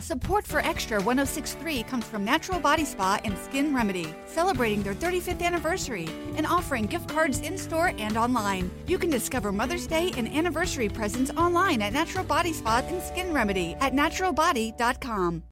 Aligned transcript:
Support 0.00 0.46
for 0.46 0.60
Extra 0.60 0.96
1063 0.96 1.82
comes 1.82 2.06
from 2.06 2.24
Natural 2.24 2.58
Body 2.58 2.86
Spa 2.86 3.20
and 3.22 3.36
Skin 3.36 3.74
Remedy, 3.74 4.14
celebrating 4.26 4.82
their 4.82 4.94
35th 4.94 5.42
anniversary 5.42 6.08
and 6.36 6.46
offering 6.46 6.86
gift 6.86 7.06
cards 7.06 7.40
in 7.40 7.58
store 7.58 7.92
and 7.98 8.16
online. 8.16 8.70
You 8.86 8.96
can 8.96 9.10
discover 9.10 9.52
Mother's 9.52 9.86
Day 9.86 10.10
and 10.16 10.26
anniversary 10.26 10.88
presents 10.88 11.30
online 11.32 11.82
at 11.82 11.92
Natural 11.92 12.24
Body 12.24 12.54
Spa 12.54 12.82
and 12.88 13.02
Skin 13.02 13.30
Remedy 13.34 13.76
at 13.80 13.92
naturalbody.com. 13.92 15.42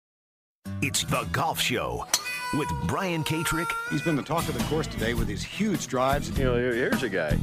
It's 0.80 1.04
the 1.04 1.28
Golf 1.30 1.60
Show 1.60 2.06
with 2.54 2.68
Brian 2.86 3.24
Katrek. 3.24 3.70
He's 3.90 4.02
been 4.02 4.16
the 4.16 4.22
talk 4.22 4.48
of 4.48 4.56
the 4.56 4.64
course 4.64 4.86
today 4.86 5.12
with 5.12 5.28
his 5.28 5.42
huge 5.42 5.86
drives. 5.88 6.36
You 6.38 6.44
know, 6.44 6.54
here's 6.54 7.02
a 7.02 7.10
guy. 7.10 7.36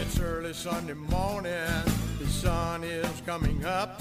It's 0.00 0.18
early 0.18 0.54
Sunday 0.54 0.94
morning. 0.94 2.01
The 2.22 2.28
sun 2.28 2.84
is 2.84 3.20
coming 3.26 3.64
up. 3.64 4.00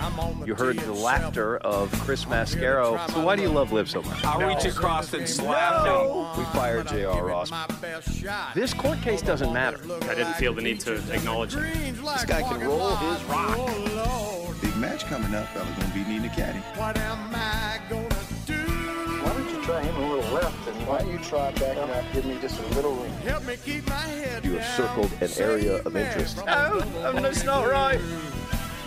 I'm 0.00 0.20
on 0.20 0.38
the 0.38 0.46
You 0.46 0.54
heard 0.54 0.78
the 0.78 0.92
laughter 0.92 1.56
of 1.56 1.90
Chris 2.02 2.22
I'm 2.24 2.30
here 2.30 2.46
to 2.46 2.56
Mascaro. 2.56 3.10
So 3.10 3.24
why 3.24 3.34
do 3.34 3.42
you 3.42 3.48
love 3.48 3.72
Liv 3.72 3.90
so 3.90 4.02
much? 4.02 4.24
I'll 4.24 4.46
reach 4.46 4.64
across 4.66 5.12
and 5.14 5.28
slap 5.28 5.84
him. 5.84 6.38
We 6.38 6.44
fired 6.52 6.84
But 6.84 6.92
J.R. 6.92 7.26
Ross. 7.26 7.50
my 7.50 7.66
best 7.80 8.14
shot. 8.14 8.54
This 8.54 8.72
court 8.72 9.00
case 9.00 9.20
doesn't 9.20 9.52
matter. 9.52 9.80
I 10.08 10.14
didn't 10.14 10.34
feel 10.34 10.54
the 10.54 10.62
need 10.62 10.78
to 10.82 10.94
acknowledge 11.12 11.56
it. 11.56 11.96
This 11.96 12.24
guy 12.24 12.42
can 12.42 12.60
roll 12.60 12.94
his 12.94 13.24
rock. 13.24 13.56
Oh, 13.58 14.54
Big 14.62 14.76
match 14.76 15.04
coming 15.06 15.34
up, 15.34 15.48
fella. 15.48 15.66
Gonna 15.80 15.92
be 15.92 16.04
needing 16.04 16.30
a 16.30 16.34
caddy. 16.36 16.60
what 16.78 16.96
am 16.96 17.34
I 17.34 17.80
gonna 17.90 18.08
do? 18.46 18.62
Why 18.62 19.32
don't 19.32 19.50
you 19.50 19.62
try 19.64 19.82
him 19.82 19.96
a 20.46 20.50
little 20.50 20.64
left 20.64 20.68
and 20.68 20.86
why 20.86 20.98
don't 20.98 21.12
you 21.12 21.18
try 21.18 21.50
backing 21.52 21.90
up, 21.90 22.04
give 22.12 22.24
me 22.24 22.38
just 22.40 22.60
a 22.60 22.66
little 22.74 22.94
room. 22.94 23.10
Help 23.24 23.44
me 23.44 23.56
keep 23.64 23.86
my 23.88 23.94
head 23.94 24.44
You 24.44 24.58
have 24.58 24.76
circled 24.76 25.10
an 25.20 25.30
area 25.38 25.76
of 25.82 25.96
interest. 25.96 26.36
from 26.38 26.46
No, 26.46 26.80
that's 27.20 27.44
not 27.44 27.68
right. 27.68 28.00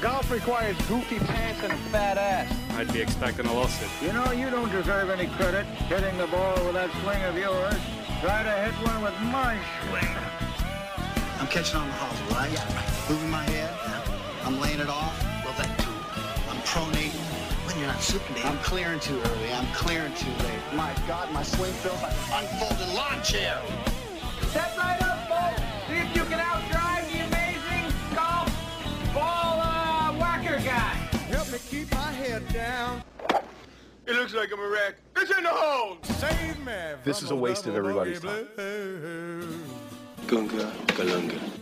Golf 0.01 0.31
requires 0.31 0.77
goofy 0.87 1.19
pants 1.19 1.61
and 1.61 1.73
a 1.73 1.77
fat 1.91 2.17
ass. 2.17 2.53
I'd 2.77 2.91
be 2.93 3.01
expecting 3.01 3.45
a 3.47 3.53
lawsuit. 3.53 3.89
You 4.01 4.13
know, 4.13 4.31
you 4.31 4.49
don't 4.49 4.71
deserve 4.71 5.09
any 5.09 5.27
credit 5.35 5.65
hitting 5.91 6.17
the 6.17 6.27
ball 6.27 6.55
with 6.63 6.73
that 6.73 6.89
swing 7.03 7.21
of 7.23 7.37
yours. 7.37 7.75
Try 8.21 8.43
to 8.43 8.51
hit 8.63 8.73
one 8.87 9.01
with 9.03 9.19
my 9.23 9.59
swing. 9.89 10.15
I'm 11.39 11.47
catching 11.47 11.79
on 11.79 11.87
the 11.87 11.93
hosel, 11.93 12.35
right? 12.35 12.51
Yeah. 12.51 13.09
Moving 13.09 13.29
my 13.29 13.43
head. 13.43 13.73
I'm 14.45 14.59
laying 14.61 14.79
it 14.79 14.89
off. 14.89 15.21
Well, 15.43 15.53
that 15.57 15.77
too. 15.79 15.91
I'm 16.49 16.61
pronating. 16.63 17.38
When 17.79 17.87
you're 17.87 17.95
not 17.95 18.03
supinating. 18.03 18.45
I'm 18.45 18.57
clearing 18.57 18.99
too 18.99 19.17
early. 19.23 19.53
I'm 19.53 19.65
clearing 19.67 20.13
too 20.15 20.31
late. 20.43 20.59
My 20.73 20.93
God, 21.07 21.31
my 21.31 21.43
swing 21.43 21.71
feels 21.75 22.01
like 22.01 22.11
an 22.11 22.43
unfolded 22.43 22.93
lawn 22.93 23.23
chair. 23.23 23.57
Step 24.49 24.77
right 24.77 25.01
up, 25.01 25.29
folks. 25.29 25.61
See 25.87 25.95
if 25.95 26.13
you 26.13 26.25
can 26.25 26.39
outdrive 26.39 27.09
the 27.09 27.19
amazing 27.25 27.93
golf 28.13 29.13
ball 29.13 29.61
uh, 29.61 30.11
whacker 30.17 30.57
guy. 30.57 30.91
Help 31.31 31.49
me 31.53 31.59
keep 31.69 31.89
my 31.91 32.11
head 32.11 32.45
down. 32.51 33.01
It 34.05 34.13
looks 34.13 34.33
like 34.33 34.51
I'm 34.51 34.59
a 34.59 34.67
wreck. 34.67 34.95
It's 35.15 35.31
in 35.31 35.43
the 35.43 35.49
hole. 35.49 35.99
Save 36.03 36.59
me 36.65 36.73
This 37.05 37.23
is 37.23 37.31
a 37.31 37.35
waste 37.35 37.65
of 37.65 37.77
everybody's 37.77 38.19
time. 38.19 38.45
Gunga, 40.27 40.69
galunga. 40.87 41.58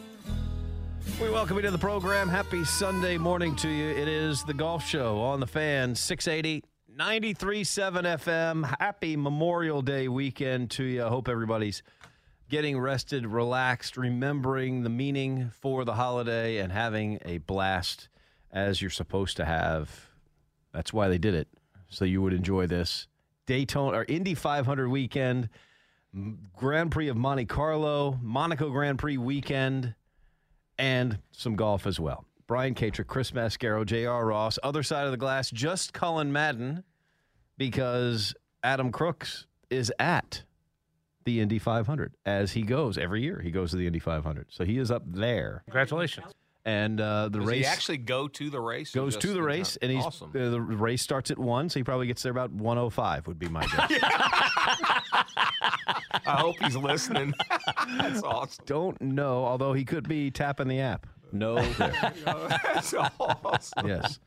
We 1.21 1.31
welcome 1.31 1.55
you 1.55 1.63
to 1.63 1.71
the 1.71 1.77
program. 1.79 2.29
Happy 2.29 2.63
Sunday 2.63 3.17
morning 3.17 3.55
to 3.57 3.69
you. 3.69 3.87
It 3.87 4.07
is 4.07 4.43
the 4.43 4.53
Golf 4.53 4.85
Show 4.85 5.19
on 5.19 5.39
the 5.39 5.47
fan, 5.47 5.95
680 5.95 6.63
93.7 6.95 8.03
FM. 8.03 8.77
Happy 8.79 9.17
Memorial 9.17 9.81
Day 9.81 10.07
weekend 10.07 10.69
to 10.71 10.83
you. 10.83 11.03
I 11.03 11.09
hope 11.09 11.27
everybody's 11.27 11.81
getting 12.49 12.79
rested, 12.79 13.25
relaxed, 13.25 13.97
remembering 13.97 14.83
the 14.83 14.89
meaning 14.89 15.51
for 15.59 15.85
the 15.85 15.95
holiday, 15.95 16.57
and 16.57 16.71
having 16.71 17.19
a 17.25 17.39
blast 17.39 18.09
as 18.51 18.81
you're 18.81 18.91
supposed 18.91 19.37
to 19.37 19.45
have. 19.45 20.09
That's 20.71 20.93
why 20.93 21.07
they 21.07 21.17
did 21.17 21.33
it, 21.33 21.47
so 21.89 22.05
you 22.05 22.21
would 22.21 22.33
enjoy 22.33 22.67
this. 22.67 23.07
Daytona 23.47 23.97
or 23.97 24.05
Indy 24.07 24.35
500 24.35 24.87
weekend, 24.87 25.49
Grand 26.55 26.91
Prix 26.91 27.07
of 27.07 27.17
Monte 27.17 27.45
Carlo, 27.45 28.19
Monaco 28.21 28.69
Grand 28.69 28.99
Prix 28.99 29.17
weekend 29.17 29.95
and 30.77 31.19
some 31.31 31.55
golf 31.55 31.85
as 31.87 31.99
well. 31.99 32.25
Brian 32.47 32.75
Katrek, 32.75 33.07
Chris 33.07 33.31
Mascaro, 33.31 33.85
J.R. 33.85 34.25
Ross, 34.25 34.57
other 34.63 34.83
side 34.83 35.05
of 35.05 35.11
the 35.11 35.17
glass, 35.17 35.51
just 35.51 35.91
Cullen 35.93 36.31
Madden 36.31 36.83
because 37.57 38.33
Adam 38.63 38.91
Crooks 38.91 39.45
is 39.69 39.91
at 39.99 40.43
the 41.25 41.41
Indy 41.41 41.59
500 41.59 42.13
as 42.25 42.53
he 42.53 42.61
goes 42.61 42.97
every 42.97 43.21
year. 43.21 43.41
He 43.43 43.51
goes 43.51 43.71
to 43.71 43.77
the 43.77 43.85
Indy 43.85 43.99
500. 43.99 44.47
So 44.49 44.63
he 44.63 44.77
is 44.77 44.91
up 44.91 45.03
there. 45.05 45.63
Congratulations. 45.65 46.27
And 46.63 46.99
uh, 46.99 47.29
the 47.29 47.39
Does 47.39 47.47
race 47.47 47.57
he 47.59 47.65
actually 47.65 47.97
go 47.97 48.27
to 48.27 48.49
the 48.49 48.59
race? 48.59 48.91
goes 48.91 49.13
just 49.13 49.21
to 49.25 49.33
the 49.33 49.41
race, 49.41 49.77
and 49.81 49.89
he's 49.89 50.03
awesome. 50.03 50.31
uh, 50.35 50.49
the 50.49 50.59
race 50.59 51.01
starts 51.01 51.31
at 51.31 51.39
1, 51.39 51.69
so 51.69 51.79
he 51.79 51.83
probably 51.85 52.07
gets 52.07 52.23
there 52.23 52.31
about 52.31 52.51
105 52.51 53.25
would 53.27 53.39
be 53.39 53.47
my 53.47 53.65
guess. 53.67 53.89
I 56.27 56.41
hope 56.41 56.55
he's 56.61 56.75
listening. 56.75 57.33
That's 57.97 58.23
awesome. 58.23 58.63
Don't 58.65 59.01
know, 59.01 59.45
although 59.45 59.73
he 59.73 59.85
could 59.85 60.07
be 60.07 60.31
tapping 60.31 60.67
the 60.67 60.79
app. 60.79 61.07
No. 61.31 61.55
That's 61.77 62.93
awesome. 62.93 63.87
yes. 63.87 64.19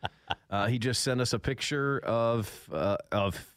Uh, 0.51 0.67
he 0.67 0.79
just 0.79 1.03
sent 1.03 1.21
us 1.21 1.33
a 1.33 1.39
picture 1.39 1.99
of 2.01 2.69
uh, 2.73 2.97
of. 3.13 3.55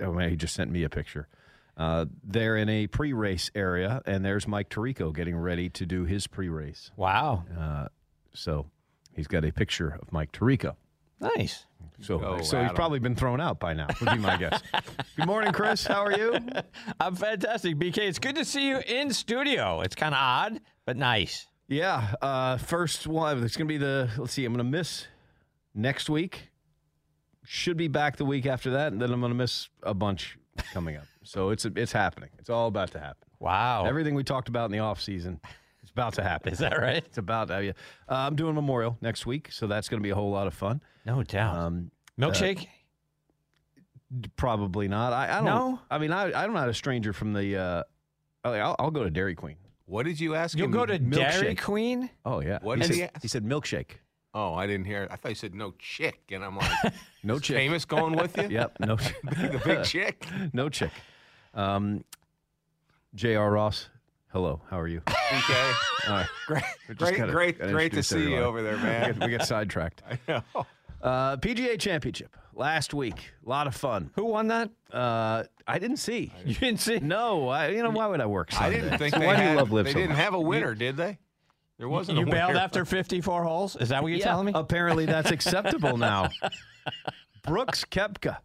Oh 0.00 0.12
man, 0.12 0.30
he 0.30 0.36
just 0.36 0.54
sent 0.54 0.70
me 0.70 0.82
a 0.84 0.88
picture. 0.88 1.28
Uh, 1.76 2.06
they're 2.24 2.56
in 2.56 2.68
a 2.70 2.86
pre-race 2.86 3.50
area, 3.54 4.00
and 4.06 4.24
there's 4.24 4.48
Mike 4.48 4.70
Tirico 4.70 5.14
getting 5.14 5.36
ready 5.36 5.68
to 5.70 5.84
do 5.84 6.04
his 6.04 6.26
pre-race. 6.26 6.90
Wow. 6.96 7.44
Uh, 7.58 7.88
so 8.32 8.66
he's 9.14 9.26
got 9.26 9.44
a 9.44 9.52
picture 9.52 9.98
of 10.00 10.10
Mike 10.10 10.32
Tirico. 10.32 10.76
Nice. 11.20 11.64
So, 12.02 12.18
Go, 12.18 12.42
so 12.42 12.62
he's 12.62 12.72
probably 12.72 12.98
been 12.98 13.14
thrown 13.14 13.40
out 13.40 13.58
by 13.58 13.72
now. 13.72 13.86
Would 14.00 14.10
be 14.10 14.18
my 14.18 14.36
guess. 14.36 14.62
Good 15.16 15.26
morning, 15.26 15.52
Chris. 15.52 15.86
How 15.86 16.04
are 16.04 16.12
you? 16.12 16.38
I'm 17.00 17.14
fantastic, 17.14 17.76
BK. 17.76 17.98
It's 17.98 18.18
good 18.18 18.36
to 18.36 18.44
see 18.44 18.68
you 18.68 18.80
in 18.86 19.10
studio. 19.12 19.80
It's 19.80 19.94
kind 19.94 20.14
of 20.14 20.18
odd, 20.20 20.60
but 20.84 20.98
nice. 20.98 21.46
Yeah. 21.68 22.12
Uh, 22.20 22.58
first 22.58 23.06
one. 23.06 23.42
It's 23.42 23.56
going 23.56 23.66
to 23.66 23.72
be 23.72 23.78
the. 23.78 24.10
Let's 24.18 24.34
see. 24.34 24.44
I'm 24.44 24.52
going 24.52 24.64
to 24.64 24.70
miss 24.70 25.06
next 25.74 26.10
week. 26.10 26.50
Should 27.44 27.78
be 27.78 27.88
back 27.88 28.16
the 28.16 28.24
week 28.26 28.44
after 28.44 28.70
that, 28.72 28.92
and 28.92 29.00
then 29.00 29.10
I'm 29.10 29.20
going 29.20 29.32
to 29.32 29.36
miss 29.36 29.70
a 29.82 29.94
bunch 29.94 30.36
coming 30.72 30.96
up. 30.96 31.04
So 31.22 31.50
it's 31.50 31.64
it's 31.64 31.92
happening. 31.92 32.30
It's 32.38 32.50
all 32.50 32.68
about 32.68 32.90
to 32.92 33.00
happen. 33.00 33.26
Wow. 33.38 33.86
Everything 33.86 34.14
we 34.14 34.24
talked 34.24 34.48
about 34.48 34.66
in 34.66 34.72
the 34.72 34.80
off 34.80 35.00
season, 35.00 35.40
it's 35.86 35.92
about 35.92 36.14
to 36.14 36.22
happen. 36.24 36.52
Is 36.52 36.58
that 36.58 36.76
right? 36.80 36.96
It's 37.06 37.16
about 37.18 37.46
to. 37.48 37.64
Yeah. 37.64 37.70
Uh, 38.08 38.14
I'm 38.26 38.34
doing 38.34 38.56
Memorial 38.56 38.98
next 39.00 39.24
week, 39.24 39.52
so 39.52 39.68
that's 39.68 39.88
going 39.88 40.00
to 40.00 40.02
be 40.02 40.10
a 40.10 40.16
whole 40.16 40.32
lot 40.32 40.48
of 40.48 40.54
fun. 40.54 40.80
No 41.04 41.22
doubt. 41.22 41.54
Um, 41.56 41.92
Milkshake? 42.20 42.66
d- 44.20 44.30
probably 44.36 44.88
not. 44.88 45.12
I, 45.12 45.30
I 45.30 45.36
don't. 45.36 45.44
No? 45.44 45.80
I 45.88 45.98
mean, 45.98 46.10
I, 46.10 46.32
I'm 46.42 46.52
not 46.52 46.68
a 46.68 46.74
stranger 46.74 47.12
from 47.12 47.32
the. 47.32 47.56
Uh, 47.56 47.82
I'll, 48.44 48.74
I'll 48.80 48.90
go 48.90 49.04
to 49.04 49.10
Dairy 49.10 49.36
Queen. 49.36 49.54
What 49.84 50.06
did 50.06 50.18
you 50.18 50.34
ask 50.34 50.58
You'll 50.58 50.66
him? 50.66 50.72
go 50.72 50.84
to 50.86 50.98
Dairy. 50.98 51.54
Queen? 51.54 52.10
Oh 52.24 52.40
yeah. 52.40 52.58
What 52.62 52.78
he 52.78 52.82
did 52.82 52.88
said, 52.88 52.96
he 52.96 53.02
ask? 53.04 53.22
he 53.22 53.28
said 53.28 53.44
milkshake. 53.44 53.90
Oh, 54.34 54.54
I 54.54 54.66
didn't 54.66 54.86
hear. 54.86 55.04
It. 55.04 55.10
I 55.12 55.16
thought 55.16 55.28
you 55.28 55.34
said 55.36 55.54
no 55.54 55.72
chick, 55.78 56.20
and 56.32 56.44
I'm 56.44 56.56
like, 56.56 56.92
No 57.22 57.36
is 57.36 57.42
chick. 57.42 57.56
Famous 57.56 57.84
going 57.84 58.16
with 58.16 58.36
you? 58.36 58.48
Yep. 58.50 58.78
No. 58.80 58.96
the 58.96 59.62
big 59.64 59.84
chick. 59.84 60.26
no 60.52 60.68
chick. 60.68 60.90
Um, 61.54 62.04
J.R. 63.14 63.50
Ross. 63.50 63.88
Hello. 64.32 64.60
How 64.68 64.78
are 64.80 64.88
you? 64.88 65.00
Okay. 65.32 65.72
All 66.08 66.14
right. 66.14 66.26
Great, 66.46 66.62
great, 66.98 67.16
gotta- 67.16 67.32
great, 67.32 67.58
gotta 67.58 67.72
great 67.72 67.92
to 67.92 67.98
introduce 67.98 68.08
see 68.08 68.30
you 68.30 68.38
over 68.38 68.62
there, 68.62 68.76
We 68.76 68.82
man. 68.84 69.12
get, 69.14 69.20
we 69.24 69.28
get 69.30 69.44
sidetracked. 69.44 70.02
I 70.08 70.18
know. 70.54 70.66
Uh, 71.02 71.36
PGA 71.38 71.78
Championship 71.78 72.36
last 72.54 72.94
week. 72.94 73.32
A 73.44 73.48
lot 73.48 73.66
of 73.66 73.74
fun. 73.74 74.10
Who 74.14 74.24
won 74.26 74.46
that? 74.48 74.70
Uh, 74.92 75.44
I 75.66 75.78
didn't 75.80 75.96
see. 75.96 76.32
You 76.44 76.54
didn't 76.54 76.80
see? 76.80 77.00
No. 77.00 77.48
I, 77.48 77.68
you 77.70 77.82
know 77.82 77.90
why 77.90 78.06
would 78.06 78.20
I 78.20 78.26
work? 78.26 78.52
So? 78.52 78.58
I 78.60 78.70
didn't 78.70 78.98
think 78.98 79.14
So 79.14 79.20
they 79.20 79.26
why 79.26 79.36
do 79.36 79.42
you 79.50 79.56
love 79.56 79.72
Liv 79.72 79.86
they 79.86 79.92
so 79.92 79.98
didn't 79.98 80.10
much? 80.10 80.18
have 80.18 80.34
a 80.34 80.40
winner, 80.40 80.74
did 80.76 80.96
they? 80.96 81.18
There 81.78 81.88
wasn't. 81.88 82.18
You 82.18 82.26
a 82.26 82.30
bailed 82.30 82.50
winner. 82.50 82.60
after 82.60 82.84
54 82.86 83.42
holes? 83.42 83.76
Is 83.76 83.88
that 83.88 84.02
what 84.02 84.08
you're 84.10 84.18
Yeah, 84.20 84.26
telling 84.26 84.46
me? 84.46 84.52
Apparently, 84.54 85.06
that's 85.06 85.32
acceptable 85.32 85.96
now. 85.96 86.30
Brooks 87.42 87.84
Koepka 87.84 88.38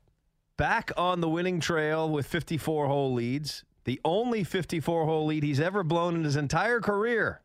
back 0.58 0.92
on 0.98 1.22
the 1.22 1.30
winning 1.30 1.60
trail 1.60 2.10
with 2.10 2.26
54 2.28 2.88
hole 2.88 3.14
leads. 3.14 3.64
The 3.84 4.00
only 4.06 4.44
54 4.44 5.06
hole 5.06 5.26
lead 5.26 5.44
he's 5.44 5.60
ever 5.60 5.84
blown 5.84 6.16
in 6.16 6.24
his 6.24 6.36
entire 6.36 6.80
career 6.80 7.42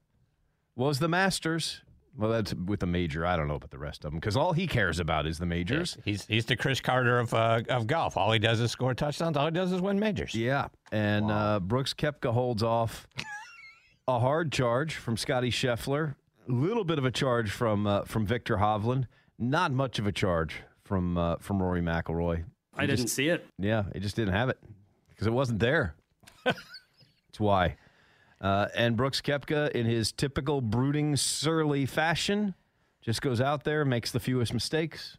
was 0.74 0.98
the 0.98 1.08
Masters. 1.08 1.82
Well, 2.18 2.30
that's 2.30 2.54
with 2.54 2.80
the 2.80 2.86
major. 2.86 3.26
I 3.26 3.36
don't 3.36 3.46
know 3.46 3.56
about 3.56 3.70
the 3.70 3.78
rest 3.78 4.04
of 4.04 4.10
them 4.10 4.18
because 4.20 4.36
all 4.38 4.54
he 4.54 4.66
cares 4.66 4.98
about 5.00 5.26
is 5.26 5.38
the 5.38 5.44
majors. 5.44 5.98
He's 6.04 6.24
he's 6.24 6.46
the 6.46 6.56
Cris 6.56 6.80
Carter 6.80 7.18
of 7.18 7.34
uh, 7.34 7.60
of 7.68 7.86
golf. 7.86 8.16
All 8.16 8.32
he 8.32 8.38
does 8.38 8.58
is 8.58 8.70
score 8.70 8.94
touchdowns. 8.94 9.36
All 9.36 9.44
he 9.44 9.50
does 9.50 9.70
is 9.70 9.82
win 9.82 9.98
majors. 10.00 10.34
Yeah, 10.34 10.68
and 10.90 11.30
uh, 11.30 11.60
Brooks 11.60 11.92
Koepka 11.92 12.32
holds 12.32 12.62
off 12.62 13.06
a 14.08 14.18
hard 14.18 14.50
charge 14.50 14.94
from 14.94 15.18
Scotty 15.18 15.50
Scheffler, 15.50 16.14
a 16.48 16.52
little 16.52 16.84
bit 16.84 16.98
of 16.98 17.04
a 17.04 17.10
charge 17.10 17.50
from 17.50 17.86
uh, 17.86 18.04
from 18.04 18.24
Viktor 18.24 18.56
Hovland, 18.56 19.04
not 19.38 19.72
much 19.72 19.98
of 19.98 20.06
a 20.06 20.12
charge 20.12 20.62
from 20.84 21.18
uh, 21.18 21.36
from 21.36 21.62
Rory 21.62 21.82
McIlroy. 21.82 22.44
I 22.74 22.86
didn't 22.86 23.00
just- 23.02 23.14
see 23.14 23.28
it. 23.28 23.44
Yeah, 23.58 23.84
he 23.92 24.00
just 24.00 24.16
didn't 24.16 24.32
have 24.32 24.48
it 24.48 24.58
because 25.10 25.26
it 25.26 25.34
wasn't 25.34 25.58
there. 25.60 25.94
That's 26.46 27.40
why. 27.40 27.76
Uh, 28.40 28.68
and 28.76 28.96
Brooks 28.96 29.20
Koepka, 29.20 29.70
in 29.70 29.86
his 29.86 30.12
typical 30.12 30.60
brooding, 30.60 31.16
surly 31.16 31.86
fashion, 31.86 32.54
just 33.00 33.22
goes 33.22 33.40
out 33.40 33.64
there, 33.64 33.84
makes 33.84 34.12
the 34.12 34.20
fewest 34.20 34.52
mistakes, 34.52 35.16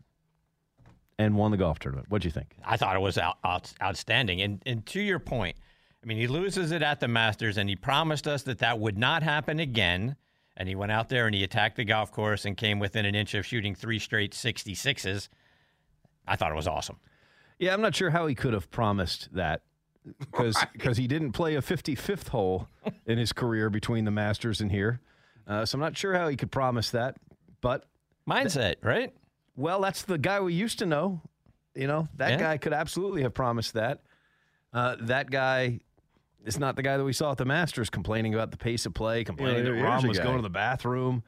and 1.18 1.36
won 1.36 1.52
the 1.52 1.58
golf 1.58 1.80
tournament. 1.80 2.10
What'd 2.10 2.26
you 2.26 2.32
think? 2.32 2.56
I 2.64 2.78
thought 2.78 2.96
it 2.96 3.00
was 3.00 3.18
out, 3.18 3.38
out, 3.44 3.74
outstanding. 3.82 4.42
And, 4.42 4.62
and 4.66 4.86
to 4.88 5.02
your 5.02 5.20
point, 5.20 5.56
I 6.04 6.06
mean, 6.06 6.18
he 6.18 6.28
loses 6.28 6.72
it 6.72 6.82
at 6.82 7.00
the 7.00 7.08
Masters, 7.08 7.58
and 7.58 7.68
he 7.68 7.76
promised 7.76 8.28
us 8.28 8.44
that 8.44 8.60
that 8.60 8.80
would 8.80 8.98
not 8.98 9.24
happen 9.24 9.60
again. 9.60 10.16
And 10.56 10.68
he 10.68 10.76
went 10.76 10.92
out 10.92 11.10
there 11.10 11.28
and 11.28 11.36
he 11.36 11.44
attacked 11.44 11.76
the 11.76 11.86
golf 11.86 12.12
course 12.12 12.46
and 12.46 12.58
came 12.58 12.80
within 12.80 13.06
an 13.06 13.14
inch 13.14 13.36
of 13.36 13.46
shooting 13.46 13.76
three 13.76 14.00
straight 14.00 14.32
66s. 14.32 15.30
I 16.28 16.36
thought 16.36 16.52
it 16.52 16.56
was 16.56 16.68
awesome. 16.68 16.98
Yeah, 17.60 17.74
I'm 17.74 17.82
not 17.82 17.96
sure 17.96 18.10
how 18.10 18.28
he 18.28 18.36
could 18.36 18.54
have 18.54 18.70
promised 18.72 19.30
that 19.34 19.62
because 20.74 20.98
he 20.98 21.08
didn't 21.08 21.32
play 21.34 21.56
a 21.56 21.62
55th 21.62 22.30
hole 22.30 22.68
in 23.06 23.18
his 23.18 23.34
career 23.34 23.70
between 23.70 24.06
the 24.06 24.12
Masters 24.12 24.62
and 24.62 24.72
here. 24.72 25.00
Uh, 25.48 25.66
so 25.66 25.76
I'm 25.78 25.80
not 25.82 25.98
sure 25.98 26.14
how 26.14 26.28
he 26.28 26.36
could 26.36 26.52
promise 26.52 26.92
that. 26.92 27.16
But 27.62 27.86
mindset, 28.30 28.76
right? 28.82 29.14
Well, 29.56 29.82
that's 29.82 30.04
the 30.04 30.18
guy 30.18 30.40
we 30.42 30.54
used 30.54 30.80
to 30.80 30.86
know. 30.86 31.22
You 31.76 31.88
know, 31.88 32.08
that 32.18 32.32
Yeah. 32.32 32.38
guy 32.40 32.58
could 32.58 32.74
absolutely 32.74 33.22
have 33.24 33.34
promised 33.34 33.74
that. 33.74 34.02
Uh, 34.74 34.96
that 35.02 35.30
guy 35.32 35.80
is 36.46 36.60
not 36.60 36.76
the 36.76 36.82
guy 36.84 36.98
that 36.98 37.04
we 37.04 37.14
saw 37.14 37.32
at 37.32 37.38
the 37.38 37.46
Masters 37.46 37.90
complaining 37.90 38.34
about 38.34 38.52
the 38.52 38.58
pace 38.58 38.86
of 38.86 38.94
play, 38.94 39.24
complaining 39.24 39.66
Yeah, 39.66 39.72
that 39.72 39.82
Rom 39.84 40.08
was 40.08 40.18
guy. 40.18 40.24
going 40.24 40.38
to 40.38 40.42
the 40.42 40.50
bathroom. 40.50 41.24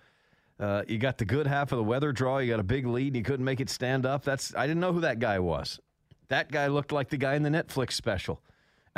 Uh, 0.60 0.84
you 0.88 0.98
got 0.98 1.18
the 1.18 1.26
good 1.26 1.48
half 1.48 1.72
of 1.72 1.78
the 1.78 1.84
weather 1.84 2.12
draw. 2.12 2.40
You 2.40 2.50
got 2.52 2.60
a 2.60 2.64
big 2.64 2.86
lead, 2.86 3.08
and 3.08 3.16
you 3.16 3.24
couldn't 3.24 3.46
make 3.46 3.62
it 3.62 3.70
stand 3.70 4.06
up. 4.06 4.24
That's 4.24 4.54
I 4.56 4.68
didn't 4.68 4.82
know 4.82 4.92
who 4.92 5.02
that 5.02 5.20
guy 5.20 5.40
was. 5.40 5.80
That 6.28 6.52
guy 6.52 6.68
looked 6.68 6.92
like 6.92 7.10
the 7.10 7.18
guy 7.18 7.36
in 7.36 7.44
the 7.44 7.50
Netflix 7.50 7.94
special, 7.94 8.42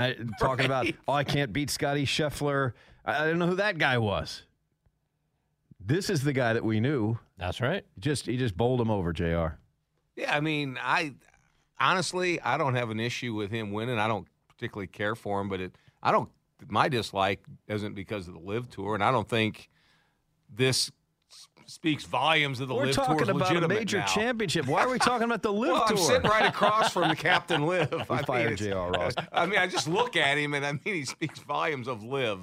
uh, 0.09 0.13
talking 0.39 0.65
about 0.65 0.88
oh 1.07 1.13
I 1.13 1.24
can't 1.24 1.53
beat 1.53 1.69
Scotty 1.69 2.06
Scheffler. 2.06 2.74
I, 3.06 3.15
I 3.21 3.25
didn't 3.25 3.39
know 3.39 3.48
who 3.48 3.56
that 3.56 3.77
guy 3.77 3.98
was. 3.98 4.44
This 5.83 6.09
is 6.09 6.24
the 6.24 6.33
guy 6.33 6.53
that 6.53 6.63
we 6.63 6.80
knew. 6.80 7.18
That's 7.38 7.59
right. 7.59 7.86
Just 8.00 8.25
he 8.27 8.38
just 8.38 8.56
bowled 8.56 8.80
him 8.81 8.92
over, 8.92 9.13
Jr. 9.13 9.56
Yeah, 10.15 10.36
I 10.36 10.39
mean, 10.39 10.77
I 10.81 11.13
honestly 11.80 12.39
I 12.42 12.57
don't 12.57 12.75
have 12.75 12.89
an 12.89 13.00
issue 13.00 13.33
with 13.33 13.50
him 13.51 13.71
winning. 13.71 13.98
I 13.98 14.07
don't 14.07 14.27
particularly 14.48 14.88
care 14.88 15.15
for 15.15 15.42
him, 15.42 15.50
but 15.50 15.59
it 15.59 15.75
I 16.03 16.12
don't 16.12 16.30
my 16.68 16.88
dislike 16.89 17.44
isn't 17.68 17.95
because 17.95 18.27
of 18.27 18.36
the 18.36 18.39
Liv 18.39 18.69
tour, 18.69 18.94
and 18.94 19.03
I 19.03 19.12
don't 19.12 19.27
think 19.27 19.69
this 20.53 20.88
s- 20.88 20.92
speaks 21.71 22.03
volumes 22.03 22.59
of 22.59 22.68
the 22.68 22.73
live. 22.73 22.81
We're 22.81 22.85
live 22.88 22.95
talking 22.95 23.18
tour's 23.18 23.29
about 23.29 23.63
a 23.63 23.68
major 23.68 24.00
now. 24.00 24.06
championship. 24.06 24.68
Why 24.68 24.81
are 24.83 24.89
we 24.89 25.00
talking 25.00 25.23
about 25.25 25.41
the 25.41 25.51
live 25.53 25.71
well, 25.71 25.88
tour? 25.88 25.97
I'm 25.97 26.03
sitting 26.03 26.29
right 26.29 26.45
across 26.47 26.91
from 26.94 27.09
the 27.09 27.15
Captain 27.29 27.65
Liv. 27.65 27.91
I 28.09 28.15
mean, 28.15 28.23
fired 28.25 28.51
it's- 28.53 28.59
J.R. 28.59 28.91
Ross. 28.91 29.13
I 29.31 29.45
mean, 29.45 29.57
I 29.59 29.68
just 29.68 29.88
look 29.88 30.15
at 30.15 30.38
him, 30.38 30.53
and 30.53 30.65
I 30.65 30.73
mean, 30.73 30.81
he 30.83 31.06
speaks 31.06 31.39
volumes 31.39 31.88
of 31.88 32.03
live. 32.03 32.39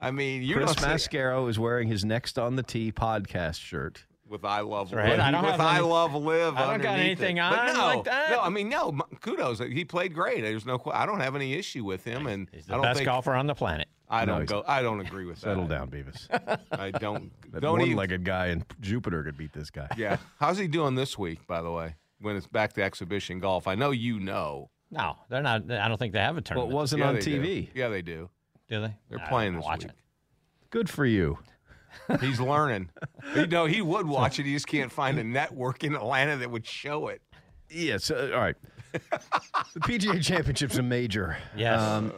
I 0.00 0.10
mean, 0.10 0.42
you 0.42 0.54
Chris 0.56 0.74
Mascaro 0.74 1.48
is 1.48 1.58
wearing 1.58 1.88
his 1.88 2.04
Next 2.04 2.38
on 2.38 2.56
the 2.56 2.62
Tee 2.62 2.92
podcast 2.92 3.58
shirt. 3.60 4.04
with 4.28 4.44
I 4.44 4.60
love 4.60 4.92
right. 4.92 5.08
live. 5.10 5.20
I 5.20 5.30
don't 5.30 5.42
with 5.42 5.52
have 5.52 5.60
I 5.62 5.76
any- 5.78 5.84
love 5.86 6.14
live. 6.14 6.56
I 6.56 6.66
don't 6.72 6.82
got 6.82 6.90
underneath 6.94 7.18
anything 7.18 7.36
it. 7.38 7.40
on 7.40 7.52
But 7.56 7.72
no, 7.72 7.86
like 7.86 8.04
that. 8.04 8.30
No, 8.30 8.40
I 8.40 8.50
mean 8.50 8.68
no. 8.68 8.92
Kudos. 9.22 9.58
He 9.60 9.86
played 9.86 10.12
great. 10.14 10.42
There's 10.42 10.66
no. 10.66 10.82
I 10.92 11.06
don't 11.06 11.20
have 11.20 11.34
any 11.34 11.54
issue 11.54 11.82
with 11.84 12.04
him, 12.04 12.26
and 12.26 12.46
He's 12.52 12.64
I 12.64 12.66
the 12.66 12.72
don't 12.74 12.82
best 12.82 12.98
think 12.98 13.06
golfer 13.06 13.32
on 13.34 13.46
the 13.46 13.54
planet. 13.54 13.88
I 14.08 14.24
No, 14.24 14.32
don't 14.32 14.40
he's 14.42 14.50
go. 14.50 14.64
I 14.66 14.82
don't 14.82 15.00
agree 15.00 15.24
with 15.26 15.36
that. 15.40 15.48
Settle 15.48 15.66
down, 15.66 15.90
Beavis. 15.90 16.28
I 16.72 16.90
don't. 16.92 17.32
That 17.52 17.60
don't 17.62 17.80
even. 17.80 17.96
one-legged 17.96 18.24
guy 18.24 18.48
in 18.48 18.64
Jupiter 18.80 19.22
could 19.24 19.36
beat 19.38 19.52
this 19.52 19.70
guy. 19.70 19.88
Yeah. 19.96 20.18
How's 20.38 20.58
he 20.58 20.68
doing 20.68 20.94
this 20.94 21.16
week? 21.18 21.46
By 21.46 21.62
the 21.62 21.70
way, 21.70 21.94
when 22.20 22.36
it's 22.36 22.46
back 22.46 22.72
to 22.74 22.82
exhibition 22.82 23.40
golf, 23.40 23.66
I 23.66 23.74
know 23.76 23.92
you 23.92 24.20
know. 24.20 24.68
No, 24.90 25.16
they're 25.30 25.42
not. 25.42 25.70
I 25.70 25.88
don't 25.88 25.96
think 25.96 26.12
they 26.12 26.18
have 26.20 26.34
a 26.34 26.36
Well, 26.36 26.42
tournament. 26.42 26.72
it 26.72 26.74
wasn't 26.74 27.00
Yeah, 27.00 27.08
on 27.08 27.14
they 27.14 27.20
do. 27.22 27.40
TV. 27.42 27.68
Yeah, 27.74 27.88
they 27.88 28.02
do. 28.02 28.28
do 28.68 28.80
they? 28.82 28.94
They're 29.08 29.20
I 29.20 29.28
playing 29.28 29.52
don't 29.52 29.60
this 29.60 29.66
watch 29.66 29.82
week. 29.84 29.92
it. 29.92 29.96
Good 30.70 30.90
for 30.90 31.06
you. 31.06 31.38
He's 32.20 32.40
learning. 32.40 32.90
you 33.34 33.46
know, 33.46 33.64
he 33.64 33.80
would 33.80 34.06
watch 34.06 34.38
it. 34.38 34.44
He 34.46 34.52
just 34.52 34.66
can't 34.66 34.92
find 34.92 35.18
a 35.18 35.24
network 35.24 35.82
in 35.82 35.94
Atlanta 35.94 36.36
that 36.36 36.50
would 36.50 36.66
show 36.66 37.08
it. 37.08 37.22
Yes. 37.70 38.10
Uh, 38.10 38.30
all 38.34 38.40
right. 38.40 38.56
the 38.92 39.80
PGA 39.80 40.22
Championship's 40.22 40.76
a 40.78 40.82
major. 40.82 41.38
Yes. 41.56 41.80
Um, 41.80 42.12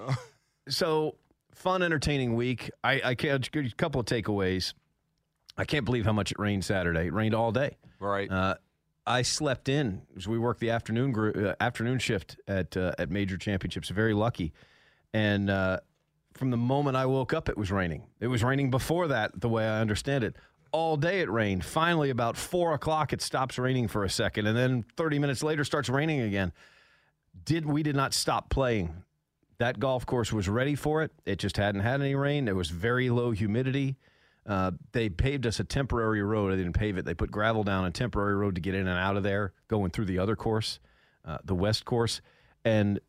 so 0.69 1.14
fun, 1.58 1.82
entertaining 1.82 2.34
week. 2.34 2.70
I, 2.82 3.00
I 3.05 3.14
can't 3.14 3.49
you 3.55 3.62
a 3.62 3.70
couple 3.70 4.00
of 4.00 4.06
takeaways. 4.06 4.75
I 5.56 5.64
can't 5.64 5.84
believe 5.84 6.05
how 6.05 6.12
much 6.12 6.31
it 6.31 6.38
rained 6.38 6.64
Saturday. 6.64 7.06
It 7.06 7.12
rained 7.12 7.34
all 7.34 7.52
day. 7.52 7.76
Right. 7.99 8.31
Uh, 8.31 8.55
I 9.06 9.22
slept 9.22 9.69
in 9.69 10.02
as 10.16 10.28
we 10.28 10.38
worked 10.38 10.60
the 10.60 10.70
afternoon 10.70 11.12
gr- 11.12 11.49
uh, 11.49 11.55
afternoon 11.60 11.99
shift 11.99 12.37
at 12.46 12.76
uh, 12.76 12.93
at 12.99 13.10
major 13.10 13.37
championships. 13.37 13.88
Very 13.88 14.14
lucky, 14.14 14.52
and 15.14 15.49
uh, 15.49 15.81
from 16.34 16.50
the 16.50 16.58
moment 16.58 16.96
I 16.96 17.06
woke 17.06 17.32
up, 17.32 17.49
it 17.49 17.56
was 17.56 17.72
raining. 17.72 18.04
It 18.20 18.26
was 18.28 18.44
raining 18.44 18.70
before 18.70 19.08
that, 19.08 19.40
the 19.40 19.49
way 19.49 19.66
I 19.66 19.81
understand 19.81 20.25
it. 20.25 20.37
All 20.72 20.99
day 20.99 21.20
it 21.20 21.31
rained. 21.31 21.64
Finally, 21.64 22.11
about 22.11 22.37
four 22.37 22.75
o'clock, 22.75 23.14
it 23.14 23.22
stops 23.22 23.58
raining 23.58 23.88
for 23.88 24.04
a 24.04 24.11
second, 24.11 24.46
and 24.46 24.56
then 24.56 24.84
thirty 24.96 25.19
minutes 25.19 25.43
later, 25.43 25.64
starts 25.64 25.88
raining 25.88 26.20
again. 26.20 26.52
Did 27.44 27.64
we 27.64 27.82
did 27.82 27.96
not 27.96 28.12
stop 28.12 28.50
playing? 28.50 28.94
That 29.58 29.81
golf 29.81 30.06
course 30.06 30.32
was 30.32 30.49
ready 30.49 30.75
for 30.75 31.02
it. 31.02 31.10
It 31.26 31.38
just 31.38 31.56
hadn't 31.56 31.81
had 31.81 32.00
any 32.00 32.14
rain. 32.14 32.44
There 32.44 32.55
was 32.55 32.70
very 32.70 33.10
low 33.10 33.32
humidity. 33.32 33.96
Uh, 34.46 34.70
they 34.93 35.08
paved 35.08 35.46
us 35.46 35.60
a 35.60 35.64
temporary 35.64 36.22
road. 36.22 36.52
They 36.52 36.56
didn't 36.56 36.75
pave 36.75 36.96
it. 36.96 37.05
They 37.05 37.14
put 37.14 37.31
gravel 37.31 37.64
down 37.64 37.84
a 37.84 37.90
temporary 37.90 38.34
road 38.34 38.55
to 38.55 38.60
get 38.60 38.75
in 38.75 38.87
and 38.87 38.99
out 38.99 39.16
of 39.16 39.22
there, 39.22 39.52
going 39.66 39.90
through 39.90 40.06
the 40.06 40.19
other 40.19 40.37
course, 40.37 40.78
uh, 41.25 41.38
the 41.44 41.55
west 41.55 41.84
course, 41.84 42.20
and 42.64 43.00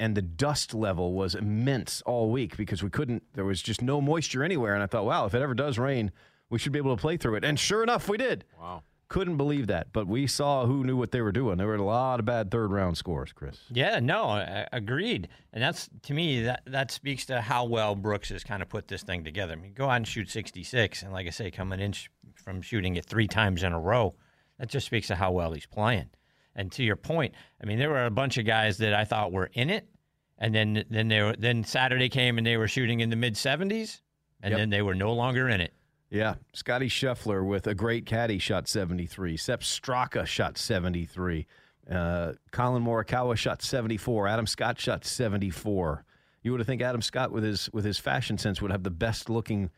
and 0.00 0.16
the 0.16 0.22
dust 0.22 0.74
level 0.74 1.12
was 1.12 1.36
immense 1.36 2.02
all 2.04 2.30
week 2.30 2.56
because 2.56 2.82
we 2.82 2.90
couldn't. 2.90 3.22
There 3.34 3.44
was 3.44 3.62
just 3.62 3.80
no 3.80 4.00
moisture 4.00 4.42
anywhere. 4.42 4.74
And 4.74 4.82
I 4.82 4.86
thought, 4.86 5.04
wow, 5.04 5.26
if 5.26 5.34
it 5.34 5.40
ever 5.40 5.54
does 5.54 5.78
rain, 5.78 6.10
we 6.50 6.58
should 6.58 6.72
be 6.72 6.78
able 6.80 6.96
to 6.96 7.00
play 7.00 7.16
through 7.16 7.36
it. 7.36 7.44
And 7.44 7.56
sure 7.58 7.84
enough, 7.84 8.08
we 8.08 8.18
did. 8.18 8.44
Wow. 8.60 8.82
Couldn't 9.12 9.36
believe 9.36 9.66
that. 9.66 9.92
But 9.92 10.06
we 10.06 10.26
saw 10.26 10.64
who 10.64 10.84
knew 10.84 10.96
what 10.96 11.10
they 11.12 11.20
were 11.20 11.32
doing. 11.32 11.58
There 11.58 11.66
were 11.66 11.74
a 11.74 11.82
lot 11.84 12.18
of 12.18 12.24
bad 12.24 12.50
third 12.50 12.72
round 12.72 12.96
scores, 12.96 13.30
Chris. 13.30 13.58
Yeah, 13.70 14.00
no, 14.00 14.24
I- 14.24 14.66
agreed. 14.72 15.28
And 15.52 15.62
that's 15.62 15.90
to 16.04 16.14
me 16.14 16.42
that 16.44 16.62
that 16.66 16.90
speaks 16.90 17.26
to 17.26 17.42
how 17.42 17.66
well 17.66 17.94
Brooks 17.94 18.30
has 18.30 18.42
kind 18.42 18.62
of 18.62 18.70
put 18.70 18.88
this 18.88 19.02
thing 19.02 19.22
together. 19.22 19.52
I 19.52 19.56
mean, 19.56 19.74
go 19.74 19.90
out 19.90 19.96
and 19.96 20.08
shoot 20.08 20.30
66, 20.30 21.02
and 21.02 21.12
like 21.12 21.26
I 21.26 21.30
say, 21.30 21.50
coming 21.50 21.78
in 21.78 21.92
sh- 21.92 22.08
from 22.36 22.62
shooting 22.62 22.96
it 22.96 23.04
three 23.04 23.28
times 23.28 23.62
in 23.62 23.72
a 23.74 23.78
row, 23.78 24.14
that 24.58 24.70
just 24.70 24.86
speaks 24.86 25.08
to 25.08 25.14
how 25.16 25.30
well 25.30 25.52
he's 25.52 25.66
playing. 25.66 26.08
And 26.56 26.72
to 26.72 26.82
your 26.82 26.96
point, 26.96 27.34
I 27.62 27.66
mean, 27.66 27.78
there 27.78 27.90
were 27.90 28.06
a 28.06 28.10
bunch 28.10 28.38
of 28.38 28.46
guys 28.46 28.78
that 28.78 28.94
I 28.94 29.04
thought 29.04 29.30
were 29.30 29.50
in 29.52 29.68
it, 29.68 29.86
and 30.38 30.54
then 30.54 30.84
then 30.88 31.08
they 31.08 31.20
were 31.20 31.36
then 31.38 31.64
Saturday 31.64 32.08
came 32.08 32.38
and 32.38 32.46
they 32.46 32.56
were 32.56 32.66
shooting 32.68 33.00
in 33.00 33.10
the 33.10 33.16
mid 33.16 33.34
70s, 33.34 34.00
and 34.42 34.52
Yep. 34.52 34.58
then 34.58 34.70
they 34.70 34.80
were 34.80 34.94
no 34.94 35.12
longer 35.12 35.50
in 35.50 35.60
it. 35.60 35.74
Yeah, 36.12 36.34
Scotty 36.52 36.90
Scheffler 36.90 37.42
with 37.42 37.66
a 37.66 37.74
great 37.74 38.04
caddy 38.04 38.38
shot 38.38 38.68
73. 38.68 39.38
Sepp 39.38 39.62
Straka 39.62 40.26
shot 40.26 40.58
73. 40.58 41.46
Uh, 41.90 42.32
Collin 42.50 42.84
Morikawa 42.84 43.34
shot 43.34 43.62
74. 43.62 44.28
Adam 44.28 44.46
Scott 44.46 44.78
shot 44.78 45.06
74. 45.06 46.04
You 46.42 46.50
would 46.50 46.60
have 46.60 46.66
think 46.66 46.82
Adam 46.82 47.00
Scott 47.00 47.32
with 47.32 47.44
his 47.44 47.70
with 47.72 47.86
his 47.86 47.98
fashion 47.98 48.36
sense 48.36 48.60
would 48.60 48.70
have 48.70 48.82
the 48.82 48.90
best 48.90 49.30
looking 49.30 49.70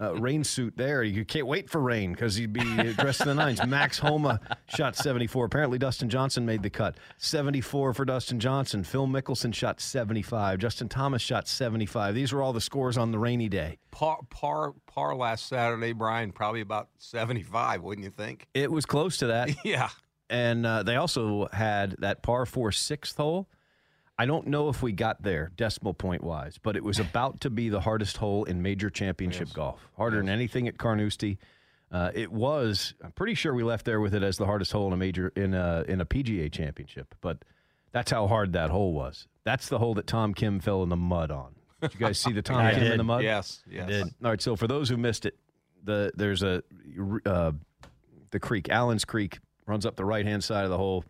uh, 0.00 0.14
rain 0.16 0.44
suit 0.44 0.76
there. 0.76 1.02
You 1.02 1.24
can't 1.24 1.46
wait 1.46 1.70
for 1.70 1.80
rain 1.80 2.12
because 2.12 2.34
he'd 2.36 2.52
be 2.52 2.60
dressed 2.94 3.22
in 3.22 3.28
the 3.28 3.34
nines. 3.34 3.64
Max 3.66 3.98
Homa 3.98 4.40
shot 4.68 4.96
74. 4.96 5.46
Apparently, 5.46 5.78
Dustin 5.78 6.08
Johnson 6.08 6.44
made 6.44 6.62
the 6.62 6.70
cut. 6.70 6.96
74 7.18 7.94
for 7.94 8.04
Dustin 8.04 8.40
Johnson. 8.40 8.84
Phil 8.84 9.06
Mickelson 9.06 9.54
shot 9.54 9.80
75. 9.80 10.58
Justin 10.58 10.88
Thomas 10.88 11.22
shot 11.22 11.48
75. 11.48 12.14
These 12.14 12.32
were 12.32 12.42
all 12.42 12.52
the 12.52 12.60
scores 12.60 12.98
on 12.98 13.12
the 13.12 13.18
rainy 13.18 13.48
day. 13.48 13.78
Par 13.90 14.18
par 14.30 14.74
par 14.86 15.14
last 15.16 15.46
Saturday, 15.46 15.92
Brian. 15.92 16.32
Probably 16.32 16.60
about 16.60 16.88
seventy 16.98 17.42
five, 17.42 17.82
wouldn't 17.82 18.04
you 18.04 18.10
think? 18.10 18.46
It 18.54 18.70
was 18.70 18.86
close 18.86 19.16
to 19.18 19.26
that. 19.28 19.50
Yeah. 19.64 19.88
and 20.28 20.64
uh, 20.64 20.82
they 20.84 20.96
also 20.96 21.48
had 21.52 21.96
that 21.98 22.22
par 22.22 22.46
four 22.46 22.72
sixth 22.72 23.16
hole. 23.16 23.48
I 24.20 24.26
don't 24.26 24.48
know 24.48 24.68
if 24.68 24.82
we 24.82 24.92
got 24.92 25.22
there 25.22 25.50
decimal 25.56 25.94
point 25.94 26.22
wise, 26.22 26.58
but 26.62 26.76
it 26.76 26.84
was 26.84 26.98
about 26.98 27.40
to 27.40 27.48
be 27.48 27.70
the 27.70 27.80
hardest 27.80 28.18
hole 28.18 28.44
in 28.44 28.60
major 28.60 28.90
championship 28.90 29.50
golf, 29.54 29.80
harder 29.96 30.18
than 30.18 30.28
anything 30.28 30.68
at 30.68 30.76
Carnoustie. 30.76 31.38
Uh, 31.90 32.10
it 32.12 32.30
was. 32.30 32.92
I'm 33.02 33.12
pretty 33.12 33.32
sure 33.32 33.54
we 33.54 33.62
left 33.62 33.86
there 33.86 33.98
with 33.98 34.14
it 34.14 34.22
as 34.22 34.36
the 34.36 34.44
hardest 34.44 34.72
hole 34.72 34.86
in 34.88 34.92
a 34.92 34.96
major 34.98 35.32
in 35.36 35.54
a 35.54 35.86
in 35.88 36.02
a 36.02 36.04
PGA 36.04 36.52
championship. 36.52 37.14
But 37.22 37.38
that's 37.92 38.10
how 38.10 38.26
hard 38.26 38.52
that 38.52 38.68
hole 38.68 38.92
was. 38.92 39.26
That's 39.44 39.70
the 39.70 39.78
hole 39.78 39.94
that 39.94 40.06
Tom 40.06 40.34
Kim 40.34 40.60
fell 40.60 40.82
in 40.82 40.90
the 40.90 40.96
mud 40.96 41.30
on. 41.30 41.54
Did 41.80 41.94
you 41.94 42.00
guys 42.00 42.18
see 42.18 42.34
the 42.34 42.42
Tom 42.42 42.58
I 42.58 42.74
Kim 42.74 42.92
in 42.92 42.98
the 42.98 43.04
mud? 43.04 43.22
Yes. 43.22 43.62
Yes. 43.70 43.88
did. 43.88 44.02
All 44.22 44.30
right. 44.32 44.42
So 44.42 44.54
for 44.54 44.66
those 44.66 44.90
who 44.90 44.98
missed 44.98 45.24
it, 45.24 45.38
the 45.82 46.12
there's 46.14 46.42
a 46.42 46.62
uh, 47.24 47.52
the 48.32 48.38
creek, 48.38 48.68
Allen's 48.68 49.06
Creek, 49.06 49.38
runs 49.64 49.86
up 49.86 49.96
the 49.96 50.04
right 50.04 50.26
hand 50.26 50.44
side 50.44 50.64
of 50.64 50.70
the 50.70 50.76
hole. 50.76 51.06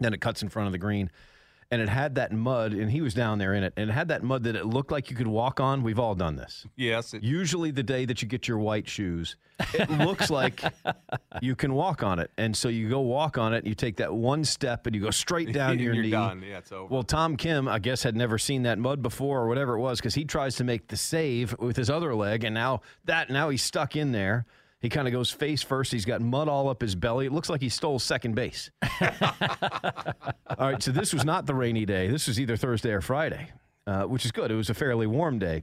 Then 0.00 0.14
it 0.14 0.20
cuts 0.20 0.42
in 0.42 0.48
front 0.48 0.66
of 0.66 0.72
the 0.72 0.78
green, 0.78 1.12
and 1.70 1.80
it 1.80 1.88
had 1.88 2.16
that 2.16 2.32
mud, 2.32 2.72
and 2.72 2.90
he 2.90 3.00
was 3.00 3.14
down 3.14 3.38
there 3.38 3.54
in 3.54 3.62
it, 3.62 3.72
and 3.76 3.88
it 3.88 3.92
had 3.92 4.08
that 4.08 4.24
mud 4.24 4.42
that 4.42 4.56
it 4.56 4.66
looked 4.66 4.90
like 4.90 5.08
you 5.08 5.16
could 5.16 5.28
walk 5.28 5.60
on. 5.60 5.82
We've 5.84 6.00
all 6.00 6.14
done 6.16 6.34
this. 6.36 6.66
Yes. 6.76 7.14
It, 7.14 7.22
Usually, 7.22 7.70
the 7.70 7.82
day 7.84 8.04
that 8.06 8.22
you 8.22 8.26
get 8.28 8.48
your 8.48 8.58
white 8.58 8.88
shoes, 8.88 9.36
it 9.72 9.88
looks 9.88 10.30
like 10.30 10.62
you 11.42 11.54
can 11.54 11.72
walk 11.74 12.02
on 12.02 12.18
it, 12.18 12.30
and 12.36 12.56
so 12.56 12.68
you 12.68 12.88
go 12.88 13.00
walk 13.00 13.38
on 13.38 13.54
it, 13.54 13.64
you 13.66 13.74
take 13.74 13.96
that 13.98 14.12
one 14.12 14.44
step, 14.44 14.86
and 14.86 14.96
you 14.96 15.02
go 15.02 15.10
straight 15.10 15.52
down 15.54 15.76
to 15.76 15.82
your 15.82 15.94
You're 15.94 16.02
knee. 16.02 16.10
done. 16.10 16.42
Yeah, 16.46 16.58
it's 16.58 16.72
over. 16.72 16.92
Well, 16.92 17.04
Tom 17.04 17.36
Kim, 17.36 17.68
I 17.68 17.78
guess, 17.78 18.02
had 18.02 18.16
never 18.16 18.36
seen 18.36 18.64
that 18.64 18.78
mud 18.78 19.00
before 19.00 19.40
or 19.40 19.46
whatever 19.48 19.74
it 19.74 19.80
was 19.80 20.00
because 20.00 20.14
he 20.14 20.24
tries 20.24 20.56
to 20.56 20.64
make 20.64 20.88
the 20.88 20.96
save 20.96 21.56
with 21.60 21.76
his 21.76 21.88
other 21.88 22.14
leg, 22.16 22.42
and 22.42 22.54
now 22.54 22.80
that 23.04 23.30
now 23.30 23.48
he's 23.48 23.62
stuck 23.62 23.94
in 23.94 24.10
there. 24.12 24.44
He 24.80 24.88
kind 24.88 25.06
of 25.06 25.12
goes 25.12 25.30
face 25.30 25.62
first. 25.62 25.92
He's 25.92 26.06
got 26.06 26.22
mud 26.22 26.48
all 26.48 26.68
up 26.68 26.80
his 26.80 26.94
belly. 26.94 27.26
It 27.26 27.32
looks 27.32 27.50
like 27.50 27.60
he 27.60 27.68
stole 27.68 27.98
second 27.98 28.34
base. 28.34 28.70
all 29.00 29.10
right, 30.58 30.82
so 30.82 30.90
this 30.90 31.12
was 31.12 31.24
not 31.24 31.46
the 31.46 31.54
rainy 31.54 31.84
day. 31.84 32.08
This 32.08 32.26
was 32.26 32.40
either 32.40 32.56
Thursday 32.56 32.90
or 32.90 33.02
Friday, 33.02 33.50
uh, 33.86 34.04
which 34.04 34.24
is 34.24 34.32
good. 34.32 34.50
It 34.50 34.54
was 34.54 34.70
a 34.70 34.74
fairly 34.74 35.06
warm 35.06 35.38
day. 35.38 35.62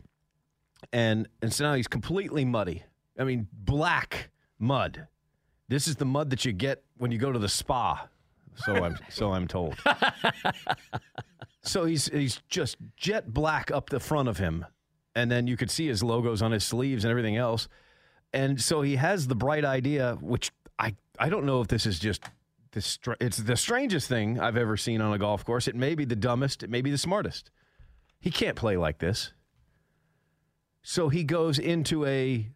And, 0.94 1.28
and 1.42 1.52
so 1.52 1.64
now 1.64 1.74
he's 1.74 1.88
completely 1.88 2.46
muddy. 2.46 2.84
I 3.18 3.24
mean, 3.24 3.48
black 3.52 4.30
mud. 4.60 5.08
This 5.68 5.88
is 5.88 5.96
the 5.96 6.06
mud 6.06 6.30
that 6.30 6.46
you 6.46 6.54
get 6.54 6.84
when 6.98 7.12
you 7.12 7.18
go 7.18 7.32
to 7.32 7.40
the 7.40 7.50
spa. 7.50 8.08
So 8.66 8.76
I'm 8.76 8.98
so 9.10 9.34
I'm 9.34 9.48
told. 9.48 9.76
so 11.62 11.86
he's 11.86 12.08
he's 12.08 12.42
just 12.50 12.78
jet 12.96 13.32
black 13.32 13.70
up 13.70 13.90
the 13.90 14.00
front 14.00 14.30
of 14.30 14.40
him, 14.40 14.66
and 15.16 15.30
then 15.30 15.46
you 15.46 15.56
could 15.58 15.70
see 15.70 15.88
his 15.88 16.02
logos 16.02 16.42
on 16.42 16.52
his 16.52 16.64
sleeves 16.64 17.04
and 17.04 17.12
everything 17.12 17.38
else. 17.38 17.68
And 18.38 18.62
so 18.62 18.84
he 18.84 18.98
has 18.98 19.26
the 19.26 19.34
bright 19.34 19.66
idea, 19.66 20.16
which 20.22 20.52
I 20.78 20.94
I 21.18 21.28
don't 21.28 21.44
know 21.44 21.60
if 21.60 21.70
this 21.70 21.88
is 21.88 21.98
just 21.98 22.24
the 22.70 22.82
str- 22.82 23.14
it's 23.20 23.38
the 23.38 23.58
strangest 23.58 24.08
thing 24.08 24.40
I've 24.40 24.58
ever 24.58 24.78
seen 24.78 25.02
on 25.02 25.12
a 25.12 25.18
golf 25.18 25.44
course. 25.44 25.68
It 25.68 25.76
may 25.76 25.96
be 25.96 26.06
the 26.06 26.16
dumbest, 26.16 26.62
it 26.62 26.70
may 26.70 26.82
be 26.82 26.92
the 26.92 27.00
smartest. 27.00 27.50
He 28.20 28.30
can't 28.30 28.56
play 28.56 28.78
like 28.78 29.00
this. 29.00 29.34
So 30.84 31.10
he 31.10 31.24
goes 31.24 31.58
into 31.58 32.06
a 32.06 32.52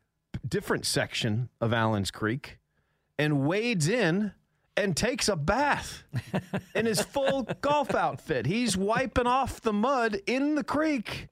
different 0.48 0.86
section 0.86 1.50
of 1.60 1.74
Allen's 1.74 2.12
Creek 2.12 2.60
and 3.18 3.48
wades 3.48 3.90
in 3.90 4.34
and 4.78 4.96
takes 4.96 5.28
a 5.28 5.36
bath 5.36 6.04
in 6.76 6.86
his 6.86 7.02
full 7.02 7.48
golf 7.62 7.96
outfit. 7.96 8.46
He's 8.46 8.78
wiping 8.78 9.26
off 9.26 9.60
the 9.62 9.74
mud 9.74 10.20
in 10.28 10.54
the 10.54 10.64
creek. 10.64 11.28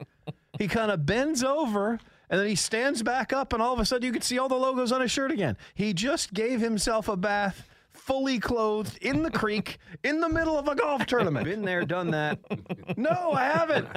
He 0.57 0.67
kind 0.67 0.89
of 0.89 1.05
bends 1.05 1.43
over 1.43 1.99
and 2.29 2.39
then 2.39 2.47
he 2.47 2.55
stands 2.55 3.01
back 3.03 3.33
up, 3.33 3.53
and 3.53 3.61
all 3.61 3.73
of 3.73 3.79
a 3.79 3.85
sudden 3.85 4.05
you 4.05 4.11
can 4.11 4.21
see 4.21 4.37
all 4.37 4.47
the 4.49 4.55
logos 4.55 4.91
on 4.91 5.01
his 5.01 5.11
shirt 5.11 5.31
again. 5.31 5.57
He 5.73 5.93
just 5.93 6.33
gave 6.33 6.59
himself 6.61 7.07
a 7.07 7.17
bath. 7.17 7.65
Fully 7.91 8.39
clothed 8.39 8.97
in 9.01 9.23
the 9.23 9.29
creek 9.29 9.77
in 10.03 10.19
the 10.19 10.29
middle 10.29 10.57
of 10.57 10.67
a 10.67 10.75
golf 10.75 11.05
tournament. 11.05 11.45
Been 11.45 11.63
there, 11.63 11.83
done 11.85 12.11
that. 12.11 12.39
No, 12.97 13.31
I 13.33 13.43
haven't. 13.43 13.87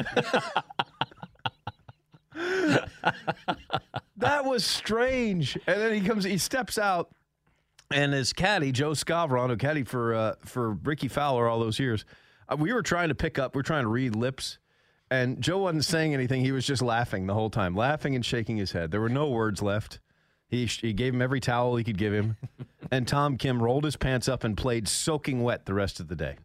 that 4.17 4.45
was 4.45 4.65
strange. 4.65 5.57
And 5.67 5.81
then 5.81 5.95
he 5.95 6.01
comes, 6.07 6.25
he 6.25 6.39
steps 6.39 6.79
out, 6.79 7.11
and 7.91 8.13
his 8.13 8.33
caddy 8.33 8.73
Joe 8.73 8.93
Skovron, 8.93 9.51
who 9.51 9.57
caddied 9.57 9.89
for 9.89 10.15
uh, 10.15 10.35
for 10.45 10.73
Rickie 10.73 11.09
Fowler 11.09 11.49
all 11.49 11.61
those 11.61 11.79
years, 11.79 12.05
uh, 12.49 12.57
we 12.57 12.73
were 12.73 12.83
trying 12.83 13.09
to 13.09 13.15
pick 13.15 13.39
up, 13.39 13.55
we 13.55 13.61
are 13.61 13.65
trying 13.65 13.85
to 13.85 13.89
read 13.89 14.15
lips, 14.17 14.59
and 15.13 15.41
Joe 15.41 15.59
wasn't 15.59 15.85
saying 15.85 16.15
anything. 16.15 16.43
He 16.45 16.53
was 16.53 16.67
just 16.67 16.83
laughing 16.83 17.27
the 17.27 17.35
whole 17.35 17.51
time, 17.51 17.75
laughing 17.77 18.15
and 18.15 18.25
shaking 18.25 18.57
his 18.57 18.73
head. 18.73 18.91
There 18.91 19.01
were 19.01 19.09
no 19.09 19.29
words 19.29 19.63
left. 19.63 20.01
He 20.49 20.67
he 20.67 20.93
gave 20.93 21.15
him 21.15 21.23
every 21.23 21.41
towel 21.41 21.77
he 21.77 21.85
could 21.85 21.99
give 21.99 22.13
him, 22.13 22.37
and 22.91 23.07
Tom 23.09 23.37
Kim 23.37 23.63
rolled 23.63 23.85
his 23.85 23.97
pants 23.97 24.29
up 24.29 24.45
and 24.45 24.57
played 24.57 24.87
soaking 24.89 25.43
wet 25.43 25.67
the 25.67 25.75
rest 25.75 25.99
of 26.01 26.09
the 26.09 26.17
day. 26.17 26.37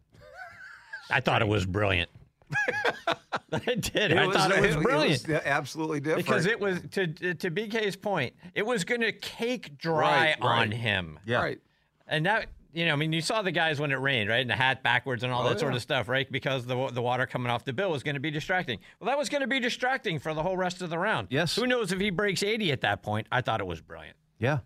I 1.10 1.20
thought 1.20 1.42
it 1.42 1.48
was 1.48 1.66
brilliant. 1.66 2.10
I 3.52 3.74
did. 3.74 4.12
It 4.12 4.16
I 4.18 4.26
was- 4.26 4.36
thought 4.36 4.52
it 4.52 4.60
was 4.62 4.76
it 4.76 4.82
brilliant. 4.82 5.28
was 5.28 5.40
absolutely 5.44 6.00
different. 6.00 6.26
Because 6.26 6.46
it 6.46 6.60
was 6.60 6.80
to 6.92 7.06
to 7.06 7.50
BK's 7.50 7.96
point, 7.96 8.34
it 8.54 8.64
was 8.64 8.84
going 8.84 9.00
to 9.02 9.12
cake 9.12 9.76
dry 9.78 10.34
Right, 10.40 10.60
on 10.62 10.70
him. 10.70 11.18
Yeah. 11.26 11.38
Right. 11.42 11.60
And 12.06 12.24
that 12.26 12.46
you 12.72 12.84
know, 12.86 12.92
I 12.92 12.96
mean, 12.96 13.12
you 13.12 13.20
saw 13.20 13.42
the 13.42 13.50
guys 13.52 13.80
when 13.80 13.90
it 13.90 13.96
rained, 13.96 14.28
right? 14.28 14.40
And 14.40 14.50
the 14.50 14.54
hat 14.56 14.82
backwards 14.82 15.22
and 15.22 15.32
all 15.32 15.44
Oh, 15.46 15.48
that 15.48 15.58
sort 15.60 15.74
of 15.74 15.80
stuff, 15.82 16.08
right? 16.08 16.30
Because 16.30 16.66
the 16.66 16.88
the 16.88 17.02
water 17.02 17.26
coming 17.26 17.50
off 17.50 17.64
the 17.64 17.72
bill 17.72 17.90
was 17.90 18.02
going 18.02 18.14
to 18.14 18.20
be 18.20 18.30
distracting. 18.30 18.78
Well, 19.00 19.08
that 19.08 19.18
was 19.18 19.28
going 19.28 19.40
to 19.40 19.46
be 19.48 19.60
distracting 19.60 20.18
for 20.18 20.34
the 20.34 20.42
whole 20.42 20.56
rest 20.56 20.82
of 20.82 20.90
the 20.90 20.98
round. 20.98 21.28
Yes. 21.30 21.56
Who 21.56 21.66
knows 21.66 21.92
if 21.92 22.00
he 22.00 22.10
breaks 22.10 22.42
80 22.42 22.70
at 22.72 22.80
that 22.82 23.02
point? 23.02 23.26
I 23.32 23.40
thought 23.40 23.60
it 23.60 23.66
was 23.66 23.80
brilliant. 23.80 24.16
Yeah. 24.38 24.58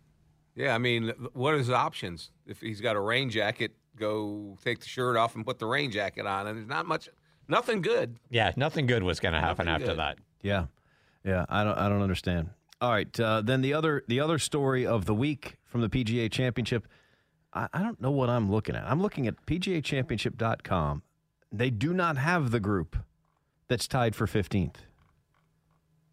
Yeah, 0.54 0.74
I 0.74 0.78
mean, 0.78 1.12
what 1.32 1.54
are 1.54 1.58
his 1.58 1.70
options? 1.70 2.30
If 2.46 2.60
he's 2.60 2.80
got 2.82 2.94
a 2.96 3.00
rain 3.00 3.30
jacket, 3.30 3.72
go 3.96 4.58
take 4.62 4.80
the 4.80 4.86
shirt 4.86 5.16
off 5.16 5.34
and 5.34 5.46
put 5.46 5.58
the 5.58 5.66
rain 5.66 5.90
jacket 5.90 6.26
on, 6.26 6.46
and 6.46 6.58
there's 6.58 6.68
not 6.68 6.84
much, 6.86 7.08
nothing 7.48 7.80
good. 7.80 8.18
Yeah, 8.28 8.52
nothing 8.56 8.86
good 8.86 9.02
was 9.02 9.18
going 9.18 9.32
to 9.32 9.40
happen 9.40 9.64
Nothing 9.66 9.82
after 9.82 9.92
good. 9.94 9.98
that. 9.98 10.18
Yeah, 10.42 10.66
yeah. 11.24 11.46
I 11.48 11.64
don't. 11.64 11.78
I 11.78 11.88
don't 11.88 12.02
understand. 12.02 12.50
All 12.82 12.90
right. 12.90 13.18
Uh, 13.18 13.40
then 13.40 13.62
the 13.62 13.72
other 13.72 14.02
the 14.08 14.20
other 14.20 14.38
story 14.38 14.84
of 14.86 15.06
the 15.06 15.14
week 15.14 15.56
from 15.64 15.80
the 15.80 15.88
PGA 15.88 16.30
Championship. 16.30 16.86
I, 17.54 17.68
I 17.72 17.82
don't 17.82 18.00
know 18.00 18.10
what 18.10 18.28
I'm 18.30 18.50
looking 18.50 18.74
at. 18.76 18.84
I'm 18.84 19.00
looking 19.02 19.26
at 19.26 19.44
PGAChampionship.com. 19.46 21.02
They 21.50 21.70
do 21.70 21.92
not 21.92 22.16
have 22.16 22.50
the 22.50 22.60
group 22.60 22.96
that's 23.68 23.86
tied 23.86 24.14
for 24.14 24.26
15th. 24.26 24.76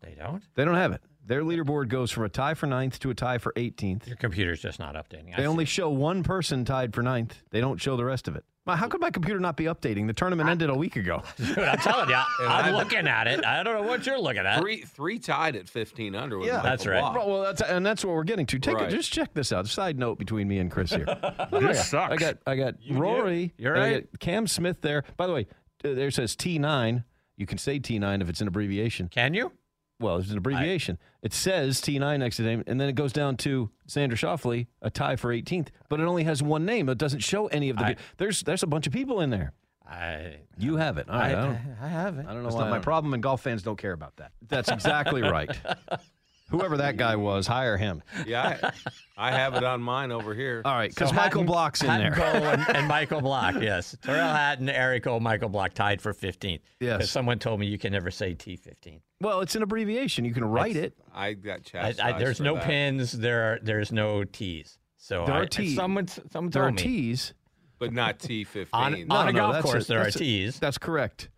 They 0.01 0.15
don't. 0.17 0.43
They 0.55 0.65
don't 0.65 0.75
have 0.75 0.91
it. 0.91 1.01
Their 1.25 1.43
leaderboard 1.43 1.89
goes 1.89 2.09
from 2.11 2.23
a 2.23 2.29
tie 2.29 2.53
for 2.55 2.65
ninth 2.65 2.99
to 2.99 3.09
a 3.09 3.13
tie 3.13 3.37
for 3.37 3.53
18th. 3.53 4.07
Your 4.07 4.15
computer's 4.15 4.61
just 4.61 4.79
not 4.79 4.95
updating. 4.95 5.33
I 5.33 5.37
They 5.37 5.43
see. 5.43 5.47
only 5.47 5.65
show 5.65 5.89
one 5.89 6.23
person 6.23 6.65
tied 6.65 6.93
for 6.93 7.03
ninth. 7.03 7.35
They 7.51 7.61
don't 7.61 7.79
show 7.79 7.95
the 7.95 8.05
rest 8.05 8.27
of 8.27 8.35
it. 8.35 8.45
Well, 8.69 8.77
How 8.77 8.87
could 8.87 9.01
my 9.01 9.09
computer 9.09 9.39
not 9.39 9.57
be 9.57 9.63
updating? 9.63 10.05
The 10.05 10.13
tournament 10.13 10.47
ended 10.47 10.69
a 10.69 10.75
week 10.75 10.95
ago. 10.95 11.23
Dude, 11.37 11.57
I'm 11.57 11.79
telling 11.79 12.07
you, 12.09 12.15
I'm 12.47 12.75
looking 12.75 13.07
at 13.07 13.25
it. 13.25 13.43
I 13.43 13.63
don't 13.63 13.73
know 13.81 13.89
what 13.89 14.05
you're 14.05 14.19
looking 14.19 14.45
at. 14.45 14.59
Three 14.59 14.83
three 14.83 15.17
tied 15.17 15.55
at 15.55 15.67
15 15.67 16.13
under. 16.13 16.37
With 16.37 16.47
Yeah. 16.47 16.57
Michael 16.57 16.69
That's 16.69 16.85
right. 16.85 17.01
Well, 17.01 17.27
well, 17.29 17.41
that's 17.41 17.61
and 17.63 17.83
that's 17.83 18.05
what 18.05 18.13
we're 18.13 18.23
getting 18.23 18.45
to. 18.45 18.59
Take 18.59 18.75
Right. 18.75 18.87
it. 18.87 18.95
Just 18.95 19.11
check 19.11 19.33
this 19.33 19.51
out. 19.51 19.65
Side 19.67 19.97
note 19.97 20.19
between 20.19 20.47
me 20.47 20.59
and 20.59 20.69
Chris 20.69 20.91
here. 20.91 21.05
This 21.51 21.89
sucks. 21.89 22.13
I 22.13 22.15
got 22.15 22.37
I 22.45 22.55
got 22.55 22.75
Rory. 22.91 23.53
You're 23.57 23.73
and 23.73 23.83
I 23.83 23.91
right. 23.93 24.11
got 24.11 24.19
Cam 24.19 24.45
Smith 24.45 24.81
there. 24.81 25.03
By 25.17 25.25
the 25.25 25.33
way, 25.33 25.47
uh, 25.83 25.93
there 25.93 26.11
says 26.11 26.35
T 26.35 26.59
nine. 26.59 27.05
You 27.37 27.47
can 27.47 27.57
say 27.57 27.79
T 27.79 27.97
nine 27.97 28.21
if 28.21 28.29
it's 28.29 28.39
an 28.41 28.47
abbreviation. 28.47 29.07
Can 29.09 29.33
you? 29.33 29.51
Well, 29.99 30.17
it's 30.17 30.31
an 30.31 30.37
abbreviation. 30.37 30.97
it 31.21 31.33
says 31.33 31.81
T 31.81 31.99
nine 31.99 32.19
next 32.21 32.37
to 32.37 32.43
the 32.43 32.49
name, 32.49 32.63
and 32.67 32.79
then 32.79 32.87
it 32.89 32.95
goes 32.95 33.11
down 33.11 33.35
to 33.37 33.69
Xander 33.87 34.13
Schauffele, 34.13 34.67
a 34.81 34.89
tie 34.89 35.15
for 35.17 35.33
18th. 35.33 35.67
But 35.89 35.99
it 35.99 36.03
only 36.03 36.23
has 36.23 36.41
one 36.41 36.65
name. 36.65 36.87
It 36.89 36.97
doesn't 36.97 37.19
show 37.19 37.47
any 37.47 37.69
of 37.69 37.77
the. 37.77 37.85
I- 37.85 37.95
there's 38.17 38.41
there's 38.43 38.63
a 38.63 38.67
bunch 38.67 38.87
of 38.87 38.93
people 38.93 39.19
in 39.21 39.29
there. 39.29 39.53
I 39.85 40.35
You 40.57 40.75
have 40.77 40.97
it. 40.99 41.09
All 41.09 41.17
right, 41.17 41.35
I, 41.35 41.41
don't, 41.45 41.57
I 41.81 41.87
have 41.87 42.17
it. 42.19 42.25
I 42.27 42.33
don't 42.33 42.37
know 42.37 42.43
That's 42.43 42.55
why. 42.55 42.61
not 42.61 42.69
my 42.69 42.77
my 42.77 42.83
problem, 42.83 43.13
and 43.15 43.23
golf 43.23 43.41
fans 43.41 43.63
don't 43.63 43.77
care 43.77 43.91
about 43.93 44.15
that. 44.17 44.31
That's 44.47 44.69
exactly 44.69 45.21
right. 45.23 45.49
Whoever 46.49 46.77
that 46.77 46.97
guy 46.97 47.15
was, 47.15 47.45
hire 47.47 47.77
him. 47.77 48.01
Yeah, 48.25 48.71
I, 49.17 49.29
I 49.29 49.31
have 49.31 49.53
it 49.55 49.63
on 49.63 49.81
mine 49.81 50.11
over 50.11 50.33
here. 50.33 50.61
All 50.65 50.73
right, 50.73 50.89
because 50.89 51.09
So 51.09 51.15
Michael 51.15 51.41
Hatton- 51.41 51.45
Block's 51.45 51.81
in 51.81 51.87
Hatton 51.89 52.11
there. 52.13 52.31
Cole 52.31 52.43
and, 52.43 52.75
and 52.77 52.87
Michael 52.87 53.21
Block, 53.21 53.55
yes. 53.61 53.95
Tyrrell 54.01 54.29
Hatton, 54.33 54.69
Eric 54.69 55.03
Cole, 55.03 55.19
Michael 55.19 55.49
Block 55.49 55.73
tied 55.73 56.01
for 56.01 56.13
15th. 56.13 56.61
Yes. 56.79 56.97
Because 56.97 57.11
someone 57.11 57.39
told 57.39 57.59
me 57.59 57.67
you 57.67 57.77
can 57.77 57.91
never 57.91 58.11
say 58.11 58.33
T15. 58.33 58.99
Well, 59.21 59.41
it's 59.41 59.55
an 59.55 59.63
abbreviation. 59.63 60.25
You 60.25 60.33
can 60.33 60.45
write 60.45 60.75
it. 60.75 60.93
I 61.13 61.33
got 61.33 61.57
I, 61.57 61.59
chastised. 61.59 61.99
I, 61.99 62.17
there's 62.19 62.37
for 62.37 62.43
no 62.43 62.55
that. 62.55 62.63
pins. 62.63 63.11
There 63.11 63.53
are 63.53 63.59
there's 63.61 63.91
no 63.91 64.23
T's. 64.23 64.77
So 64.97 65.25
There 65.25 65.35
I, 65.35 65.39
are 65.39 65.45
T's. 65.45 65.75
Someone 65.75 66.07
someone 66.07 66.49
There 66.51 66.61
told 66.63 66.73
are 66.73 66.75
me 66.75 66.81
T's. 66.81 67.33
but 67.79 67.91
not 67.93 68.19
T15. 68.19 68.67
On- 68.73 69.07
No, 69.07 69.15
on 69.15 69.27
a 69.27 69.31
no, 69.33 69.39
golf 69.39 69.53
that's 69.53 69.65
course 69.65 69.87
there 69.87 69.99
are 69.99 70.03
that's 70.05 70.15
T's. 70.15 70.57
That's 70.59 70.77
correct. 70.77 71.29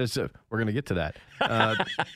There's 0.00 0.16
a, 0.16 0.30
we're 0.48 0.56
going 0.56 0.68
to 0.68 0.72
get 0.72 0.86
to 0.86 0.94
that. 0.94 1.16
Uh, 1.42 1.74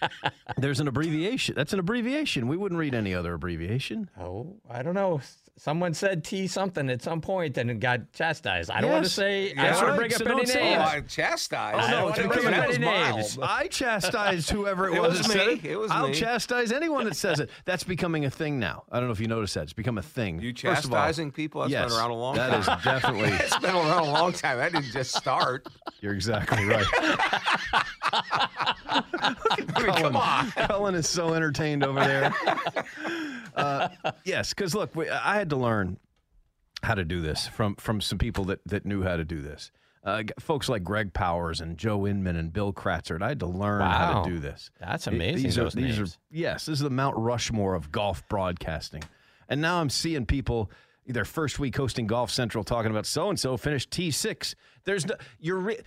there's 0.57 0.81
an 0.81 0.89
abbreviation. 0.89 1.55
That's 1.55 1.75
an 1.75 1.79
abbreviation. 1.79 2.49
We 2.49 2.57
wouldn't 2.57 2.79
read 2.79 2.95
any 2.95 3.15
other 3.15 3.35
abbreviation. 3.35 4.09
Oh, 4.19 4.57
I 4.71 4.83
don't 4.83 4.95
know. 4.95 5.21
Someone 5.57 5.95
said 5.95 6.25
T 6.25 6.49
something 6.49 6.91
at 6.91 7.01
some 7.01 7.21
point 7.21 7.57
and 7.59 7.71
it 7.71 7.79
got 7.79 8.13
chastised. 8.13 8.73
I 8.73 8.81
don't 8.81 8.91
want 8.91 9.05
to 9.05 9.09
Yes. 9.09 9.13
say. 9.13 9.55
I 9.57 9.69
don't 9.71 9.77
want 9.77 9.87
to 9.87 9.95
bring 9.97 10.11
so 10.11 10.25
up 10.25 10.31
any 10.33 10.45
names. 10.47 10.59
Oh. 10.59 10.93
I 10.93 11.01
chastised. 11.03 11.77
Oh, 11.77 11.79
I 11.79 11.91
don't 11.91 11.91
no, 12.01 12.05
want 12.07 12.17
it's 12.17 12.23
to 12.25 12.29
because 12.29 12.43
bring 12.45 12.55
up 12.55 12.61
any 12.65 12.69
was 12.71 12.79
names. 12.81 13.39
I 13.41 13.67
chastised 13.69 14.51
whoever 14.51 14.89
it, 14.93 14.97
It 14.97 15.01
was. 15.01 15.19
was 15.19 15.29
me. 15.35 15.61
It 15.63 15.77
was 15.79 15.93
I'll 15.93 16.09
me. 16.09 16.15
chastise 16.15 16.73
anyone 16.73 17.05
that 17.05 17.15
says 17.15 17.39
it. 17.39 17.51
That's 17.67 17.85
becoming 17.85 18.25
a 18.25 18.31
thing 18.31 18.59
now. 18.59 18.83
I 18.91 18.99
don't 18.99 19.07
know 19.07 19.13
if 19.13 19.21
you 19.21 19.29
noticed 19.29 19.55
that. 19.55 19.63
It's 19.63 19.73
become 19.73 19.97
a 19.97 20.03
thing. 20.03 20.41
You 20.41 20.53
First 20.53 20.87
of 20.87 20.93
all, 20.93 20.99
chastising 20.99 21.31
people? 21.31 21.61
That's 21.61 21.71
yes, 21.73 21.89
been 21.93 21.99
around 22.01 22.11
a 22.11 22.15
long 22.15 22.35
that 22.35 22.51
time. 22.51 22.61
is 22.61 22.67
definitely. 22.85 23.29
it's 23.31 23.57
been 23.59 23.77
around 23.77 24.09
a 24.09 24.11
long 24.13 24.33
time. 24.33 24.59
That 24.59 24.73
didn't 24.73 24.91
just 24.93 25.15
start. 25.15 25.69
You're 26.01 26.15
exactly 26.15 26.65
right. 26.65 26.85
Come 29.77 30.17
on. 30.17 30.51
Cullen 30.51 30.95
is 30.97 31.09
so 31.09 31.33
entertained 31.35 31.85
over 31.85 32.01
there. 32.01 32.35
Uh, 33.65 34.13
yes, 34.25 34.51
because 34.51 34.75
look, 34.75 34.95
we, 34.95 35.09
I 35.09 35.37
had 35.37 35.51
to 35.51 35.57
learn 35.57 35.99
how 36.83 36.95
to 36.95 37.05
do 37.05 37.21
this 37.21 37.47
from 37.47 37.77
from 37.77 38.01
some 38.01 38.19
people 38.19 38.45
that 38.47 38.61
that 38.67 38.85
knew 38.87 39.03
how 39.03 39.17
to 39.17 39.25
do 39.25 39.41
this. 39.41 39.71
Uh, 40.05 40.23
folks 40.39 40.69
like 40.69 40.85
Greg 40.85 41.15
Powers 41.15 41.63
and 41.63 41.79
Joe 41.79 42.07
Inman 42.07 42.37
and 42.37 42.53
Bill 42.53 42.75
Kratzert. 42.75 43.23
I 43.23 43.29
had 43.29 43.41
to 43.41 43.47
learn 43.47 43.81
how 43.81 44.23
to 44.23 44.31
do 44.31 44.39
this. 44.39 44.71
That's 44.79 45.05
Th- 45.05 45.15
amazing, 45.15 45.45
These 45.45 45.59
are, 45.59 45.71
these 45.71 45.99
are 45.99 46.07
yes, 46.31 46.67
this 46.67 46.75
is 46.75 46.81
the 46.81 46.91
Mount 46.91 47.17
Rushmore 47.17 47.75
of 47.75 47.91
golf 47.91 48.23
broadcasting. 48.29 49.03
And 49.49 49.63
now 49.63 49.81
I'm 49.81 49.89
seeing 49.89 50.27
people 50.27 50.71
their 51.07 51.25
first 51.25 51.59
week 51.59 51.77
hosting 51.77 52.07
Golf 52.07 52.31
Central 52.31 52.65
talking 52.65 52.91
about 52.91 53.07
so 53.07 53.31
and 53.31 53.41
so 53.41 53.57
finished 53.57 53.91
T6. 53.91 54.55
There's 54.85 55.07
no 55.07 55.15
you're 55.41 55.59
re- 55.59 55.81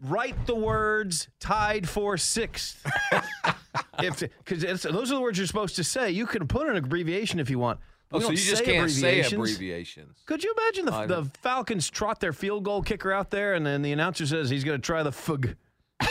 write 0.00 0.46
the 0.46 0.54
words 0.54 1.28
tied 1.40 1.88
for 1.88 2.16
sixth. 2.16 2.86
if 4.00 4.20
because 4.20 4.82
those 4.82 5.10
are 5.10 5.14
the 5.14 5.20
words 5.20 5.38
you're 5.38 5.46
supposed 5.46 5.76
to 5.76 5.84
say. 5.84 6.10
You 6.10 6.26
can 6.26 6.46
put 6.46 6.68
an 6.68 6.76
abbreviation 6.76 7.40
if 7.40 7.50
you 7.50 7.58
want. 7.58 7.80
Oh, 8.12 8.20
so 8.20 8.30
you 8.30 8.36
just 8.36 8.64
can't 8.64 8.90
say 8.90 9.20
abbreviations. 9.20 9.32
abbreviations. 9.32 10.22
Could 10.26 10.44
you 10.44 10.54
imagine 10.56 10.84
the, 10.86 11.22
the. 11.22 11.30
Falcons 11.40 11.90
trot 11.90 12.20
their 12.20 12.32
field 12.32 12.64
goal 12.64 12.82
kicker 12.82 13.12
out 13.12 13.30
there, 13.30 13.54
and 13.54 13.66
then 13.66 13.82
the 13.82 13.92
announcer 13.92 14.26
says 14.26 14.48
he's 14.48 14.64
going 14.64 14.80
to 14.80 14.84
try 14.84 15.02
the 15.02 15.12
fug. 15.12 15.54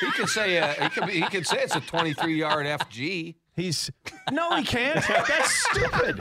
He 0.00 0.12
could 0.12 0.28
say 0.28 0.58
uh, 0.58 0.74
he 0.74 0.88
could 0.90 1.08
he 1.08 1.22
could 1.22 1.46
say 1.46 1.58
it's 1.60 1.74
a 1.74 1.80
23 1.80 2.38
yard 2.38 2.66
FG. 2.66 3.34
He's 3.56 3.90
no, 4.30 4.54
he 4.56 4.62
can't. 4.62 5.04
That's 5.08 5.68
stupid. 5.70 6.20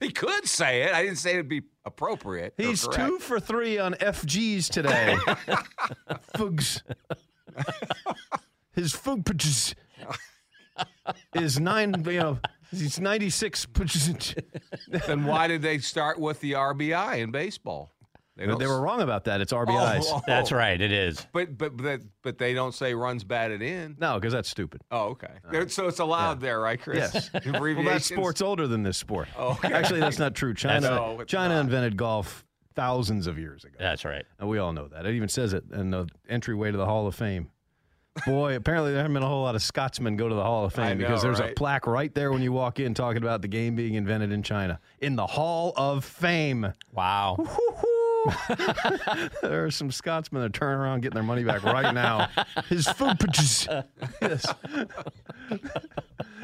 He 0.00 0.10
could 0.10 0.46
say 0.46 0.82
it. 0.82 0.94
I 0.94 1.02
didn't 1.02 1.16
say 1.16 1.32
it'd 1.32 1.48
be 1.48 1.62
appropriate. 1.84 2.54
He's 2.56 2.86
two 2.86 3.18
for 3.18 3.40
three 3.40 3.78
on 3.78 3.94
FGs 3.94 4.68
today. 4.68 5.16
Fugs. 6.36 6.82
His 8.72 8.92
food 8.92 9.24
pitches 9.24 9.74
is 11.34 11.60
nine. 11.60 11.94
You 12.06 12.18
know, 12.18 12.38
he's 12.70 12.98
ninety 12.98 13.30
six. 13.30 13.66
Then 15.06 15.24
why 15.24 15.46
did 15.48 15.62
they 15.62 15.78
start 15.78 16.18
with 16.18 16.40
the 16.40 16.52
RBI 16.52 17.18
in 17.18 17.30
baseball? 17.30 17.90
They, 18.36 18.46
They 18.46 18.66
were 18.66 18.80
wrong 18.80 19.00
about 19.00 19.24
that. 19.26 19.40
It's 19.40 19.52
RBIs. 19.52 20.00
Oh, 20.06 20.16
oh. 20.16 20.22
That's 20.26 20.50
right. 20.50 20.80
It 20.80 20.90
is. 20.90 21.24
But 21.32 21.56
but 21.56 21.76
but 21.76 22.00
but 22.22 22.36
they 22.38 22.52
don't 22.52 22.74
say 22.74 22.92
runs 22.92 23.22
batted 23.22 23.62
in. 23.62 23.94
No, 24.00 24.14
because 24.16 24.32
that's 24.32 24.48
stupid. 24.48 24.80
Oh, 24.90 25.10
okay. 25.10 25.28
Uh, 25.46 25.52
there- 25.52 25.68
so 25.68 25.86
it's 25.86 26.00
allowed 26.00 26.40
there, 26.40 26.58
right, 26.58 26.80
Chris? 26.80 27.12
Yes. 27.14 27.30
Well, 27.46 27.54
Abbreviations. 27.54 28.08
that 28.08 28.14
sport's 28.14 28.42
older 28.42 28.66
than 28.66 28.82
this 28.82 28.98
sport. 28.98 29.28
Oh, 29.38 29.50
okay. 29.52 29.72
Actually, 29.72 30.00
that's 30.00 30.18
not 30.18 30.34
true. 30.34 30.52
China, 30.52 30.80
No, 30.90 31.20
it's 31.20 31.30
China 31.30 31.54
not. 31.54 31.60
invented 31.60 31.96
golf 31.96 32.43
thousands 32.74 33.26
of 33.26 33.38
years 33.38 33.64
ago. 33.64 33.76
That's 33.78 34.04
right. 34.04 34.24
And 34.38 34.48
we 34.48 34.58
all 34.58 34.72
know 34.72 34.88
that. 34.88 35.06
It 35.06 35.14
even 35.14 35.28
says 35.28 35.52
it 35.52 35.64
in 35.72 35.90
the 35.90 36.08
entryway 36.28 36.70
to 36.70 36.76
the 36.76 36.86
Hall 36.86 37.06
of 37.06 37.14
Fame. 37.14 37.50
Boy, 38.26 38.56
apparently 38.56 38.92
there 38.92 39.00
haven't 39.00 39.14
been 39.14 39.22
a 39.22 39.28
whole 39.28 39.42
lot 39.42 39.54
of 39.54 39.62
Scotsmen 39.62 40.16
go 40.16 40.28
to 40.28 40.34
the 40.34 40.42
Hall 40.42 40.64
of 40.64 40.74
Fame 40.74 40.98
know, 40.98 41.06
because 41.06 41.22
there's 41.22 41.40
a 41.40 41.52
plaque 41.56 41.86
right 41.86 42.14
there 42.14 42.32
when 42.32 42.42
you 42.42 42.52
walk 42.52 42.80
in 42.80 42.94
talking 42.94 43.22
about 43.22 43.42
the 43.42 43.48
game 43.48 43.74
being 43.74 43.94
invented 43.94 44.32
in 44.32 44.42
China. 44.42 44.80
In 45.00 45.16
the 45.16 45.26
Hall 45.26 45.72
of 45.76 46.04
Fame. 46.04 46.72
Wow. 46.92 47.36
there 49.42 49.64
are 49.64 49.70
some 49.70 49.90
Scotsmen 49.90 50.42
that 50.42 50.52
turn 50.52 50.78
around 50.78 51.02
getting 51.02 51.14
their 51.14 51.22
money 51.22 51.44
back 51.44 51.62
right 51.62 51.92
now. 51.92 52.28
His 52.68 52.86
food 52.86 53.18
pitches. 53.20 53.68
Yes. 54.22 54.46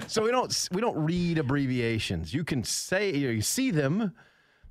so 0.06 0.22
we 0.22 0.30
don't 0.30 0.68
we 0.72 0.80
don't 0.80 0.98
read 0.98 1.38
abbreviations. 1.38 2.34
You 2.34 2.44
can 2.44 2.64
say 2.64 3.14
you 3.14 3.40
see 3.40 3.70
them. 3.70 4.12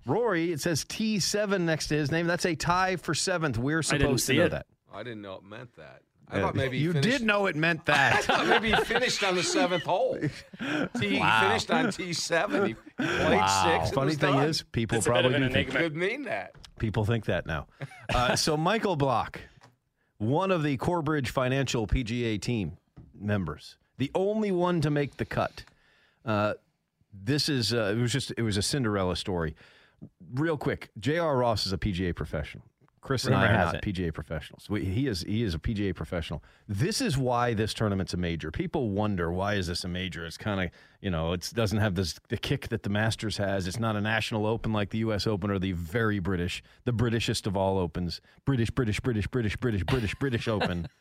Rory, 0.05 0.51
it 0.51 0.61
says 0.61 0.85
T 0.85 1.19
seven 1.19 1.65
next 1.65 1.87
to 1.87 1.95
his 1.95 2.11
name. 2.11 2.27
That's 2.27 2.45
a 2.45 2.55
tie 2.55 2.95
for 2.95 3.13
seventh. 3.13 3.57
We're 3.57 3.81
didn't 3.81 4.01
supposed 4.01 4.25
to 4.27 4.31
see 4.33 4.37
know 4.37 4.45
it. 4.45 4.49
that. 4.49 4.65
I 4.93 5.03
didn't 5.03 5.21
know 5.21 5.35
it 5.35 5.43
meant 5.43 5.75
that. 5.75 6.01
I 6.31 6.41
thought 6.41 6.53
maybe 6.55 6.77
you 6.77 6.93
finished, 6.93 7.09
did 7.19 7.25
know 7.25 7.47
it 7.47 7.55
meant 7.55 7.85
that. 7.87 8.13
I 8.13 8.15
that. 8.17 8.23
thought 8.25 8.47
maybe 8.47 8.71
he 8.71 8.83
finished 8.83 9.23
on 9.23 9.35
the 9.35 9.41
seventh 9.43 9.83
hole. 9.83 10.15
T, 10.99 11.09
He 11.09 11.19
Wow. 11.19 11.41
finished 11.47 11.71
on 11.71 11.91
T 11.91 12.13
seven. 12.13 12.67
He 12.67 12.73
played 12.97 13.37
Wow. 13.39 13.79
six. 13.81 13.93
Funny 13.95 14.13
thing 14.13 14.33
done. 14.35 14.47
is, 14.49 14.63
people 14.71 14.97
It's 14.99 15.07
probably 15.07 15.31
do 15.33 15.39
think 15.39 15.51
enigma. 15.69 15.79
could 15.79 15.95
mean 15.95 16.23
that. 16.23 16.51
People 16.77 17.03
think 17.03 17.25
that 17.25 17.45
now. 17.47 17.67
Uh, 18.13 18.35
so 18.35 18.55
Michael 18.57 18.95
Block, 18.95 19.41
one 20.19 20.51
of 20.51 20.61
the 20.63 20.77
Corebridge 20.77 21.29
Financial 21.31 21.87
PGA 21.87 22.39
team 22.39 22.77
members, 23.19 23.77
the 23.97 24.11
only 24.15 24.51
one 24.51 24.81
to 24.81 24.89
make 24.91 25.17
the 25.17 25.25
cut. 25.25 25.63
Uh, 26.23 26.53
this 27.11 27.49
is 27.49 27.73
uh, 27.73 27.95
it 27.97 28.01
was 28.01 28.11
just 28.13 28.31
it 28.37 28.43
was 28.43 28.55
a 28.55 28.61
Cinderella 28.61 29.15
story. 29.15 29.55
Real 30.33 30.57
quick, 30.57 30.91
J.R. 30.99 31.37
Ross 31.37 31.65
is 31.65 31.73
a 31.73 31.77
PGA 31.77 32.15
professional. 32.15 32.63
Chris 33.01 33.25
and 33.25 33.33
Rumor 33.33 33.47
I 33.47 33.49
are 33.49 33.65
not 33.65 33.75
it. 33.75 33.81
PGA 33.81 34.13
professionals. 34.13 34.69
We, 34.69 34.83
he 34.83 35.07
is 35.07 35.21
he 35.21 35.43
is 35.43 35.55
a 35.55 35.59
PGA 35.59 35.95
professional. 35.95 36.43
This 36.67 37.01
is 37.01 37.17
why 37.17 37.53
this 37.53 37.73
tournament's 37.73 38.13
a 38.13 38.17
major. 38.17 38.51
People 38.51 38.89
wonder 38.89 39.31
why 39.31 39.53
is 39.55 39.67
this 39.67 39.83
a 39.83 39.87
major? 39.87 40.25
It's 40.25 40.37
kind 40.37 40.61
of 40.61 40.69
you 41.01 41.09
know 41.09 41.33
it 41.33 41.49
doesn't 41.55 41.77
have 41.77 41.95
this 41.95 42.19
the 42.27 42.37
kick 42.37 42.67
that 42.69 42.83
the 42.83 42.89
Masters 42.89 43.37
has. 43.37 43.67
It's 43.67 43.79
not 43.79 43.95
a 43.95 44.01
national 44.01 44.45
open 44.45 44.73
like 44.73 44.89
the 44.89 44.99
U.S. 44.99 45.27
Open 45.27 45.49
or 45.49 45.59
the 45.59 45.71
very 45.71 46.19
British, 46.19 46.61
the 46.83 46.91
Britishest 46.91 47.47
of 47.47 47.55
all 47.55 47.77
opens. 47.77 48.21
British, 48.45 48.69
British, 48.69 48.99
British, 48.99 49.27
British, 49.27 49.55
British, 49.55 49.83
British, 49.85 50.15
British 50.15 50.47
Open. 50.47 50.87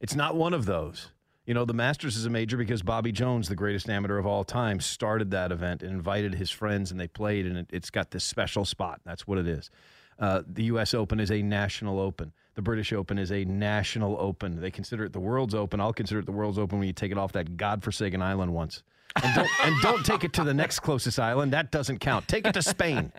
It's 0.00 0.14
not 0.14 0.34
one 0.34 0.54
of 0.54 0.64
those. 0.64 1.10
You 1.46 1.54
know, 1.54 1.64
the 1.64 1.74
Masters 1.74 2.16
is 2.16 2.26
a 2.26 2.30
major 2.30 2.56
because 2.56 2.82
Bobby 2.82 3.12
Jones, 3.12 3.48
the 3.48 3.56
greatest 3.56 3.88
amateur 3.88 4.18
of 4.18 4.26
all 4.26 4.44
time, 4.44 4.78
started 4.78 5.30
that 5.30 5.50
event 5.50 5.82
and 5.82 5.90
invited 5.92 6.34
his 6.34 6.50
friends, 6.50 6.90
and 6.90 7.00
they 7.00 7.08
played, 7.08 7.46
and 7.46 7.56
it, 7.56 7.66
it's 7.72 7.90
got 7.90 8.10
this 8.10 8.24
special 8.24 8.64
spot. 8.64 9.00
That's 9.04 9.26
what 9.26 9.38
it 9.38 9.48
is. 9.48 9.70
Uh, 10.18 10.42
the 10.46 10.64
U.S. 10.64 10.92
Open 10.92 11.18
is 11.18 11.30
a 11.30 11.40
national 11.42 11.98
open. 11.98 12.32
The 12.54 12.62
British 12.62 12.92
Open 12.92 13.18
is 13.18 13.32
a 13.32 13.44
national 13.46 14.16
open. 14.20 14.60
They 14.60 14.70
consider 14.70 15.04
it 15.04 15.14
the 15.14 15.20
World's 15.20 15.54
Open. 15.54 15.80
I'll 15.80 15.94
consider 15.94 16.20
it 16.20 16.26
the 16.26 16.32
World's 16.32 16.58
Open 16.58 16.78
when 16.78 16.86
you 16.86 16.92
take 16.92 17.10
it 17.10 17.16
off 17.16 17.32
that 17.32 17.56
godforsaken 17.56 18.20
island 18.20 18.52
once. 18.52 18.82
And 19.22 19.34
don't, 19.34 19.48
and 19.64 19.74
don't 19.82 20.04
take 20.04 20.22
it 20.24 20.32
to 20.34 20.44
the 20.44 20.54
next 20.54 20.80
closest 20.80 21.18
island. 21.18 21.52
That 21.52 21.72
doesn't 21.72 21.98
count. 21.98 22.28
Take 22.28 22.46
it 22.46 22.54
to 22.54 22.62
Spain. 22.62 23.12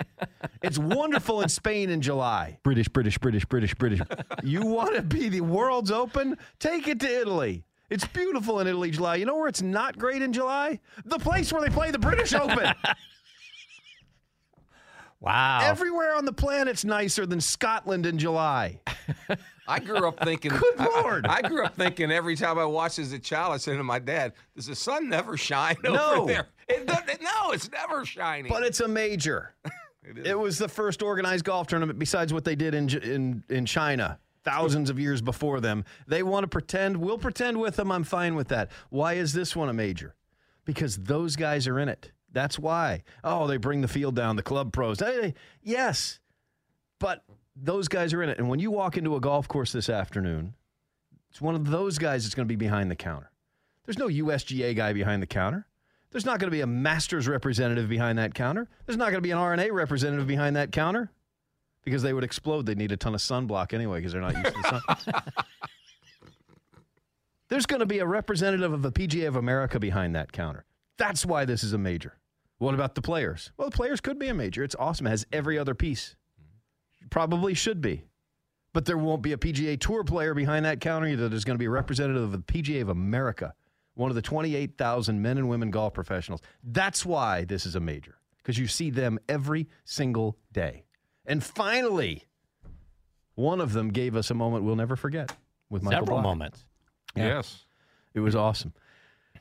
It's 0.61 0.77
wonderful 0.77 1.41
in 1.41 1.49
Spain 1.49 1.89
in 1.89 2.01
July. 2.01 2.59
British, 2.61 2.87
British, 2.87 3.17
British, 3.17 3.45
British, 3.45 3.73
British. 3.73 3.99
You 4.43 4.65
want 4.65 4.95
to 4.95 5.01
be 5.01 5.27
the 5.27 5.41
world's 5.41 5.89
open? 5.91 6.37
Take 6.59 6.87
it 6.87 6.99
to 6.99 7.07
Italy. 7.09 7.65
It's 7.91 8.07
beautiful 8.07 8.59
in 8.61 8.67
Italy, 8.67 8.89
July. 8.89 9.17
You 9.17 9.25
know 9.25 9.35
where 9.35 9.49
it's 9.49 9.61
not 9.61 9.97
great 9.99 10.21
in 10.21 10.31
July? 10.33 10.79
The 11.05 11.19
place 11.19 11.51
where 11.51 11.61
they 11.61 11.69
play 11.69 11.91
the 11.91 11.99
British 11.99 12.33
Open. 12.33 12.73
Wow. 15.19 15.59
Everywhere 15.61 16.15
on 16.15 16.25
the 16.25 16.33
planet's 16.33 16.83
nicer 16.83 17.27
than 17.27 17.39
Scotland 17.39 18.07
in 18.07 18.17
July. 18.17 18.79
I 19.67 19.77
grew 19.79 20.07
up 20.07 20.23
thinking. 20.23 20.49
Good 20.51 20.79
I- 20.79 20.85
I- 20.87 21.01
Lord. 21.01 21.27
I, 21.27 21.41
grew 21.43 21.63
up 21.63 21.75
thinking 21.75 22.11
every 22.11 22.35
time 22.35 22.57
I 22.57 22.65
watched 22.65 22.97
as 22.97 23.11
a 23.13 23.19
child, 23.19 23.53
I 23.53 23.57
said 23.57 23.77
to 23.77 23.83
my 23.83 23.99
dad, 23.99 24.33
"Does 24.55 24.65
the 24.65 24.75
sun 24.75 25.09
never 25.09 25.37
shine 25.37 25.75
No. 25.83 26.21
over 26.23 26.25
there?" 26.33 26.47
It, 26.67 26.87
doesn't- 26.87 27.21
no, 27.21 27.51
it's 27.51 27.69
never 27.71 28.03
shining. 28.03 28.49
But 28.51 28.63
it's 28.63 28.79
a 28.79 28.87
major. 28.87 29.53
it 30.03 30.37
was 30.39 30.57
the 30.57 30.67
first 30.67 31.03
organized 31.03 31.45
golf 31.45 31.67
tournament 31.67 31.99
besides 31.99 32.33
what 32.33 32.43
they 32.43 32.55
did 32.55 32.73
in 32.73 32.89
in 32.89 33.43
in 33.47 33.65
China 33.67 34.17
thousands 34.43 34.89
of 34.89 34.99
years 34.99 35.21
before 35.21 35.59
them. 35.59 35.85
They 36.07 36.23
want 36.23 36.43
to 36.43 36.47
pretend. 36.47 36.97
We'll 36.97 37.17
pretend 37.17 37.59
with 37.59 37.75
them. 37.75 37.91
I'm 37.91 38.03
fine 38.03 38.35
with 38.35 38.49
that. 38.49 38.71
Why 38.89 39.13
is 39.13 39.33
this 39.33 39.55
one 39.55 39.69
a 39.69 39.73
major? 39.73 40.15
Because 40.65 40.97
those 40.97 41.35
guys 41.35 41.67
are 41.67 41.79
in 41.79 41.89
it. 41.89 42.11
That's 42.31 42.57
why. 42.57 43.03
Oh, 43.23 43.47
they 43.47 43.57
bring 43.57 43.81
the 43.81 43.87
field 43.87 44.15
down. 44.15 44.35
The 44.35 44.43
club 44.43 44.71
pros. 44.71 44.99
Hey, 44.99 45.33
yes, 45.61 46.19
but 46.99 47.23
those 47.55 47.87
guys 47.87 48.13
are 48.13 48.23
in 48.23 48.29
it. 48.29 48.37
And 48.37 48.49
when 48.49 48.59
you 48.59 48.71
walk 48.71 48.97
into 48.97 49.15
a 49.15 49.19
golf 49.19 49.47
course 49.47 49.71
this 49.71 49.89
afternoon, 49.89 50.55
it's 51.29 51.41
one 51.41 51.55
of 51.55 51.69
those 51.69 51.97
guys 51.97 52.23
that's 52.23 52.35
going 52.35 52.47
to 52.47 52.51
be 52.51 52.55
behind 52.55 52.89
the 52.89 52.95
counter. 52.95 53.31
There's 53.85 53.97
no 53.97 54.07
USGA 54.07 54.75
guy 54.75 54.93
behind 54.93 55.21
the 55.21 55.27
counter. 55.27 55.67
There's 56.11 56.25
not 56.25 56.39
going 56.39 56.47
to 56.47 56.55
be 56.55 56.61
a 56.61 56.67
Masters 56.67 57.27
representative 57.27 57.87
behind 57.89 58.17
that 58.17 58.33
counter. 58.33 58.69
There's 58.85 58.97
not 58.97 59.05
going 59.05 59.15
to 59.15 59.21
be 59.21 59.31
an 59.31 59.37
R&A 59.37 59.71
representative 59.71 60.27
behind 60.27 60.55
that 60.57 60.71
counter 60.71 61.11
because 61.83 62.01
they 62.01 62.13
would 62.13 62.23
explode. 62.23 62.65
They'd 62.65 62.77
need 62.77 62.91
a 62.91 62.97
ton 62.97 63.15
of 63.15 63.21
sunblock 63.21 63.73
anyway 63.73 63.99
because 63.99 64.13
they're 64.13 64.21
not 64.21 64.35
used 64.35 64.55
to 64.55 64.61
the 64.61 64.95
sun. 64.95 65.23
There's 67.49 67.65
going 67.65 67.81
to 67.81 67.85
be 67.85 67.99
a 67.99 68.05
representative 68.05 68.71
of 68.71 68.81
the 68.81 68.91
PGA 68.91 69.27
of 69.27 69.35
America 69.35 69.79
behind 69.79 70.15
that 70.15 70.31
counter. 70.31 70.63
That's 70.97 71.25
why 71.25 71.43
this 71.45 71.63
is 71.63 71.73
a 71.73 71.77
major. 71.77 72.17
What 72.59 72.73
about 72.75 72.95
the 72.95 73.01
players? 73.01 73.51
Well, 73.57 73.69
the 73.69 73.75
players 73.75 73.99
could 73.99 74.19
be 74.19 74.27
a 74.27 74.33
major. 74.33 74.63
It's 74.63 74.75
awesome. 74.77 75.07
It 75.07 75.09
has 75.09 75.25
every 75.33 75.57
other 75.57 75.73
piece. 75.75 76.15
Probably 77.09 77.53
should 77.53 77.81
be. 77.81 78.05
But 78.73 78.85
there 78.85 78.97
won't 78.97 79.21
be 79.21 79.33
a 79.33 79.37
PGA 79.37 79.79
Tour 79.79 80.03
player 80.03 80.33
behind 80.33 80.63
that 80.65 80.79
counter 80.79 81.07
either. 81.07 81.27
There's 81.27 81.43
going 81.43 81.55
to 81.55 81.59
be 81.59 81.65
a 81.65 81.71
representative 81.71 82.21
of 82.21 82.31
the 82.31 82.37
PGA 82.37 82.81
of 82.81 82.89
America, 82.89 83.53
one 83.95 84.11
of 84.11 84.15
the 84.15 84.21
28,000 84.21 85.21
men 85.21 85.37
and 85.37 85.49
women 85.49 85.71
golf 85.71 85.93
professionals. 85.93 86.41
That's 86.63 87.05
why 87.05 87.43
this 87.43 87.65
is 87.65 87.75
a 87.75 87.79
major, 87.81 88.15
because 88.37 88.57
you 88.57 88.67
see 88.67 88.91
them 88.91 89.19
every 89.27 89.67
single 89.83 90.37
day. 90.53 90.85
And 91.25 91.43
finally, 91.43 92.25
one 93.35 93.61
of 93.61 93.73
them 93.73 93.89
gave 93.91 94.15
us 94.15 94.31
a 94.31 94.33
moment 94.33 94.63
we'll 94.63 94.75
never 94.75 94.95
forget 94.95 95.35
with 95.69 95.83
Michael 95.83 95.99
Several 96.01 96.17
Block. 96.21 96.23
moments. 96.23 96.65
yes, 97.15 97.63
It 98.13 98.19
was 98.19 98.35
awesome. 98.35 98.73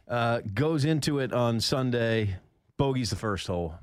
Uh, 0.08 0.40
goes 0.54 0.84
into 0.84 1.20
it 1.20 1.32
on 1.32 1.60
Sunday, 1.60 2.36
bogeys 2.76 3.10
the 3.10 3.16
first 3.16 3.46
hole. 3.46 3.74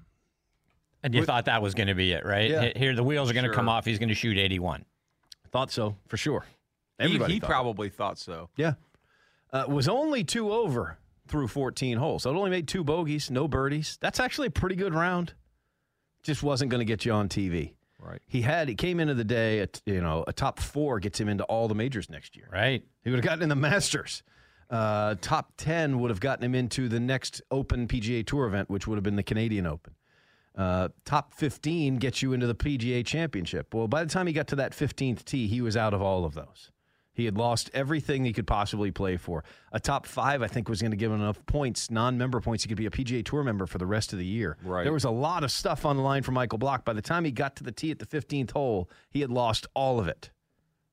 And 1.04 1.14
you 1.14 1.24
thought 1.26 1.46
that 1.46 1.62
was 1.62 1.74
going 1.74 1.88
to 1.88 1.96
be 1.96 2.12
it, 2.12 2.26
right? 2.26 2.50
Yeah. 2.50 2.72
Here, 2.76 2.96
the 2.96 3.04
wheels 3.04 3.30
are 3.30 3.34
going 3.34 3.44
to 3.46 3.50
Sure. 3.50 3.56
come 3.56 3.70
off. 3.70 3.86
He's 3.86 4.00
going 4.00 4.10
to 4.10 4.16
shoot 4.16 4.38
81. 4.38 4.84
Thought 5.52 5.72
so, 5.72 5.96
for 6.08 6.18
sure. 6.18 6.46
he, 7.00 7.06
Everybody 7.06 7.34
he 7.36 7.40
thought. 7.40 7.50
probably 7.50 7.90
thought 7.90 8.18
so. 8.18 8.50
Yeah. 8.58 8.74
Uh, 9.54 9.66
was 9.70 9.88
only 9.88 10.24
two 10.26 10.52
over 10.52 10.98
through 11.28 11.48
14 11.48 11.98
holes. 11.98 12.24
So 12.24 12.32
it 12.32 12.36
only 12.38 12.50
made 12.50 12.68
two 12.68 12.84
bogeys, 12.84 13.32
no 13.32 13.48
birdies. 13.48 13.98
That's 14.02 14.20
actually 14.20 14.48
a 14.48 14.52
pretty 14.52 14.76
good 14.76 14.94
round. 14.94 15.34
Just 16.24 16.44
wasn't 16.44 16.72
going 16.72 16.80
to 16.80 16.86
get 16.86 17.06
you 17.06 17.14
on 17.14 17.30
TV. 17.30 17.74
Right. 18.00 18.22
He 18.28 18.42
had, 18.42 18.68
he 18.68 18.76
came 18.76 19.00
into 19.00 19.14
the 19.14 19.24
day, 19.24 19.60
at, 19.60 19.82
you 19.86 20.02
know, 20.02 20.24
a 20.28 20.34
top 20.34 20.60
four 20.60 21.00
gets 21.00 21.20
him 21.20 21.28
into 21.28 21.44
all 21.46 21.68
the 21.68 21.76
majors 21.76 22.10
next 22.10 22.36
year. 22.36 22.48
Right. 22.52 22.84
He 23.04 23.10
would 23.10 23.18
have 23.18 23.26
gotten 23.26 23.44
in 23.44 23.50
the 23.50 23.56
Masters. 23.56 24.24
Uh, 24.70 25.16
top 25.22 25.54
10 25.58 26.00
would 26.00 26.12
have 26.12 26.20
gotten 26.20 26.44
him 26.44 26.54
into 26.54 26.90
the 26.90 27.00
next 27.00 27.42
Open 27.52 27.88
PGA 27.88 28.26
Tour 28.26 28.48
event, 28.48 28.70
which 28.70 28.86
would 28.86 28.96
have 28.96 29.04
been 29.04 29.16
the 29.16 29.24
Canadian 29.24 29.66
Open. 29.66 29.94
Uh, 30.56 30.90
top 31.06 31.34
15 31.34 31.98
gets 31.98 32.22
you 32.22 32.34
into 32.34 32.48
the 32.48 32.56
PGA 32.56 33.06
Championship. 33.06 33.74
Well, 33.74 33.88
by 33.88 34.04
the 34.04 34.10
time 34.10 34.28
he 34.28 34.34
got 34.34 34.48
to 34.48 34.56
that 34.58 34.74
15th 34.74 35.24
tee, 35.24 35.48
he 35.48 35.62
was 35.62 35.78
out 35.78 35.94
of 35.94 36.02
all 36.02 36.26
of 36.26 36.34
those. 36.34 36.72
He 37.18 37.26
had 37.26 37.36
lost 37.36 37.72
everything 37.74 38.26
he 38.26 38.32
could 38.32 38.46
possibly 38.46 38.92
play 38.92 39.18
for. 39.18 39.44
A 39.72 39.80
top 39.80 40.06
five, 40.06 40.44
I 40.44 40.48
think, 40.48 40.70
was 40.70 40.82
going 40.82 40.92
to 40.92 40.98
give 40.98 41.12
him 41.12 41.20
enough 41.20 41.44
points, 41.48 41.90
non 41.90 42.16
member 42.16 42.40
points. 42.40 42.64
He 42.64 42.68
could 42.68 42.78
be 42.78 42.86
a 42.86 42.92
PGA 42.92 43.26
Tour 43.26 43.44
member 43.44 43.66
for 43.66 43.80
the 43.80 43.88
rest 43.88 44.14
of 44.14 44.20
the 44.20 44.26
year. 44.26 44.56
Right. 44.64 44.84
There 44.84 44.94
was 44.94 45.04
a 45.04 45.10
lot 45.10 45.44
of 45.44 45.52
stuff 45.52 45.84
on 45.84 45.98
the 45.98 46.04
line 46.04 46.22
for 46.22 46.32
Michael 46.32 46.60
Block. 46.60 46.86
By 46.86 46.94
the 46.94 47.02
time 47.02 47.26
he 47.26 47.32
got 47.32 47.56
to 47.56 47.64
the 47.64 47.72
tee 47.72 47.90
at 47.90 47.98
the 47.98 48.06
15th 48.06 48.52
hole, 48.52 48.88
he 49.10 49.22
had 49.22 49.32
lost 49.32 49.66
all 49.74 50.00
of 50.00 50.08
it 50.08 50.30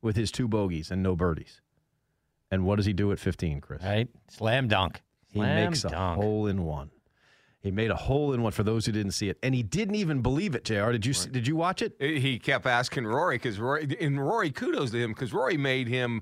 with 0.01 0.17
his 0.17 0.33
two 0.33 0.49
bogeys 0.49 0.91
and 0.91 1.03
no 1.03 1.15
birdies. 1.15 1.61
And 2.51 2.65
what 2.65 2.77
does 2.77 2.87
he 2.87 2.95
do 2.95 3.13
at 3.13 3.19
15, 3.19 3.61
Chris? 3.61 3.83
Right? 3.83 4.09
Slam 4.31 4.67
dunk. 4.67 5.03
He 5.29 5.41
Slam 5.41 5.69
makes 5.69 5.85
a 5.85 5.91
dunk. 5.91 6.23
hole 6.23 6.47
in 6.47 6.65
one. 6.65 6.91
He 7.65 7.71
made 7.71 7.91
a 7.91 7.97
hole 7.97 8.33
in 8.35 8.43
one 8.43 8.53
for 8.53 8.63
those 8.63 8.85
who 8.87 8.93
didn't 8.93 9.13
see 9.13 9.29
it, 9.31 9.39
and 9.43 9.55
he 9.55 9.63
didn't 9.63 9.95
even 9.97 10.21
believe 10.21 10.55
it. 10.55 10.65
Jr. 10.65 10.93
Did 10.93 11.07
you 11.07 11.15
see, 11.15 11.31
did 11.31 11.47
you 11.49 11.57
watch 11.57 11.81
it? 11.83 11.97
He 11.99 12.39
kept 12.39 12.67
asking 12.67 13.07
Rory 13.07 13.37
because 13.37 13.59
Rory 13.59 13.97
and 14.01 14.21
Rory 14.25 14.51
kudos 14.51 14.91
to 14.91 14.99
him 15.03 15.13
because 15.13 15.33
Rory 15.33 15.57
made 15.57 15.89
him 15.89 16.21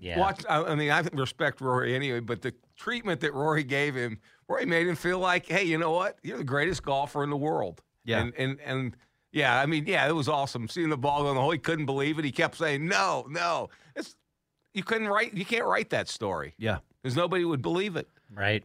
Yeah. 0.00 0.18
watch. 0.18 0.44
I 0.50 0.64
I 0.64 0.74
mean, 0.74 0.90
I 0.90 1.00
respect 1.12 1.60
Rory 1.60 1.94
anyway, 1.94 2.18
but 2.20 2.42
the 2.42 2.52
treatment 2.76 3.20
that 3.20 3.34
Rory 3.34 3.62
gave 3.62 3.94
him, 3.94 4.18
Rory 4.48 4.66
made 4.66 4.88
him 4.88 4.96
feel 4.96 5.20
like, 5.20 5.46
hey, 5.46 5.62
you 5.62 5.78
know 5.78 5.92
what? 5.92 6.18
You're 6.24 6.38
the 6.38 6.44
greatest 6.44 6.82
golfer 6.82 7.22
in 7.22 7.30
the 7.30 7.36
world. 7.36 7.80
Yeah. 8.04 8.20
and 8.22 8.34
and 8.36 8.58
and 8.64 8.96
yeah, 9.30 9.60
I 9.60 9.66
mean, 9.66 9.84
yeah, 9.86 10.08
it 10.08 10.12
was 10.12 10.28
awesome 10.28 10.66
seeing 10.66 10.88
the 10.88 10.96
ball 10.98 11.22
go 11.22 11.28
in 11.28 11.34
the 11.36 11.40
hole. 11.40 11.50
He 11.52 11.58
couldn't 11.58 11.86
believe 11.86 12.18
it. 12.18 12.24
He 12.24 12.32
kept 12.32 12.56
saying, 12.56 12.84
no, 12.84 13.26
no. 13.30 13.68
It's 13.94 14.16
you 14.74 14.82
couldn't 14.82 15.06
write. 15.08 15.34
You 15.34 15.44
can't 15.44 15.66
write 15.66 15.90
that 15.90 16.08
story 16.08 16.54
Yeah. 16.58 16.78
because 17.00 17.14
nobody 17.16 17.44
would 17.44 17.62
believe 17.62 17.94
it. 17.96 18.08
Right. 18.34 18.64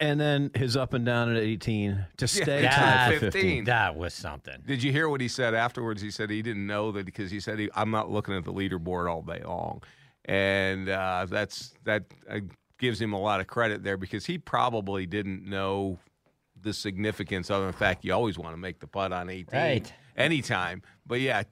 And 0.00 0.20
then 0.20 0.50
his 0.56 0.76
up 0.76 0.92
and 0.92 1.06
down 1.06 1.30
at 1.34 1.40
18 1.42 2.04
to 2.16 2.26
stay 2.28 2.62
Yeah, 2.64 2.70
tied 2.70 3.12
that- 3.12 3.12
at 3.12 3.32
15. 3.32 3.64
That 3.64 3.94
was 3.94 4.12
something. 4.12 4.60
Did 4.66 4.82
you 4.82 4.90
hear 4.90 5.08
what 5.08 5.20
he 5.20 5.28
said 5.28 5.54
afterwards? 5.54 6.02
He 6.02 6.10
said 6.10 6.30
he 6.30 6.42
didn't 6.42 6.66
know 6.66 6.90
that 6.92 7.06
because 7.06 7.30
he 7.30 7.38
said 7.40 7.58
he, 7.60 7.70
I'm 7.74 7.90
not 7.92 8.10
looking 8.10 8.34
at 8.34 8.44
the 8.44 8.52
leaderboard 8.52 9.08
all 9.10 9.22
day 9.22 9.42
long, 9.44 9.82
and 10.24 10.88
uh, 10.88 11.26
that's 11.30 11.74
that 11.84 12.04
uh, 12.28 12.40
gives 12.78 13.00
him 13.00 13.12
a 13.12 13.20
lot 13.20 13.40
of 13.40 13.46
credit 13.46 13.84
there 13.84 13.96
because 13.96 14.26
he 14.26 14.36
probably 14.36 15.06
didn't 15.06 15.48
know 15.48 15.98
the 16.60 16.72
significance 16.74 17.48
of. 17.50 17.62
it. 17.62 17.66
In 17.66 17.72
fact, 17.72 18.04
you 18.04 18.12
always 18.12 18.36
want 18.36 18.52
to 18.52 18.56
make 18.58 18.80
the 18.80 18.88
putt 18.88 19.12
on 19.12 19.30
18 19.30 19.46
Right. 19.58 19.92
anytime. 20.16 20.82
But 21.06 21.20
yeah, 21.20 21.44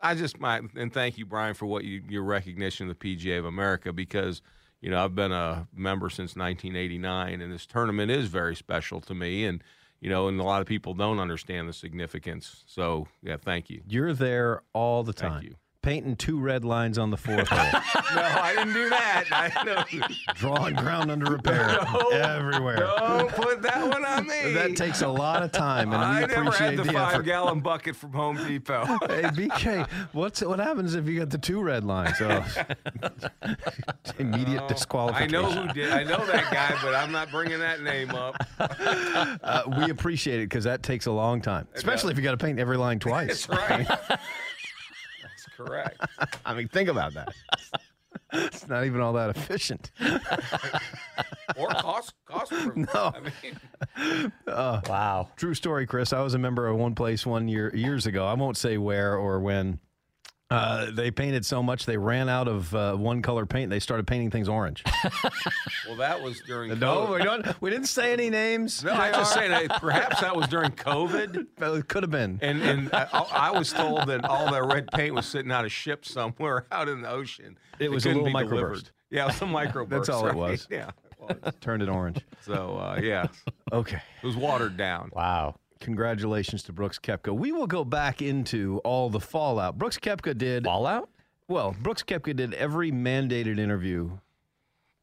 I 0.00 0.14
just 0.14 0.38
might 0.38 0.62
and 0.76 0.92
thank 0.92 1.18
you, 1.18 1.26
Brian, 1.26 1.54
for 1.54 1.66
what 1.66 1.82
you 1.82 2.00
your 2.08 2.22
recognition 2.22 2.88
of 2.88 2.96
the 2.96 3.16
PGA 3.16 3.40
of 3.40 3.44
America 3.44 3.92
because. 3.92 4.40
You 4.82 4.90
know, 4.90 5.02
I've 5.02 5.14
been 5.14 5.32
a 5.32 5.68
member 5.74 6.10
since 6.10 6.36
1989, 6.36 7.40
and 7.40 7.52
this 7.52 7.64
tournament 7.64 8.10
is 8.10 8.26
very 8.26 8.54
special 8.54 9.00
to 9.02 9.14
me. 9.14 9.46
And 9.46 9.62
you 10.02 10.10
know, 10.10 10.26
and 10.26 10.38
a 10.40 10.42
lot 10.42 10.60
of 10.60 10.66
people 10.66 10.94
don't 10.94 11.20
understand 11.20 11.68
the 11.68 11.72
significance. 11.72 12.64
So, 12.66 13.06
yeah, 13.22 13.36
thank 13.40 13.70
you. 13.70 13.82
You're 13.86 14.12
there 14.12 14.62
all 14.72 15.04
the 15.04 15.12
time. 15.12 15.34
Thank 15.34 15.44
you. 15.44 15.54
Painting 15.82 16.14
two 16.14 16.38
red 16.38 16.64
lines 16.64 16.96
on 16.96 17.10
the 17.10 17.16
fourth 17.16 17.48
hole, 17.48 17.58
No, 18.14 18.22
I 18.22 18.54
didn't 18.54 18.72
do 18.72 18.88
that. 18.88 19.24
I 19.32 19.64
know. 19.64 20.06
drawing 20.36 20.76
ground 20.76 21.10
under 21.10 21.28
repair 21.28 21.76
everywhere. 22.12 22.76
Don't 22.98 23.28
put 23.32 23.62
that 23.62 23.88
one 23.88 24.04
on 24.04 24.28
me. 24.28 24.52
That 24.52 24.76
takes 24.76 25.02
a 25.02 25.08
lot 25.08 25.42
of 25.42 25.50
time, 25.50 25.92
and 25.92 26.00
we 26.00 26.06
I 26.06 26.20
never 26.20 26.42
appreciate 26.42 26.70
had 26.70 26.78
the, 26.78 26.84
the 26.84 26.92
five-gallon 26.92 27.62
bucket 27.62 27.96
from 27.96 28.12
Home 28.12 28.36
Depot. 28.46 28.84
Hey 29.08 29.22
BK, 29.24 29.88
what's 30.12 30.40
what 30.42 30.60
happens 30.60 30.94
if 30.94 31.08
you 31.08 31.18
got 31.18 31.30
the 31.30 31.38
two 31.38 31.60
red 31.60 31.82
lines? 31.82 32.14
Oh, 32.20 32.44
immediate 34.20 34.62
I 34.62 34.68
disqualification. 34.68 35.34
I 35.34 35.40
know 35.42 35.50
who 35.50 35.72
did. 35.72 35.90
I 35.90 36.04
know 36.04 36.24
that 36.26 36.52
guy, 36.52 36.78
but 36.80 36.94
I'm 36.94 37.10
not 37.10 37.28
bringing 37.32 37.58
that 37.58 37.82
name 37.82 38.10
up. 38.10 38.36
Uh, 38.60 39.62
we 39.78 39.90
appreciate 39.90 40.36
it 40.38 40.48
because 40.48 40.62
that 40.62 40.84
takes 40.84 41.06
a 41.06 41.12
long 41.12 41.40
time, 41.42 41.66
especially 41.74 42.12
if 42.12 42.18
you 42.18 42.22
got 42.22 42.38
to 42.38 42.44
paint 42.44 42.60
every 42.60 42.76
line 42.76 43.00
twice. 43.00 43.46
That's 43.46 43.88
right. 43.88 44.18
That's 45.58 45.68
correct. 45.68 46.00
I 46.44 46.54
mean, 46.54 46.68
think 46.68 46.88
about 46.88 47.14
that. 47.14 47.34
It's 48.32 48.66
not 48.68 48.84
even 48.86 49.00
all 49.00 49.12
that 49.14 49.30
efficient. 49.36 49.90
Or 51.56 51.68
cost 51.68 52.14
cost. 52.24 52.50
No. 52.76 53.12
I 53.14 53.20
mean, 53.20 54.32
uh, 54.46 54.80
Wow. 54.88 55.28
True 55.36 55.52
story, 55.52 55.86
Chris. 55.86 56.12
I 56.14 56.20
was 56.22 56.32
a 56.32 56.38
member 56.38 56.66
of 56.66 56.76
one 56.78 56.94
place 56.94 57.26
one 57.26 57.46
year 57.46 57.70
years 57.74 58.06
ago. 58.06 58.24
I 58.26 58.32
won't 58.34 58.56
say 58.56 58.78
where 58.78 59.16
or 59.16 59.38
when. 59.40 59.78
Uh, 60.52 60.90
they 60.90 61.10
painted 61.10 61.46
so 61.46 61.62
much 61.62 61.86
they 61.86 61.96
ran 61.96 62.28
out 62.28 62.46
of 62.46 62.74
uh, 62.74 62.94
one 62.94 63.22
color 63.22 63.46
paint. 63.46 63.70
They 63.70 63.80
started 63.80 64.06
painting 64.06 64.30
things 64.30 64.48
orange. 64.48 64.84
well, 65.88 65.96
that 65.98 66.20
was 66.20 66.40
during. 66.46 66.78
no, 66.78 67.06
COVID. 67.06 67.14
we 67.18 67.22
don't. 67.24 67.60
We 67.62 67.70
didn't 67.70 67.86
say 67.88 68.12
any 68.12 68.28
names. 68.28 68.84
No, 68.84 68.92
I 68.92 69.10
just 69.12 69.32
saying 69.32 69.50
that 69.50 69.80
perhaps 69.80 70.20
that 70.20 70.36
was 70.36 70.46
during 70.48 70.70
COVID. 70.72 71.46
It 71.62 71.88
could 71.88 72.02
have 72.02 72.10
been. 72.10 72.38
And 72.42 72.60
and 72.62 72.90
I, 72.92 73.06
I 73.32 73.50
was 73.52 73.72
told 73.72 74.06
that 74.08 74.24
all 74.24 74.50
that 74.52 74.64
red 74.64 74.88
paint 74.92 75.14
was 75.14 75.26
sitting 75.26 75.50
on 75.50 75.64
a 75.64 75.68
ship 75.68 76.04
somewhere 76.04 76.66
out 76.72 76.88
in 76.88 77.02
the 77.02 77.08
ocean. 77.08 77.56
It 77.78 77.90
was 77.90 78.04
a 78.04 78.08
couldn't 78.10 78.24
little 78.24 78.38
be 78.40 78.44
microburst. 78.46 78.50
delivered. 78.50 78.90
Yeah, 79.10 79.24
it 79.24 79.26
was 79.28 79.42
a 79.42 79.44
microburst. 79.46 79.88
That's 79.88 80.08
all 80.08 80.26
it 80.26 80.34
was. 80.34 80.66
Yeah. 80.70 80.90
It 81.30 81.42
was. 81.44 81.54
Turned 81.60 81.82
it 81.82 81.88
orange. 81.88 82.18
So 82.42 82.76
uh, 82.76 83.00
yeah, 83.02 83.26
Okay. 83.72 84.00
it 84.22 84.26
was 84.26 84.36
watered 84.36 84.76
down. 84.76 85.10
Wow. 85.14 85.54
Congratulations 85.82 86.62
to 86.62 86.72
Brooks 86.72 87.00
Koepka. 87.00 87.36
We 87.36 87.50
will 87.50 87.66
go 87.66 87.84
back 87.84 88.22
into 88.22 88.80
all 88.84 89.10
the 89.10 89.18
fallout. 89.18 89.78
Brooks 89.78 89.98
Koepka 89.98 90.38
did 90.38 90.62
Fallout? 90.62 91.08
well. 91.48 91.74
Brooks 91.82 92.04
Koepka 92.04 92.36
did 92.36 92.54
every 92.54 92.92
mandated 92.92 93.58
interview 93.58 94.18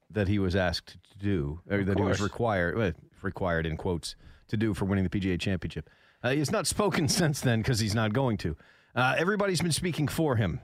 that 0.10 0.30
he 0.30 0.40
was 0.40 0.56
asked 0.56 0.98
to 1.12 1.18
do, 1.18 1.60
or 1.70 1.84
that 1.84 1.98
he 1.98 2.04
was 2.04 2.22
required 2.22 2.78
well, 2.78 2.94
required 3.22 3.66
in 3.66 3.76
quotes 3.76 4.16
to 4.48 4.56
do 4.56 4.74
for 4.74 4.86
winning 4.86 5.04
the 5.04 5.10
PGA 5.10 5.38
Championship. 5.38 5.90
Uh, 6.24 6.32
he 6.32 6.40
has 6.40 6.50
not 6.50 6.66
spoken 6.66 7.08
since 7.10 7.42
then 7.42 7.60
because 7.62 7.82
he's 7.82 7.94
not 7.94 8.14
going 8.14 8.38
to. 8.38 8.56
Uh, 8.96 9.16
everybody's 9.18 9.62
been 9.62 9.74
speaking 9.74 10.08
for 10.08 10.38
him 10.38 10.62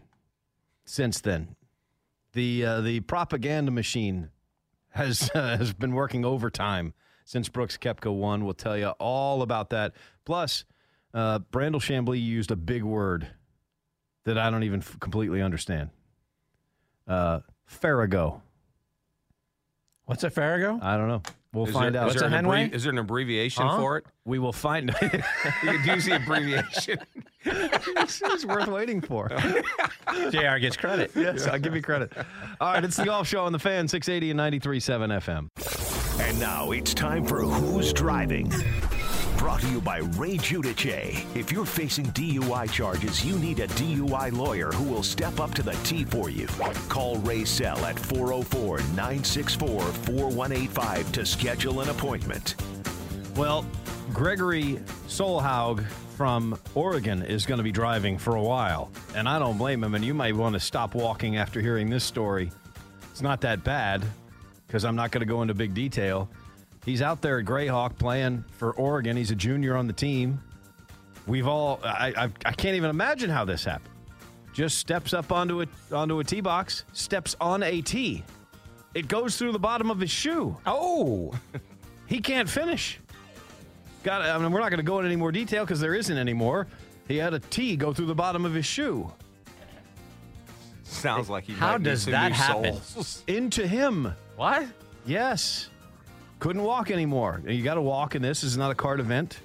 since 0.86 1.19
then. 1.19 1.58
The 2.32 2.65
uh, 2.65 2.82
the 2.82 3.01
propaganda 3.01 3.71
machine 3.71 4.30
has 4.91 5.30
uh, 5.36 5.58
has 5.58 5.73
been 5.73 5.93
working 5.93 6.23
overtime 6.23 6.93
since 7.25 7.49
Brooks 7.49 7.77
Koepka 7.77 8.13
won. 8.15 8.45
We'll 8.45 8.53
tell 8.53 8.77
you 8.77 8.89
all 8.99 9.41
about 9.41 9.71
that. 9.71 9.93
Plus, 10.23 10.63
uh, 11.13 11.39
Brandel 11.51 11.81
Chamblee 11.81 12.23
used 12.23 12.51
a 12.51 12.55
big 12.55 12.83
word 12.83 13.27
that 14.23 14.38
I 14.38 14.49
don't 14.49 14.63
even 14.63 14.79
f- 14.79 14.97
completely 14.99 15.41
understand. 15.41 15.89
Uh, 17.07 17.41
Farrago. 17.65 18.41
What's 20.05 20.23
a 20.23 20.29
Farrago? 20.29 20.79
I 20.81 20.97
don't 20.97 21.07
know. 21.07 21.21
We'll 21.51 21.67
Is 21.67 21.73
find 21.73 21.95
there, 21.95 22.01
out. 22.03 22.09
Is 22.09 22.15
there, 22.15 22.23
What's 22.23 22.33
a 22.33 22.38
an 22.38 22.45
abbrevi- 22.45 22.73
is 22.73 22.83
there 22.83 22.91
an 22.91 22.97
abbreviation 22.99 23.65
Huh? 23.65 23.77
for 23.77 23.97
it? 23.97 24.05
We 24.25 24.39
will 24.39 24.51
find. 24.53 24.89
You 25.01 25.09
could 25.79 25.85
use 25.85 26.05
the 26.05 26.17
abbreviation. 26.17 26.99
it's, 27.45 28.21
it's 28.23 28.45
worth 28.45 28.67
waiting 28.67 28.99
for. 29.01 29.29
JR 30.31 30.57
gets 30.59 30.75
credit. 30.77 31.11
Yes, 31.15 31.47
I'll 31.47 31.57
give 31.59 31.73
you 31.75 31.81
credit. 31.81 32.11
All 32.59 32.73
right, 32.73 32.83
it's 32.83 32.97
the 32.97 33.05
golf 33.05 33.27
show 33.27 33.45
on 33.45 33.51
the 33.53 33.59
fan, 33.59 33.88
680 33.88 34.31
and 34.31 34.39
93.7 34.39 35.49
FM. 35.57 35.94
And 36.19 36.39
now 36.39 36.71
it's 36.71 36.93
time 36.93 37.25
for 37.25 37.41
Who's 37.41 37.91
Driving? 37.91 38.51
Brought 39.38 39.60
to 39.62 39.67
you 39.67 39.82
by 39.82 39.97
Ray 39.97 40.38
Giudice. 40.38 41.25
If 41.36 41.51
you're 41.51 41.65
facing 41.65 42.06
DUI 42.08 42.71
charges, 42.71 43.25
you 43.25 43.38
need 43.38 43.60
a 43.60 43.67
DUI 43.67 44.32
lawyer 44.32 44.71
who 44.71 44.86
will 44.86 45.04
step 45.04 45.41
up 45.41 45.54
to 45.56 45.63
the 45.63 45.73
T 45.84 46.06
for 46.06 46.30
you. 46.30 46.47
Call 46.88 47.17
Ray 47.17 47.43
Sell 47.43 47.78
at 47.86 47.99
404 47.99 48.78
964 48.78 49.82
4185 49.82 51.12
to 51.12 51.25
schedule 51.25 51.82
an 51.82 51.89
appointment. 51.89 52.56
Well, 53.36 53.65
Gregory 54.13 54.80
Solhaug 55.08 55.86
from 56.15 56.58
Oregon 56.75 57.23
is 57.23 57.45
going 57.45 57.58
to 57.58 57.63
be 57.63 57.73
driving 57.73 58.17
for 58.17 58.38
a 58.38 58.41
while, 58.41 58.89
and 59.15 59.28
I 59.28 59.38
don't 59.38 59.58
blame 59.58 59.84
him. 59.84 59.95
And 59.95 60.06
you 60.06 60.13
might 60.13 60.36
want 60.36 60.54
to 60.54 60.62
stop 60.62 60.95
walking 60.95 61.36
after 61.36 61.60
hearing 61.60 61.89
this 61.89 62.06
story. 62.06 62.51
It's 63.12 63.21
not 63.21 63.41
that 63.41 63.65
bad 63.65 64.06
because 64.67 64.86
I'm 64.86 64.95
not 64.95 65.12
going 65.12 65.21
to 65.21 65.32
go 65.32 65.41
into 65.41 65.54
big 65.54 65.73
detail. 65.73 66.30
He's 66.84 67.01
out 67.01 67.21
there 67.21 67.39
at 67.39 67.45
Grayhawk 67.45 67.97
playing 67.97 68.45
for 68.51 68.73
Oregon. 68.73 69.17
He's 69.17 69.32
a 69.32 69.36
junior 69.36 69.75
on 69.75 69.88
the 69.88 69.93
team. 69.93 70.41
We've 71.28 71.47
all 71.47 71.80
I, 71.84 72.13
I, 72.15 72.23
I 72.45 72.51
can't 72.51 72.75
even 72.75 72.89
imagine 72.89 73.30
how 73.30 73.45
this 73.45 73.63
happened. 73.63 73.93
Just 74.54 74.78
steps 74.78 75.13
up 75.13 75.32
onto 75.32 75.63
a 75.63 75.67
onto 75.91 76.19
a 76.19 76.23
tee 76.23 76.41
box, 76.41 76.86
steps 76.93 77.36
on 77.41 77.63
a 77.63 77.82
tee. 77.82 78.23
It 78.93 79.08
goes 79.08 79.38
through 79.38 79.51
the 79.51 79.60
bottom 79.60 79.89
of 79.89 79.99
his 79.99 80.12
shoe. 80.12 80.58
Oh. 80.65 81.34
He 82.08 82.19
can't 82.19 82.47
finish. 82.47 82.99
Got. 84.04 84.21
I 84.21 84.38
mean, 84.38 84.51
we're 84.51 84.60
not 84.60 84.69
going 84.69 84.78
to 84.78 84.84
go 84.84 84.99
into 84.99 85.08
any 85.08 85.15
more 85.15 85.32
detail 85.32 85.63
because 85.63 85.80
there 85.80 85.95
isn't 85.95 86.15
any 86.15 86.34
more. 86.34 86.67
He 87.08 87.17
had 87.17 87.34
a 87.34 87.39
tee 87.39 87.75
go 87.75 87.93
through 87.93 88.06
the 88.06 88.13
bottom 88.13 88.45
of 88.45 88.54
his 88.54 88.67
shoe 88.67 89.12
Sounds 90.84 91.30
like 91.30 91.45
he. 91.45 91.54
How 91.54 91.73
might 91.73 91.82
need 91.82 91.89
does 91.89 92.06
that 92.06 92.32
happen? 92.32 92.80
soles. 92.82 93.23
into 93.28 93.67
him. 93.67 94.13
What? 94.36 94.65
Yes, 95.06 95.69
couldn't 96.39 96.63
walk 96.63 96.91
anymore. 96.91 97.41
You 97.45 97.63
got 97.63 97.76
to 97.76 97.82
walk 97.82 98.15
in 98.15 98.21
this. 98.21 98.41
This 98.41 98.52
is 98.52 98.58
not 98.58 98.71
a 98.71 98.76
card 98.76 99.00
event. 99.00 99.39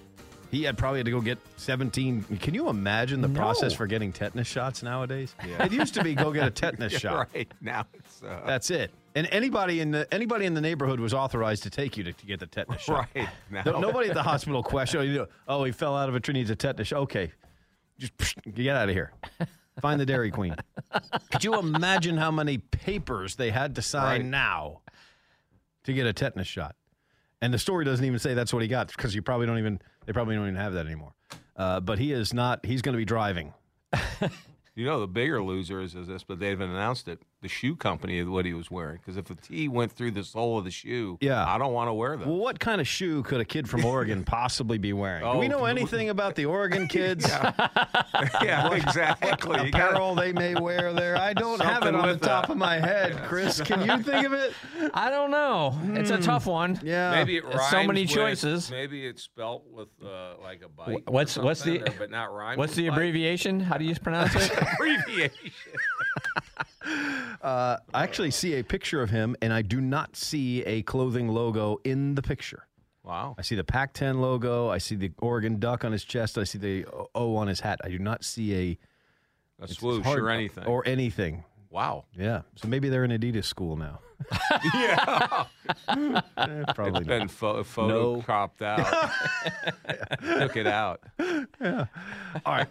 He 0.51 0.65
had 0.65 0.77
probably 0.77 0.99
had 0.99 1.05
to 1.05 1.13
go 1.13 1.21
get 1.21 1.39
17. 1.59 2.25
Can 2.41 2.55
you 2.55 2.69
imagine 2.69 3.21
the 3.21 3.29
No. 3.29 3.39
process 3.39 3.73
for 3.73 3.87
getting 3.87 4.11
tetanus 4.13 4.49
shots 4.49 4.83
nowadays? 4.83 5.35
It 5.61 5.71
used 5.71 5.95
to 5.95 6.03
be 6.03 6.15
go 6.17 6.33
get 6.33 6.45
a 6.49 6.51
tetanus 6.51 6.93
Yeah, 6.95 6.99
shot. 6.99 7.29
right 7.35 7.53
now 7.61 7.87
it's 7.95 8.21
uh, 8.25 8.41
That's 8.47 8.71
it. 8.71 8.91
And 9.15 9.29
anybody 9.31 9.79
in 9.81 9.93
the 9.93 10.13
anybody 10.13 10.47
in 10.47 10.55
the 10.55 10.61
neighborhood 10.61 10.99
was 10.99 11.15
authorized 11.15 11.63
to 11.65 11.71
take 11.71 11.97
you 11.97 12.03
to, 12.05 12.13
to 12.13 12.27
get 12.27 12.41
the 12.41 12.47
tetanus 12.47 12.81
shot. 12.83 13.07
right 13.15 13.29
now. 13.51 13.63
No- 13.65 13.79
nobody 13.81 14.09
at 14.09 14.15
the 14.15 14.23
hospital 14.25 14.63
questioned. 14.65 15.07
You 15.09 15.19
know, 15.19 15.27
oh, 15.47 15.63
he 15.63 15.71
fell 15.73 15.97
out 15.97 16.09
of 16.09 16.17
a 16.17 16.21
tree. 16.21 16.35
Needs 16.35 16.51
a 16.51 16.57
tetanus. 16.57 16.89
shot." 16.89 16.99
Okay, 17.03 17.31
just 17.99 18.17
psh, 18.17 18.55
get 18.55 18.75
out 18.75 18.89
of 18.89 18.95
here. 18.95 19.13
Find 19.81 20.01
the 20.01 20.07
Dairy 20.07 20.31
Queen. 20.31 20.55
Could 21.33 21.45
you 21.45 21.59
imagine 21.59 22.17
how 22.17 22.31
many 22.31 22.59
papers 22.59 23.37
they 23.37 23.51
had 23.51 23.75
to 23.77 23.83
sign 23.83 24.21
Right. 24.23 24.25
now 24.25 24.81
to 25.85 25.93
get 25.93 26.07
a 26.07 26.13
tetanus 26.13 26.47
shot? 26.47 26.77
And 27.43 27.55
the 27.55 27.59
story 27.59 27.85
doesn't 27.85 28.05
even 28.05 28.19
say 28.19 28.35
that's 28.35 28.53
what 28.53 28.63
he 28.63 28.69
got 28.69 28.89
because 28.89 29.15
you 29.15 29.23
probably 29.23 29.47
don't 29.47 29.59
even 29.59 29.81
they 30.07 30.13
probably 30.13 30.35
don't 30.35 30.45
even 30.45 30.57
have 30.57 30.75
that 30.75 30.87
anymore. 30.87 31.13
Uh, 31.57 31.81
but 31.81 31.99
he 31.99 32.13
is 32.13 32.33
not. 32.35 32.65
He's 32.65 32.83
going 32.83 32.93
to 32.95 32.99
be 32.99 33.05
driving. 33.05 33.55
You 34.77 34.87
know, 34.87 35.01
the 35.01 35.09
bigger 35.09 35.43
loser 35.43 35.83
is, 35.83 35.95
is 35.95 36.07
this, 36.07 36.23
but 36.23 36.39
they 36.39 36.49
haven't 36.51 36.71
announced 36.71 37.09
it. 37.09 37.21
The 37.43 37.49
shoe 37.49 37.75
company 37.75 38.19
of 38.19 38.29
what 38.29 38.45
he 38.45 38.53
was 38.53 38.71
wearing. 38.71 38.99
Because 38.99 39.17
if 39.17 39.25
the 39.25 39.35
T 39.35 39.67
went 39.69 39.93
through 39.93 40.11
the 40.11 40.23
sole 40.25 40.59
of 40.59 40.65
the 40.65 40.71
shoe, 40.71 41.17
Yeah. 41.23 41.45
I 41.47 41.57
don't 41.59 41.73
want 41.73 41.89
to 41.89 41.95
wear 41.95 42.17
them. 42.17 42.29
Well, 42.29 42.39
what 42.39 42.61
kind 42.61 42.81
of 42.81 42.87
shoe 42.89 43.23
could 43.23 43.41
a 43.41 43.45
kid 43.47 43.69
from 43.69 43.85
Oregon 43.85 44.25
possibly 44.27 44.77
be 44.79 44.93
wearing? 44.93 45.23
Do 45.23 45.39
we 45.39 45.47
Oh, 45.47 45.49
know 45.59 45.65
anything 45.67 46.11
about 46.11 46.35
the 46.35 46.45
Oregon 46.45 46.87
kids? 46.97 47.27
yeah, 48.43 48.73
exactly. 48.75 49.31
You 49.65 49.71
gotta- 49.71 49.91
Apparel 49.91 50.15
they 50.15 50.33
may 50.33 50.55
wear 50.55 50.93
there. 50.93 51.17
I 51.17 51.33
don't 51.33 51.61
have 51.63 51.85
it 51.85 51.95
on 51.95 52.03
the 52.03 52.09
with 52.15 52.21
top 52.23 52.47
that. 52.47 52.53
of 52.53 52.59
my 52.59 52.79
head, 52.79 53.17
Chris. 53.27 53.61
Can 53.61 53.81
you 53.89 54.03
think 54.03 54.27
of 54.27 54.33
it? 54.33 54.53
I 54.95 55.11
don't 55.11 55.31
know. 55.31 55.79
It's 55.99 56.11
a 56.11 56.19
tough 56.19 56.47
one. 56.47 56.79
Yeah. 56.83 57.11
Maybe 57.13 57.37
it 57.39 57.45
It's 57.47 57.57
rhymes 57.57 57.71
so 57.71 57.85
many 57.85 58.03
with- 58.03 58.11
choices. 58.11 58.71
Maybe 58.71 59.07
it's 59.07 59.23
spelt 59.23 59.65
with 59.71 59.89
uh, 60.05 60.35
like 60.43 60.63
a 60.63 60.69
bike. 60.69 61.05
or 61.07 61.13
What's 61.13 61.37
what's 61.39 61.63
the 61.63 61.81
or- 61.83 61.95
but 61.99 62.11
not 62.11 62.33
rhyme. 62.35 62.59
what's 62.59 62.71
with 62.73 62.77
the 62.77 62.89
bike. 62.89 62.97
abbreviation? 62.99 63.61
How 63.61 63.77
do 63.79 63.85
you 63.85 63.95
pronounce 63.95 64.35
it? 64.37 64.51
abbreviation? 64.75 65.51
Uh, 67.43 67.77
I 67.95 68.03
actually 68.03 68.31
see 68.31 68.55
a 68.55 68.63
picture 68.65 69.03
of 69.03 69.11
him, 69.11 69.35
and 69.41 69.53
I 69.53 69.63
do 69.63 69.81
not 69.81 70.17
see 70.17 70.63
a 70.65 70.83
clothing 70.83 71.29
logo 71.29 71.79
in 71.85 72.15
the 72.15 72.23
picture. 72.23 72.67
Wow. 73.03 73.35
I 73.39 73.43
see 73.43 73.55
the 73.55 73.65
Pac-10 73.65 74.21
logo. 74.21 74.69
I 74.69 74.77
see 74.79 74.95
the 74.95 75.11
Oregon 75.21 75.59
Duck 75.59 75.85
on 75.85 75.93
his 75.93 76.05
chest. 76.05 76.37
I 76.37 76.45
see 76.45 76.59
the 76.59 76.85
O 77.15 77.37
on 77.37 77.49
his 77.49 77.61
hat. 77.61 77.81
I 77.83 77.89
do 77.89 77.99
not 77.99 78.25
see 78.25 78.55
a 79.61 79.65
A 79.65 79.69
swoosh 79.69 80.05
hard- 80.05 80.19
or 80.21 80.29
anything. 80.29 80.65
or 80.67 80.87
anything. 80.87 81.45
wow. 81.71 82.05
Yeah. 82.17 82.43
So 82.57 82.69
maybe 82.69 82.89
they're 82.91 83.05
an 83.05 83.11
Adidas 83.11 83.45
school 83.47 83.77
now. 83.77 84.01
Yeah. 84.75 85.45
Eh, 85.89 86.65
probably 86.75 87.01
it's 87.01 87.07
not. 87.07 87.07
been 87.07 87.29
pho- 87.29 87.65
photo 87.65 88.17
No. 88.17 88.23
cropped 88.23 88.61
out. 88.61 88.87
Took 90.23 90.57
it 90.57 90.67
out. 90.67 91.01
Yeah. 91.19 91.87
All 92.45 92.53
right. 92.55 92.69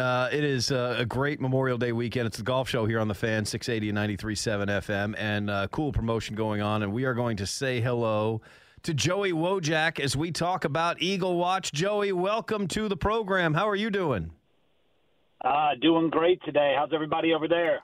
Uh, 0.00 0.30
it 0.32 0.42
is 0.42 0.72
uh, 0.72 0.96
a 0.98 1.04
great 1.04 1.42
Memorial 1.42 1.76
Day 1.76 1.92
weekend. 1.92 2.26
It's 2.26 2.38
the 2.38 2.42
golf 2.42 2.70
show 2.70 2.86
here 2.86 3.00
on 3.00 3.08
the 3.08 3.14
fan, 3.14 3.44
680 3.44 3.90
and 3.90 3.98
93.7 4.18 4.66
FM, 4.66 5.14
and 5.18 5.50
uh, 5.50 5.68
cool 5.68 5.92
promotion 5.92 6.34
going 6.34 6.62
on. 6.62 6.82
And 6.82 6.90
we 6.90 7.04
are 7.04 7.12
going 7.12 7.36
to 7.36 7.46
say 7.46 7.82
hello 7.82 8.40
to 8.82 8.94
Joey 8.94 9.32
Wojak 9.32 10.00
as 10.00 10.16
we 10.16 10.32
talk 10.32 10.64
about 10.64 11.02
Eagle 11.02 11.36
Watch. 11.36 11.70
Joey, 11.72 12.12
welcome 12.12 12.66
to 12.68 12.88
the 12.88 12.96
program. 12.96 13.52
How 13.52 13.68
are 13.68 13.76
you 13.76 13.90
doing? 13.90 14.30
Uh, 15.44 15.72
doing 15.82 16.08
great 16.08 16.42
today. 16.44 16.74
How's 16.78 16.94
everybody 16.94 17.34
over 17.34 17.46
there? 17.46 17.80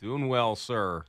Doing 0.00 0.28
well, 0.28 0.56
sir. 0.56 1.04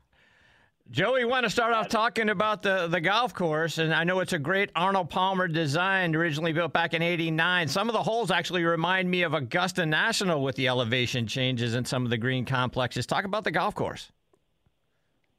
Joey, 0.91 1.23
want 1.23 1.45
to 1.45 1.49
start 1.49 1.73
off 1.73 1.87
talking 1.87 2.27
about 2.27 2.63
the, 2.63 2.87
the 2.87 2.99
golf 2.99 3.33
course, 3.33 3.77
and 3.77 3.93
I 3.93 4.03
know 4.03 4.19
it's 4.19 4.33
a 4.33 4.39
great 4.39 4.71
Arnold 4.75 5.09
Palmer 5.09 5.47
design, 5.47 6.13
originally 6.13 6.51
built 6.51 6.73
back 6.73 6.93
in 6.93 7.01
'89. 7.01 7.69
Some 7.69 7.87
of 7.87 7.93
the 7.93 8.03
holes 8.03 8.29
actually 8.29 8.65
remind 8.65 9.09
me 9.09 9.21
of 9.21 9.33
Augusta 9.33 9.85
National 9.85 10.43
with 10.43 10.57
the 10.57 10.67
elevation 10.67 11.27
changes 11.27 11.75
and 11.75 11.87
some 11.87 12.03
of 12.03 12.09
the 12.09 12.17
green 12.17 12.43
complexes. 12.43 13.05
Talk 13.05 13.23
about 13.23 13.45
the 13.45 13.51
golf 13.51 13.73
course. 13.73 14.11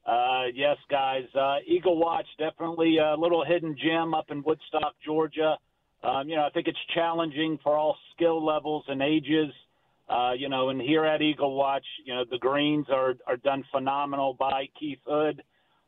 Uh, 0.07 0.45
yes, 0.55 0.77
guys. 0.89 1.25
Uh, 1.35 1.57
Eagle 1.67 1.97
Watch, 1.97 2.25
definitely 2.39 2.97
a 2.97 3.15
little 3.15 3.45
hidden 3.45 3.77
gem 3.79 4.15
up 4.15 4.31
in 4.31 4.41
Woodstock, 4.41 4.95
Georgia. 5.05 5.55
Um, 6.03 6.27
you 6.27 6.35
know, 6.35 6.45
I 6.45 6.49
think 6.49 6.67
it's 6.67 6.79
challenging 6.95 7.59
for 7.63 7.77
all 7.77 7.95
skill 8.15 8.43
levels 8.43 8.85
and 8.87 9.03
ages. 9.03 9.51
Uh, 10.09 10.33
you 10.37 10.49
know, 10.49 10.69
and 10.69 10.81
here 10.81 11.05
at 11.05 11.21
Eagle 11.21 11.55
Watch, 11.55 11.85
you 12.05 12.13
know, 12.13 12.23
the 12.29 12.37
greens 12.37 12.87
are, 12.89 13.13
are 13.25 13.37
done 13.37 13.63
phenomenal 13.71 14.35
by 14.37 14.67
Keith 14.77 14.99
Hood, 15.05 15.41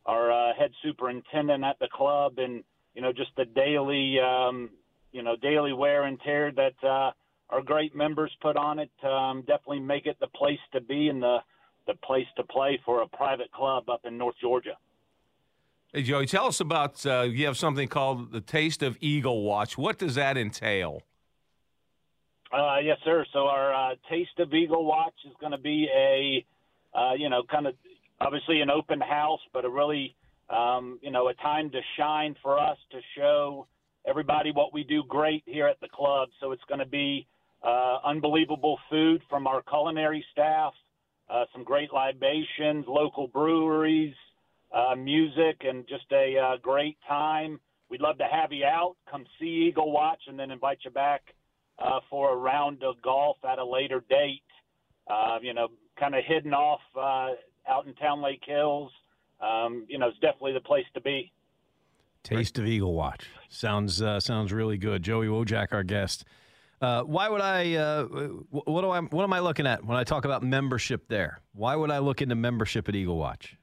our 0.06 0.32
uh, 0.32 0.54
head 0.58 0.72
superintendent 0.84 1.64
at 1.64 1.78
the 1.80 1.88
club, 1.94 2.34
and, 2.38 2.64
you 2.94 3.02
know, 3.02 3.12
just 3.12 3.32
the 3.36 3.46
daily, 3.46 4.18
um, 4.20 4.70
you 5.12 5.22
know, 5.22 5.36
daily 5.36 5.74
wear 5.74 6.04
and 6.04 6.18
tear 6.22 6.52
that 6.54 6.88
uh, 6.88 7.12
our 7.50 7.62
great 7.62 7.94
members 7.96 8.32
put 8.42 8.56
on 8.56 8.80
it 8.80 8.92
um, 9.04 9.42
definitely 9.42 9.80
make 9.80 10.06
it 10.06 10.18
the 10.22 10.28
place 10.28 10.60
to 10.74 10.82
be 10.82 11.10
and 11.10 11.22
the, 11.22 11.38
the 11.86 11.94
place 11.96 12.26
to 12.38 12.44
play 12.44 12.80
for 12.86 13.02
a 13.02 13.08
private 13.08 13.52
club 13.52 13.90
up 13.90 14.02
in 14.06 14.18
North 14.18 14.36
Georgia. 14.42 14.78
Hey, 15.94 16.04
Joey, 16.04 16.26
tell 16.26 16.48
us 16.48 16.60
about 16.60 17.06
uh, 17.06 17.22
you 17.22 17.46
have 17.46 17.58
something 17.58 17.88
called 17.88 18.32
the 18.32 18.42
Taste 18.42 18.82
of 18.82 18.98
Eagle 19.02 19.44
Watch. 19.44 19.78
What 19.78 19.98
does 19.98 20.16
that 20.16 20.38
entail? 20.38 21.02
Uh, 22.56 22.78
yes, 22.82 22.98
sir. 23.04 23.26
So 23.34 23.48
our 23.48 23.74
uh, 23.74 23.96
Taste 24.10 24.40
of 24.40 24.54
Eagle 24.54 24.86
Watch 24.86 25.16
is 25.28 25.34
going 25.42 25.52
to 25.52 25.58
be 25.58 25.90
a, 25.94 26.46
uh, 26.98 27.14
you 27.14 27.30
know, 27.30 27.44
kind 27.52 27.68
of 27.68 27.74
obviously 28.22 28.62
an 28.62 28.70
open 28.70 29.02
house, 29.02 29.42
but 29.52 29.66
a 29.66 29.70
really, 29.70 30.16
um, 30.50 30.98
you 31.02 31.12
know, 31.12 31.28
a 31.28 31.34
time 31.34 31.70
to 31.72 31.82
shine 31.98 32.34
for 32.42 32.58
us 32.58 32.78
to 32.92 33.00
show 33.18 33.68
everybody 34.08 34.54
what 34.54 34.74
we 34.74 34.86
do 34.86 35.04
great 35.06 35.44
here 35.46 35.68
at 35.68 35.82
the 35.82 35.90
club. 35.90 36.30
So 36.40 36.54
it's 36.54 36.64
going 36.70 36.80
to 36.80 36.86
be 36.86 37.28
uh, 37.62 37.98
unbelievable 38.06 38.80
food 38.90 39.22
from 39.30 39.48
our 39.48 39.62
culinary 39.64 40.24
staff, 40.32 40.74
uh, 41.30 41.44
some 41.52 41.66
great 41.66 41.92
libations, 41.92 42.86
local 42.88 43.28
breweries, 43.28 44.16
uh, 44.74 44.96
music, 44.96 45.58
and 45.66 45.86
just 45.90 46.06
a 46.14 46.38
uh, 46.38 46.58
great 46.62 46.98
time. 47.06 47.60
We'd 47.90 48.02
love 48.02 48.18
to 48.20 48.28
have 48.32 48.54
you 48.54 48.64
out. 48.64 48.96
Come 49.12 49.26
see 49.42 49.68
Eagle 49.68 49.92
Watch, 49.92 50.22
and 50.28 50.40
then 50.40 50.52
invite 50.52 50.78
you 50.86 50.92
back 50.92 51.22
uh, 51.80 52.00
for 52.10 52.34
a 52.34 52.36
round 52.36 52.84
of 52.84 53.02
golf 53.02 53.38
at 53.50 53.60
a 53.60 53.66
later 53.66 54.04
date. 54.10 54.42
Uh, 55.08 55.38
you 55.42 55.54
know, 55.54 55.68
kind 56.00 56.16
of 56.16 56.24
hidden 56.26 56.54
off 56.54 56.82
uh, 56.96 57.30
out 57.72 57.86
in 57.86 57.94
Towne 57.96 58.22
Lake 58.22 58.42
Hills. 58.46 58.92
Um, 59.42 59.86
you 59.88 60.00
know, 60.00 60.08
it's 60.08 60.20
definitely 60.20 60.54
the 60.54 60.62
place 60.62 60.86
to 60.94 61.02
be. 61.02 61.32
Taste 62.24 62.58
of 62.58 62.66
Eagle 62.66 62.94
Watch 62.94 63.28
sounds 63.50 64.02
uh, 64.02 64.20
sounds 64.20 64.52
really 64.52 64.78
good. 64.78 65.04
Joey 65.04 65.28
Wojak, 65.28 65.68
our 65.72 65.84
guest. 65.84 66.26
Uh, 66.82 67.04
why 67.04 67.30
would 67.30 67.42
I? 67.42 67.76
Uh, 67.76 68.04
what 68.50 68.82
do 68.82 68.90
I? 68.90 69.00
What 69.02 69.24
am 69.24 69.34
I 69.34 69.40
looking 69.40 69.68
at 69.68 69.86
when 69.86 69.96
I 69.96 70.04
talk 70.04 70.26
about 70.26 70.42
membership 70.42 71.08
there? 71.08 71.40
Why 71.54 71.76
would 71.76 71.92
I 71.92 72.00
look 72.00 72.22
into 72.22 72.36
membership 72.36 72.90
at 72.90 72.96
Eagle 72.96 73.18
Watch? 73.18 73.56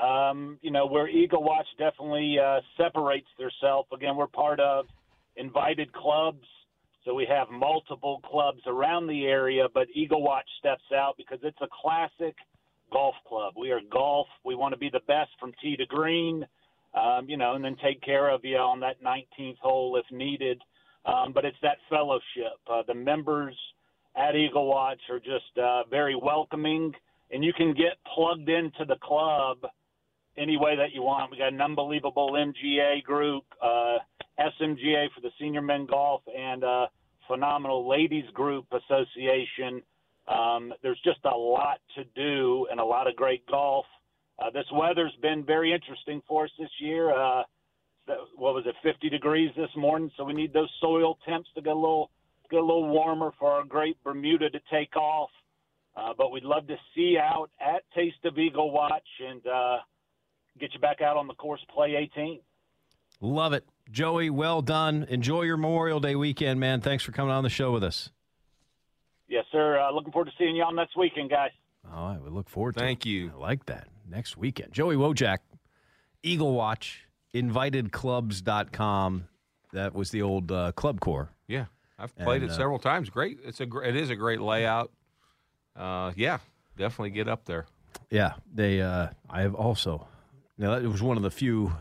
Um, 0.00 0.58
you 0.62 0.70
know, 0.70 0.86
where 0.86 1.08
Eagle 1.08 1.42
Watch 1.42 1.66
definitely 1.78 2.36
uh, 2.38 2.60
separates 2.76 3.28
themselves. 3.38 3.88
Again, 3.92 4.16
we're 4.16 4.26
part 4.26 4.60
of 4.60 4.86
invited 5.36 5.92
clubs, 5.92 6.46
so 7.04 7.14
we 7.14 7.26
have 7.26 7.48
multiple 7.50 8.20
clubs 8.24 8.60
around 8.66 9.06
the 9.06 9.26
area, 9.26 9.66
but 9.72 9.86
Eagle 9.94 10.22
Watch 10.22 10.48
steps 10.58 10.84
out 10.94 11.14
because 11.16 11.38
it's 11.42 11.60
a 11.60 11.68
classic 11.82 12.34
golf 12.92 13.14
club. 13.28 13.54
We 13.58 13.70
are 13.72 13.80
golf. 13.92 14.26
We 14.44 14.54
want 14.54 14.72
to 14.72 14.78
be 14.78 14.90
the 14.90 15.00
best 15.06 15.30
from 15.38 15.52
tee 15.62 15.76
to 15.76 15.86
green, 15.86 16.46
um, 16.94 17.28
you 17.28 17.36
know, 17.36 17.54
and 17.54 17.64
then 17.64 17.76
take 17.82 18.00
care 18.02 18.30
of 18.30 18.44
you 18.44 18.56
on 18.56 18.80
that 18.80 19.02
19th 19.02 19.58
hole 19.58 19.96
if 19.96 20.16
needed. 20.16 20.60
Um, 21.04 21.32
but 21.34 21.44
it's 21.44 21.56
that 21.62 21.76
fellowship. 21.90 22.58
Uh, 22.70 22.82
the 22.86 22.94
members 22.94 23.54
at 24.16 24.34
Eagle 24.34 24.66
Watch 24.66 25.00
are 25.10 25.18
just 25.18 25.58
uh, 25.62 25.82
very 25.90 26.14
welcoming, 26.14 26.94
and 27.30 27.44
you 27.44 27.52
can 27.52 27.74
get 27.74 27.98
plugged 28.14 28.48
into 28.48 28.84
the 28.86 28.96
club 29.02 29.58
any 30.38 30.56
way 30.56 30.76
that 30.76 30.92
you 30.92 31.02
want. 31.02 31.30
We 31.30 31.38
got 31.38 31.52
an 31.52 31.60
unbelievable 31.60 32.32
MGA 32.32 33.02
group, 33.02 33.44
uh, 33.62 33.98
SMGA 34.38 35.08
for 35.14 35.20
the 35.20 35.30
senior 35.40 35.62
men 35.62 35.86
golf, 35.86 36.22
and 36.36 36.64
uh, 36.64 36.86
phenomenal 37.28 37.88
ladies 37.88 38.28
group 38.32 38.66
association. 38.72 39.82
Um, 40.26 40.72
there's 40.82 41.00
just 41.04 41.20
a 41.24 41.36
lot 41.36 41.80
to 41.96 42.04
do 42.16 42.66
and 42.70 42.80
a 42.80 42.84
lot 42.84 43.06
of 43.06 43.16
great 43.16 43.46
golf. 43.46 43.84
Uh, 44.38 44.50
this 44.50 44.64
weather's 44.72 45.14
been 45.22 45.44
very 45.44 45.72
interesting 45.72 46.20
for 46.26 46.44
us 46.44 46.50
this 46.58 46.70
year. 46.80 47.10
Uh, 47.10 47.42
what 48.36 48.54
was 48.54 48.64
it, 48.66 48.74
50 48.82 49.08
degrees 49.08 49.50
this 49.56 49.70
morning? 49.76 50.10
So 50.16 50.24
we 50.24 50.32
need 50.32 50.52
those 50.52 50.70
soil 50.80 51.18
temps 51.26 51.48
to 51.54 51.62
get 51.62 51.72
a 51.72 51.76
little 51.76 52.10
get 52.50 52.60
a 52.60 52.64
little 52.64 52.88
warmer 52.88 53.32
for 53.38 53.50
our 53.50 53.64
great 53.64 53.96
Bermuda 54.04 54.50
to 54.50 54.60
take 54.70 54.96
off. 54.96 55.30
Uh, 55.96 56.12
but 56.16 56.30
we'd 56.30 56.44
love 56.44 56.66
to 56.66 56.76
see 56.94 57.12
you 57.12 57.20
out 57.20 57.50
at 57.60 57.82
Taste 57.94 58.24
of 58.24 58.38
Eagle 58.38 58.70
Watch 58.70 59.06
and 59.26 59.46
uh, 59.46 59.78
get 60.58 60.74
you 60.74 60.80
back 60.80 61.00
out 61.00 61.16
on 61.16 61.26
the 61.26 61.34
course, 61.34 61.60
play 61.72 61.94
18. 61.96 62.40
Love 63.20 63.52
it, 63.52 63.64
Joey. 63.90 64.30
Well 64.30 64.62
done. 64.62 65.06
Enjoy 65.08 65.42
your 65.42 65.56
Memorial 65.56 66.00
Day 66.00 66.14
weekend, 66.16 66.58
man. 66.60 66.80
Thanks 66.80 67.04
for 67.04 67.12
coming 67.12 67.32
on 67.32 67.42
the 67.44 67.50
show 67.50 67.72
with 67.72 67.84
us. 67.84 68.10
Yes, 69.28 69.44
sir. 69.52 69.78
Uh, 69.78 69.90
looking 69.92 70.12
forward 70.12 70.26
to 70.26 70.32
seeing 70.38 70.56
you 70.56 70.62
on 70.62 70.74
next 70.76 70.96
weekend, 70.96 71.30
guys. 71.30 71.50
All 71.94 72.08
right, 72.08 72.22
we 72.22 72.30
look 72.30 72.48
forward 72.48 72.74
to 72.76 72.80
it. 72.80 72.84
Thank 72.86 73.06
it. 73.06 73.10
you. 73.10 73.32
I 73.34 73.38
like 73.38 73.66
that. 73.66 73.88
Next 74.08 74.36
weekend. 74.36 74.72
Joey 74.72 74.96
Wojak, 74.96 75.38
Eagle 76.22 76.52
Watch, 76.52 77.06
invitedclubs.com. 77.34 79.28
That 79.72 79.94
was 79.94 80.10
the 80.10 80.22
old 80.22 80.52
uh, 80.52 80.72
ClubCorp. 80.76 81.28
Yeah, 81.48 81.66
I've 81.98 82.14
played 82.16 82.42
And, 82.42 82.50
it 82.50 82.54
uh, 82.54 82.56
several 82.56 82.78
times. 82.78 83.10
Great. 83.10 83.38
It's 83.44 83.60
a. 83.60 83.66
gr- 83.66 83.82
It 83.82 83.96
is 83.96 84.10
a 84.10 84.16
great 84.16 84.40
layout. 84.40 84.92
Uh, 85.76 86.12
yeah, 86.16 86.38
definitely 86.76 87.10
get 87.10 87.28
up 87.28 87.44
there. 87.44 87.66
Yeah, 88.10 88.34
they. 88.52 88.80
Uh, 88.80 89.08
I 89.28 89.42
have 89.42 89.54
also. 89.54 90.06
Now 90.58 90.74
it 90.74 90.86
was 90.86 91.02
one 91.02 91.16
of 91.16 91.22
the 91.22 91.30
few. 91.30 91.72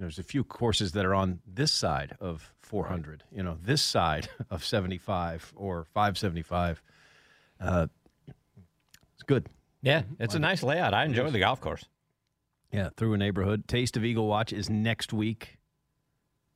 There's 0.00 0.18
a 0.18 0.22
few 0.22 0.44
courses 0.44 0.92
that 0.92 1.04
are 1.04 1.14
on 1.14 1.40
this 1.46 1.70
side 1.70 2.16
of 2.20 2.54
400. 2.62 3.22
You 3.30 3.42
know, 3.42 3.58
this 3.62 3.82
side 3.82 4.30
of 4.50 4.64
75 4.64 5.52
or 5.54 5.84
575. 5.92 6.82
Uh, 7.60 7.86
it's 8.26 9.22
good. 9.26 9.50
Yeah, 9.82 10.02
it's 10.18 10.34
a 10.34 10.38
nice 10.38 10.62
layout. 10.62 10.94
I 10.94 11.04
enjoy 11.04 11.30
the 11.30 11.40
golf 11.40 11.60
course. 11.60 11.84
Yeah, 12.72 12.88
through 12.96 13.12
a 13.12 13.18
neighborhood. 13.18 13.68
Taste 13.68 13.98
of 13.98 14.04
Eagle 14.04 14.26
Watch 14.26 14.54
is 14.54 14.70
next 14.70 15.12
week. 15.12 15.58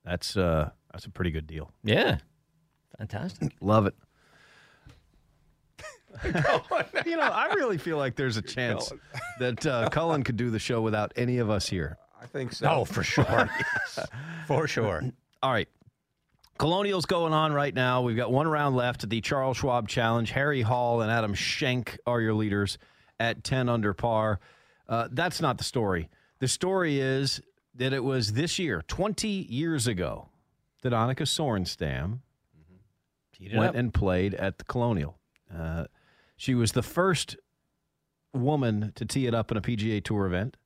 That's 0.07 0.39
uh, 0.39 0.71
that's 0.93 1.05
a 1.05 1.11
pretty 1.11 1.31
good 1.31 1.47
deal. 1.47 1.71
Yeah, 1.83 2.19
fantastic. 2.99 3.53
Love 3.61 3.87
it. 3.87 3.95
you 7.05 7.17
know, 7.17 7.23
I 7.23 7.53
really 7.55 7.77
feel 7.77 7.99
like 7.99 8.17
there's 8.17 8.37
a 8.37 8.43
chance 8.43 8.91
that 9.39 9.67
uh, 9.67 9.89
Cullen 9.91 10.23
could 10.23 10.37
do 10.37 10.51
the 10.51 10.59
show 10.59 10.81
without 10.81 11.13
any 11.17 11.39
of 11.39 11.51
us 11.51 11.69
here. 11.69 11.99
I 12.25 12.27
think 12.27 12.53
so. 12.55 12.67
Oh, 12.69 12.85
for 12.85 13.03
sure. 13.03 13.51
For 14.47 14.67
sure. 14.67 15.03
All 15.43 15.53
right. 15.53 15.69
Colonial's 16.59 17.07
going 17.07 17.33
on 17.33 17.53
right 17.53 17.75
now. 17.75 18.03
We've 18.03 18.17
got 18.17 18.31
one 18.31 18.47
round 18.47 18.77
left 18.77 19.05
at 19.05 19.11
the 19.11 19.21
Charles 19.21 19.57
Schwab 19.59 19.89
Challenge. 19.89 20.31
Harry 20.31 20.63
Hall 20.63 21.01
and 21.01 21.11
Adam 21.11 21.35
Schenk 21.35 21.99
are 22.07 22.21
your 22.21 22.35
leaders 22.35 22.79
at 23.19 23.43
10 23.43 23.69
under 23.69 23.93
par. 23.95 24.41
Uh, 24.89 25.09
that's 25.11 25.41
not 25.41 25.59
the 25.59 25.65
story. 25.65 26.09
The 26.41 26.49
story 26.49 27.01
is 27.01 27.41
that 27.75 27.93
it 27.93 28.05
was 28.05 28.35
this 28.35 28.59
year, 28.59 28.83
20 28.87 29.29
years 29.29 29.87
ago, 29.87 30.29
that 30.83 30.93
Annika 30.93 31.23
Sorenstam 31.23 32.21
it 33.41 33.57
went 33.57 33.71
up. 33.71 33.75
and 33.75 33.93
played 33.93 34.35
at 34.35 34.59
the 34.59 34.65
Colonial. 34.65 35.19
Uh, 35.55 35.87
she 36.37 36.55
was 36.55 36.73
the 36.73 36.83
first 36.83 37.37
woman 38.33 38.93
to 38.95 39.05
tee 39.05 39.27
it 39.27 39.35
up 39.35 39.51
in 39.51 39.57
a 39.57 39.61
PGA 39.63 40.03
Tour 40.03 40.27
event 40.27 40.57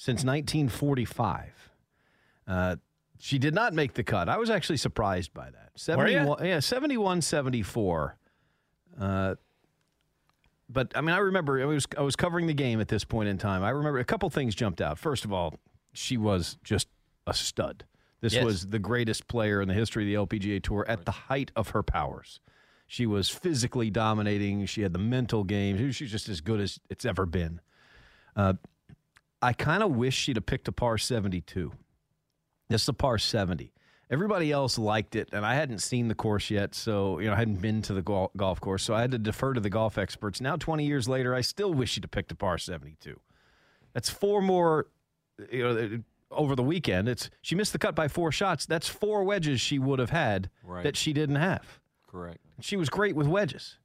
since 0.00 0.24
1945. 0.24 1.70
Uh, 2.46 2.76
she 3.18 3.38
did 3.38 3.54
not 3.54 3.74
make 3.74 3.92
the 3.92 4.02
cut. 4.02 4.30
I 4.30 4.38
was 4.38 4.48
actually 4.48 4.78
surprised 4.78 5.34
by 5.34 5.50
that. 5.50 5.72
71, 5.74 6.42
yeah, 6.42 6.60
71 6.60 7.20
74. 7.20 8.16
Uh, 8.98 9.34
but 10.70 10.90
I 10.94 11.02
mean, 11.02 11.14
I 11.14 11.18
remember 11.18 11.60
I 11.60 11.66
was 11.66 11.86
I 11.98 12.00
was 12.00 12.16
covering 12.16 12.46
the 12.46 12.54
game 12.54 12.80
at 12.80 12.88
this 12.88 13.04
point 13.04 13.28
in 13.28 13.36
time. 13.36 13.62
I 13.62 13.68
remember 13.68 13.98
a 13.98 14.04
couple 14.04 14.30
things 14.30 14.54
jumped 14.54 14.80
out. 14.80 14.98
First 14.98 15.26
of 15.26 15.34
all, 15.34 15.56
she 15.92 16.16
was 16.16 16.56
just 16.64 16.88
a 17.26 17.34
stud. 17.34 17.84
This 18.22 18.32
Yes. 18.32 18.44
was 18.44 18.68
the 18.68 18.78
greatest 18.78 19.28
player 19.28 19.60
in 19.60 19.68
the 19.68 19.74
history 19.74 20.04
of 20.04 20.30
the 20.30 20.38
LPGA 20.38 20.62
Tour 20.62 20.86
at 20.88 21.04
the 21.04 21.12
height 21.12 21.50
of 21.54 21.70
her 21.70 21.82
powers. 21.82 22.40
She 22.86 23.04
was 23.04 23.28
physically 23.28 23.90
dominating. 23.90 24.64
She 24.64 24.80
had 24.80 24.94
the 24.94 24.98
mental 24.98 25.44
game. 25.44 25.76
She 25.92 26.04
was 26.04 26.10
just 26.10 26.30
as 26.30 26.40
good 26.40 26.58
as 26.60 26.80
it's 26.88 27.04
ever 27.04 27.26
been. 27.26 27.60
Uh, 28.34 28.54
I 29.42 29.52
kind 29.52 29.82
of 29.82 29.92
wish 29.92 30.14
she'd 30.14 30.36
have 30.36 30.46
picked 30.46 30.68
a 30.68 30.72
par 30.72 30.98
72. 30.98 31.72
This 32.68 32.82
is 32.82 32.88
a 32.88 32.92
par 32.92 33.18
70. 33.18 33.72
Everybody 34.10 34.50
else 34.50 34.76
liked 34.76 35.14
it, 35.14 35.28
and 35.32 35.46
I 35.46 35.54
hadn't 35.54 35.78
seen 35.78 36.08
the 36.08 36.14
course 36.16 36.50
yet, 36.50 36.74
so 36.74 37.20
you 37.20 37.28
know 37.28 37.32
I 37.34 37.36
hadn't 37.36 37.60
been 37.62 37.80
to 37.82 37.94
the 37.94 38.02
golf 38.02 38.60
course, 38.60 38.82
so 38.82 38.92
I 38.92 39.00
had 39.02 39.12
to 39.12 39.18
defer 39.18 39.54
to 39.54 39.60
the 39.60 39.70
golf 39.70 39.98
experts. 39.98 40.40
Now, 40.40 40.56
20 40.56 40.84
years 40.84 41.08
later, 41.08 41.32
I 41.34 41.42
still 41.42 41.72
wish 41.72 41.92
she'd 41.92 42.04
have 42.04 42.10
picked 42.10 42.32
a 42.32 42.34
par 42.34 42.58
72. 42.58 43.18
That's 43.92 44.10
four 44.10 44.42
more, 44.42 44.86
you 45.50 45.62
know, 45.62 46.00
over 46.32 46.56
the 46.56 46.62
weekend. 46.62 47.08
It's 47.08 47.30
she 47.40 47.54
missed 47.54 47.72
the 47.72 47.78
cut 47.78 47.94
by 47.94 48.08
four 48.08 48.32
shots. 48.32 48.66
That's 48.66 48.88
four 48.88 49.22
wedges 49.22 49.60
she 49.60 49.78
would 49.78 50.00
have 50.00 50.10
had 50.10 50.50
Right. 50.64 50.82
that 50.82 50.96
she 50.96 51.12
didn't 51.12 51.36
have. 51.36 51.78
Correct. 52.08 52.38
She 52.60 52.76
was 52.76 52.88
great 52.90 53.14
with 53.14 53.26
wedges. 53.28 53.78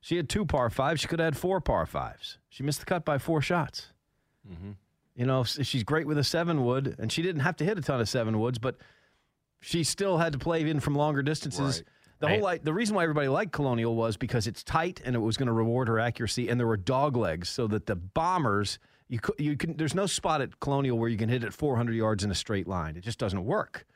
She 0.00 0.16
had 0.16 0.28
two 0.28 0.46
par 0.46 0.70
fives. 0.70 1.00
She 1.00 1.08
could 1.08 1.18
have 1.18 1.34
had 1.34 1.36
four 1.36 1.60
par 1.60 1.86
fives. 1.86 2.38
She 2.48 2.62
missed 2.62 2.80
the 2.80 2.86
cut 2.86 3.04
by 3.04 3.18
four 3.18 3.40
shots. 3.42 3.88
Mm-hmm. 4.48 4.72
You 5.16 5.24
know, 5.24 5.44
she's 5.44 5.82
great 5.82 6.06
with 6.06 6.18
a 6.18 6.24
seven 6.24 6.64
wood, 6.64 6.94
and 6.98 7.10
she 7.10 7.22
didn't 7.22 7.40
have 7.40 7.56
to 7.56 7.64
hit 7.64 7.78
a 7.78 7.80
ton 7.80 8.00
of 8.00 8.08
seven 8.08 8.38
woods, 8.38 8.58
but 8.58 8.76
she 9.60 9.82
still 9.82 10.18
had 10.18 10.32
to 10.34 10.38
play 10.38 10.68
in 10.68 10.78
from 10.78 10.94
longer 10.94 11.22
distances. 11.22 11.78
Right. 11.78 11.84
The 12.18 12.28
whole 12.28 12.40
like, 12.40 12.64
the 12.64 12.72
reason 12.72 12.94
why 12.94 13.02
everybody 13.02 13.28
liked 13.28 13.52
Colonial 13.52 13.94
was 13.94 14.16
because 14.16 14.46
it's 14.46 14.62
tight 14.62 15.00
and 15.04 15.16
it 15.16 15.18
was 15.18 15.36
going 15.36 15.46
to 15.46 15.52
reward 15.52 15.88
her 15.88 15.98
accuracy, 15.98 16.48
and 16.48 16.60
there 16.60 16.66
were 16.66 16.76
dog 16.76 17.16
legs 17.16 17.48
so 17.48 17.66
that 17.68 17.86
the 17.86 17.96
bombers 17.96 18.78
you 19.08 19.20
could 19.20 19.34
you 19.38 19.56
can 19.56 19.76
there's 19.76 19.94
no 19.94 20.06
spot 20.06 20.40
at 20.40 20.58
Colonial 20.60 20.98
where 20.98 21.08
you 21.08 21.16
can 21.16 21.28
hit 21.28 21.44
it 21.44 21.52
400 21.52 21.94
yards 21.94 22.24
in 22.24 22.30
a 22.30 22.34
straight 22.34 22.66
line. 22.66 22.96
It 22.96 23.04
just 23.04 23.18
doesn't 23.18 23.44
work. 23.44 23.86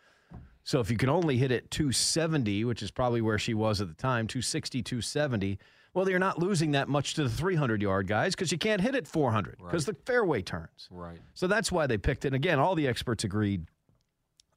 So 0.64 0.80
if 0.80 0.90
you 0.90 0.96
can 0.96 1.09
only 1.09 1.37
hit 1.37 1.50
it 1.50 1.70
270, 1.70 2.64
which 2.64 2.83
is 2.83 2.90
probably 2.90 3.20
where 3.20 3.38
she 3.38 3.54
was 3.54 3.80
at 3.80 3.88
the 3.88 3.94
time, 3.94 4.26
260, 4.26 4.83
270, 4.83 5.59
well, 5.92 6.09
you're 6.09 6.18
not 6.18 6.38
losing 6.38 6.72
that 6.72 6.88
much 6.88 7.14
to 7.14 7.24
the 7.24 7.29
300 7.31 7.83
yard 7.83 8.07
guys 8.07 8.35
because 8.35 8.53
you 8.53 8.59
can't 8.59 8.81
hit 8.81 8.94
it 8.94 9.09
400 9.09 9.59
because 9.59 9.87
the 9.87 9.94
fairway 10.07 10.42
turns. 10.42 10.88
Right. 10.90 11.18
So 11.35 11.46
that's 11.46 11.72
why 11.72 11.87
they 11.87 11.98
picked 11.98 12.24
it. 12.24 12.29
And 12.29 12.37
again, 12.37 12.59
all 12.59 12.74
the 12.74 12.87
experts 12.87 13.24
agreed. 13.24 13.66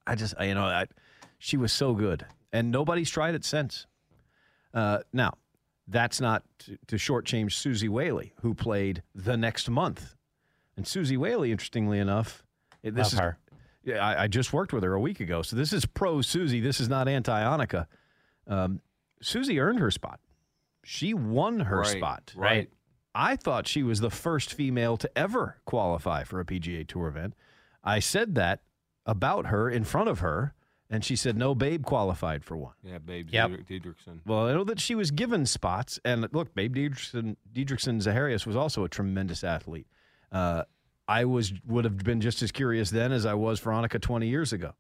I 0.06 0.16
just, 0.16 0.36
you 0.40 0.54
know, 0.54 0.66
I, 0.66 0.88
she 1.40 1.58
was 1.58 1.72
so 1.72 1.94
good, 1.94 2.26
and 2.52 2.72
nobody's 2.72 3.10
tried 3.10 3.36
it 3.36 3.46
since. 3.46 3.88
Uh, 4.74 5.00
now, 5.12 5.34
that's 5.88 6.22
not 6.22 6.44
to, 6.60 6.78
to 6.88 6.96
shortchange 6.98 7.54
Suzy 7.54 7.90
Whaley, 7.90 8.34
who 8.42 8.54
played 8.54 9.04
the 9.16 9.38
next 9.38 9.70
month. 9.70 10.16
And 10.76 10.88
Suzy 10.88 11.18
Whaley, 11.18 11.52
interestingly 11.52 12.00
enough, 12.00 12.44
this 12.84 12.96
Love 12.96 13.14
is 13.14 13.20
her. 13.20 13.38
Yeah, 13.84 14.06
I, 14.06 14.24
I 14.24 14.28
just 14.28 14.54
worked 14.54 14.74
with 14.74 14.84
her 14.84 14.94
a 14.94 15.00
week 15.00 15.20
ago, 15.20 15.42
so 15.42 15.56
this 15.56 15.74
is 15.74 15.86
pro 15.86 16.22
Suzy. 16.22 16.60
This 16.60 16.80
is 16.80 16.90
not 16.90 17.08
anti 17.08 17.42
Annika. 17.42 17.88
Um, 18.48 18.82
Suzy 19.22 19.60
earned 19.60 19.80
her 19.80 19.92
spot. 19.92 20.20
She 20.84 21.14
won 21.14 21.62
her 21.62 21.80
Right, 21.80 21.98
spot. 21.98 22.34
right. 22.36 22.70
I 23.16 23.36
thought 23.36 23.68
she 23.68 23.84
was 23.84 24.00
the 24.00 24.10
first 24.10 24.54
female 24.54 24.98
to 24.98 25.18
ever 25.18 25.58
qualify 25.66 26.24
for 26.24 26.40
a 26.40 26.46
PGA 26.46 26.88
Tour 26.88 27.08
event. 27.08 27.36
I 27.84 28.00
said 28.00 28.36
that 28.36 28.62
about 29.06 29.48
her 29.48 29.70
in 29.70 29.84
front 29.84 30.10
of 30.10 30.20
her, 30.20 30.54
and 30.90 31.04
she 31.06 31.16
said 31.16 31.38
no. 31.38 31.54
Babe 31.54 31.84
qualified 31.86 32.44
for 32.44 32.58
one. 32.58 32.74
Yeah, 32.84 32.98
Babe 32.98 33.30
Yep. 33.32 33.52
Didrikson. 33.70 34.20
Well, 34.26 34.48
I 34.48 34.54
know 34.54 34.64
that 34.64 34.80
she 34.80 34.96
was 34.96 35.12
given 35.12 35.46
spots, 35.46 36.00
and 36.04 36.28
look, 36.34 36.56
Babe 36.56 36.76
Didrikson, 36.76 37.36
Didrikson 37.54 38.02
Zaharias 38.02 38.46
was 38.48 38.56
also 38.56 38.84
a 38.84 38.90
tremendous 38.90 39.44
athlete. 39.44 39.88
Uh, 40.32 40.64
I 41.08 41.26
was 41.26 41.54
would 41.68 41.84
have 41.86 41.98
been 41.98 42.22
just 42.22 42.42
as 42.42 42.52
curious 42.52 42.90
then 42.90 43.12
as 43.12 43.26
I 43.26 43.34
was 43.34 43.60
Veronica 43.60 44.00
20 44.00 44.28
years 44.28 44.54
ago. 44.54 44.74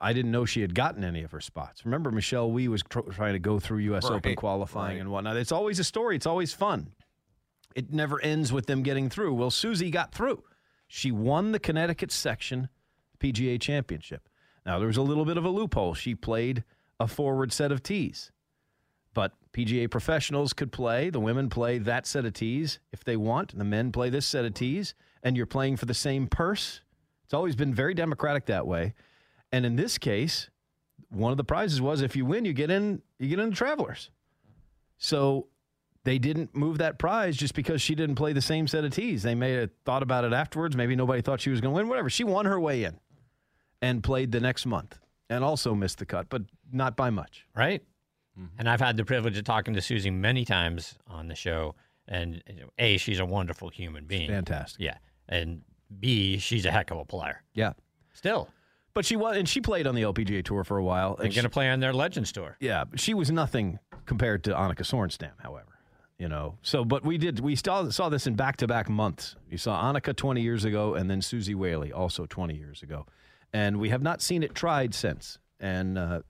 I 0.00 0.12
didn't 0.12 0.32
know 0.32 0.44
she 0.44 0.60
had 0.60 0.74
gotten 0.74 1.04
any 1.04 1.22
of 1.22 1.30
her 1.32 1.40
spots. 1.40 1.84
Remember, 1.84 2.10
Michelle 2.10 2.50
Wie 2.50 2.68
was 2.68 2.82
tr- 2.82 3.00
trying 3.00 3.34
to 3.34 3.38
go 3.38 3.58
through 3.58 3.78
U.S. 3.78 4.04
Open 4.04 4.34
qualifying 4.34 4.96
right. 4.96 5.00
and 5.00 5.10
whatnot. 5.10 5.36
It's 5.36 5.52
always 5.52 5.78
a 5.78 5.84
story. 5.84 6.16
It's 6.16 6.26
always 6.26 6.52
fun. 6.52 6.92
It 7.74 7.92
never 7.92 8.20
ends 8.20 8.52
with 8.52 8.66
them 8.66 8.82
getting 8.82 9.08
through. 9.08 9.34
Well, 9.34 9.50
Suzy 9.50 9.90
got 9.90 10.14
through. 10.14 10.42
She 10.86 11.10
won 11.10 11.52
the 11.52 11.58
Connecticut 11.58 12.12
section 12.12 12.68
PGA 13.18 13.60
Championship. 13.60 14.28
Now, 14.66 14.78
there 14.78 14.86
was 14.86 14.96
a 14.96 15.02
little 15.02 15.24
bit 15.24 15.36
of 15.36 15.44
a 15.44 15.48
loophole. 15.48 15.94
She 15.94 16.14
played 16.14 16.64
a 17.00 17.06
forward 17.06 17.52
set 17.52 17.72
of 17.72 17.82
tees, 17.82 18.30
but 19.12 19.32
PGA 19.52 19.90
professionals 19.90 20.52
could 20.52 20.72
play. 20.72 21.10
The 21.10 21.20
women 21.20 21.48
play 21.48 21.78
that 21.78 22.06
set 22.06 22.24
of 22.24 22.32
tees 22.32 22.78
if 22.92 23.04
they 23.04 23.16
want, 23.16 23.56
the 23.56 23.64
men 23.64 23.92
play 23.92 24.10
this 24.10 24.26
set 24.26 24.44
of 24.44 24.54
tees, 24.54 24.94
and 25.22 25.36
you're 25.36 25.46
playing 25.46 25.76
for 25.76 25.86
the 25.86 25.94
same 25.94 26.26
purse. 26.26 26.80
It's 27.24 27.34
always 27.34 27.56
been 27.56 27.74
very 27.74 27.94
democratic 27.94 28.46
that 28.46 28.66
way. 28.66 28.94
And 29.54 29.64
in 29.64 29.76
this 29.76 29.98
case, 29.98 30.50
one 31.10 31.30
of 31.30 31.36
the 31.36 31.44
prizes 31.44 31.80
was 31.80 32.02
if 32.02 32.16
you 32.16 32.24
win, 32.26 32.44
you 32.44 32.52
get 32.52 32.70
in, 32.72 33.00
you 33.20 33.28
get 33.28 33.38
in 33.38 33.50
the 33.50 33.54
Travelers. 33.56 34.10
So 34.98 35.46
they 36.02 36.18
didn't 36.18 36.56
move 36.56 36.78
that 36.78 36.98
prize 36.98 37.36
just 37.36 37.54
because 37.54 37.80
she 37.80 37.94
didn't 37.94 38.16
play 38.16 38.32
the 38.32 38.42
same 38.42 38.66
set 38.66 38.84
of 38.84 38.92
tees. 38.92 39.22
They 39.22 39.36
may 39.36 39.52
have 39.52 39.70
thought 39.84 40.02
about 40.02 40.24
it 40.24 40.32
afterwards. 40.32 40.76
Maybe 40.76 40.96
nobody 40.96 41.22
thought 41.22 41.40
she 41.40 41.50
was 41.50 41.60
going 41.60 41.72
to 41.72 41.76
win. 41.76 41.88
Whatever. 41.88 42.10
She 42.10 42.24
won 42.24 42.46
her 42.46 42.58
way 42.58 42.82
in 42.82 42.98
and 43.80 44.02
played 44.02 44.32
the 44.32 44.40
next 44.40 44.66
month 44.66 44.98
and 45.30 45.44
also 45.44 45.72
missed 45.72 45.98
the 45.98 46.06
cut, 46.06 46.28
but 46.28 46.42
not 46.72 46.96
by 46.96 47.10
much. 47.10 47.46
right? 47.54 47.80
Mm-hmm. 48.36 48.58
And 48.58 48.68
I've 48.68 48.80
had 48.80 48.96
the 48.96 49.04
privilege 49.04 49.38
of 49.38 49.44
talking 49.44 49.74
to 49.74 49.80
Suzy 49.80 50.10
many 50.10 50.44
times 50.44 50.96
on 51.06 51.28
the 51.28 51.36
show. 51.36 51.76
And 52.08 52.42
you 52.48 52.62
know, 52.62 52.70
A, 52.78 52.96
she's 52.96 53.20
a 53.20 53.24
wonderful 53.24 53.68
human 53.68 54.06
being. 54.06 54.28
Fantastic. 54.28 54.80
Yeah. 54.80 54.98
And 55.28 55.62
B, 56.00 56.38
she's 56.38 56.66
a 56.66 56.72
heck 56.72 56.90
of 56.90 56.98
a 56.98 57.04
player. 57.04 57.42
Yeah. 57.54 57.74
Still. 58.12 58.48
But 58.94 59.04
she 59.04 59.16
was, 59.16 59.36
and 59.36 59.48
she 59.48 59.60
played 59.60 59.86
on 59.88 59.96
the 59.96 60.02
LPGA 60.02 60.44
tour 60.44 60.62
for 60.62 60.78
a 60.78 60.84
while. 60.84 61.16
And 61.16 61.26
And 61.26 61.34
going 61.34 61.42
to 61.42 61.50
play 61.50 61.68
on 61.68 61.80
their 61.80 61.92
Legends 61.92 62.30
Tour. 62.30 62.56
yeah, 62.60 62.84
but 62.84 63.00
she 63.00 63.12
was 63.12 63.30
nothing 63.30 63.80
compared 64.06 64.44
to 64.44 64.50
Annika 64.50 64.82
Sorenstam, 64.82 65.32
however. 65.42 65.66
You 66.16 66.28
know, 66.28 66.54
so 66.62 66.84
but 66.84 67.04
we 67.04 67.18
did 67.18 67.40
we 67.40 67.56
saw 67.56 67.88
saw 67.90 68.08
this 68.08 68.28
in 68.28 68.36
back 68.36 68.56
to 68.58 68.68
back 68.68 68.88
months. 68.88 69.34
You 69.50 69.58
saw 69.58 69.82
Annika 69.82 70.14
twenty 70.14 70.42
years 70.42 70.64
ago, 70.64 70.94
and 70.94 71.10
then 71.10 71.20
Suzy 71.20 71.56
Whaley 71.56 71.92
also 71.92 72.24
twenty 72.24 72.54
years 72.54 72.84
ago, 72.84 73.04
and 73.52 73.80
we 73.80 73.88
have 73.88 74.00
not 74.00 74.22
seen 74.22 74.44
it 74.44 74.54
tried 74.54 74.94
since. 74.94 75.38
And 75.58 75.98
uh, 75.98 76.20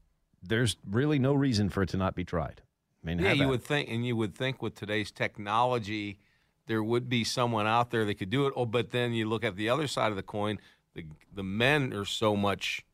there's 0.43 0.77
really 0.91 1.19
no 1.19 1.35
reason 1.35 1.69
for 1.69 1.83
it 1.83 1.91
to 1.91 1.99
not 1.99 2.15
be 2.15 2.25
tried. 2.25 2.63
I 3.03 3.07
mean, 3.07 3.19
Yeah, 3.19 3.33
you 3.33 3.43
at 3.43 3.49
would 3.51 3.63
think, 3.63 3.91
and 3.91 4.07
you 4.07 4.17
would 4.17 4.35
think 4.35 4.63
with 4.63 4.75
today's 4.75 5.11
technology, 5.11 6.19
there 6.67 6.83
would 6.83 7.11
be 7.11 7.23
someone 7.23 7.67
out 7.67 7.91
there 7.91 8.07
that 8.07 8.15
could 8.15 8.31
do 8.31 8.47
it. 8.47 8.55
Oh, 8.57 8.65
but 8.65 8.91
then 8.91 9.13
you 9.13 9.29
look 9.29 9.45
at 9.45 9.55
the 9.55 9.69
other 9.69 9.87
side 9.87 10.11
of 10.11 10.17
the 10.17 10.23
coin. 10.23 10.59
The 10.95 11.05
the 11.35 11.43
men 11.43 11.93
are 11.93 12.05
so 12.05 12.37
much 12.37 12.85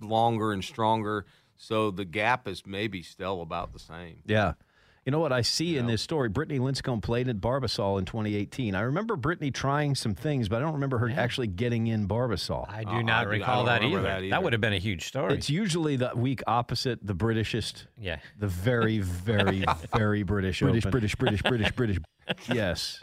longer 0.00 0.52
and 0.52 0.62
stronger, 0.64 1.26
so 1.56 1.90
the 1.90 2.04
gap 2.04 2.46
is 2.48 2.66
maybe 2.66 3.02
still 3.02 3.42
about 3.42 3.72
the 3.72 3.78
same. 3.78 4.22
Yeah. 4.26 4.54
You 5.06 5.12
know 5.12 5.18
what 5.18 5.32
I 5.32 5.40
see 5.40 5.78
in 5.78 5.86
this 5.86 6.02
story? 6.02 6.28
Brittany 6.28 6.58
Lincicome 6.60 7.00
played 7.02 7.26
at 7.28 7.40
Barbasol 7.40 7.98
in 7.98 8.04
2018. 8.04 8.74
I 8.74 8.82
remember 8.82 9.16
Brittany 9.16 9.50
trying 9.50 9.94
some 9.94 10.14
things, 10.14 10.46
but 10.50 10.56
I 10.56 10.60
don't 10.60 10.74
remember 10.74 10.98
her 10.98 11.10
actually 11.10 11.46
getting 11.46 11.86
in 11.86 12.06
Barbasol. 12.06 12.68
I 12.70 12.84
do 12.84 12.90
Uh, 12.90 13.02
not 13.02 13.26
I 13.26 13.30
recall 13.30 13.64
don't 13.64 13.66
that 13.66 13.82
either. 13.82 14.02
that 14.02 14.28
that 14.28 14.42
would 14.42 14.52
have 14.52 14.60
been 14.60 14.74
a 14.74 14.78
huge 14.78 15.06
story. 15.06 15.34
It's 15.34 15.48
usually 15.48 15.96
the 15.96 16.12
week 16.14 16.42
opposite 16.46 16.98
the 17.04 17.14
Britishest, 17.14 17.86
yeah. 17.98 18.18
the 18.38 18.46
very, 18.46 18.98
very, 18.98 19.64
very 19.96 20.22
British, 20.22 20.60
British, 20.60 20.84
Open. 20.84 20.90
British, 20.90 21.14
British, 21.14 21.42
British, 21.42 21.72
British. 21.72 21.98
Yes. 22.52 23.00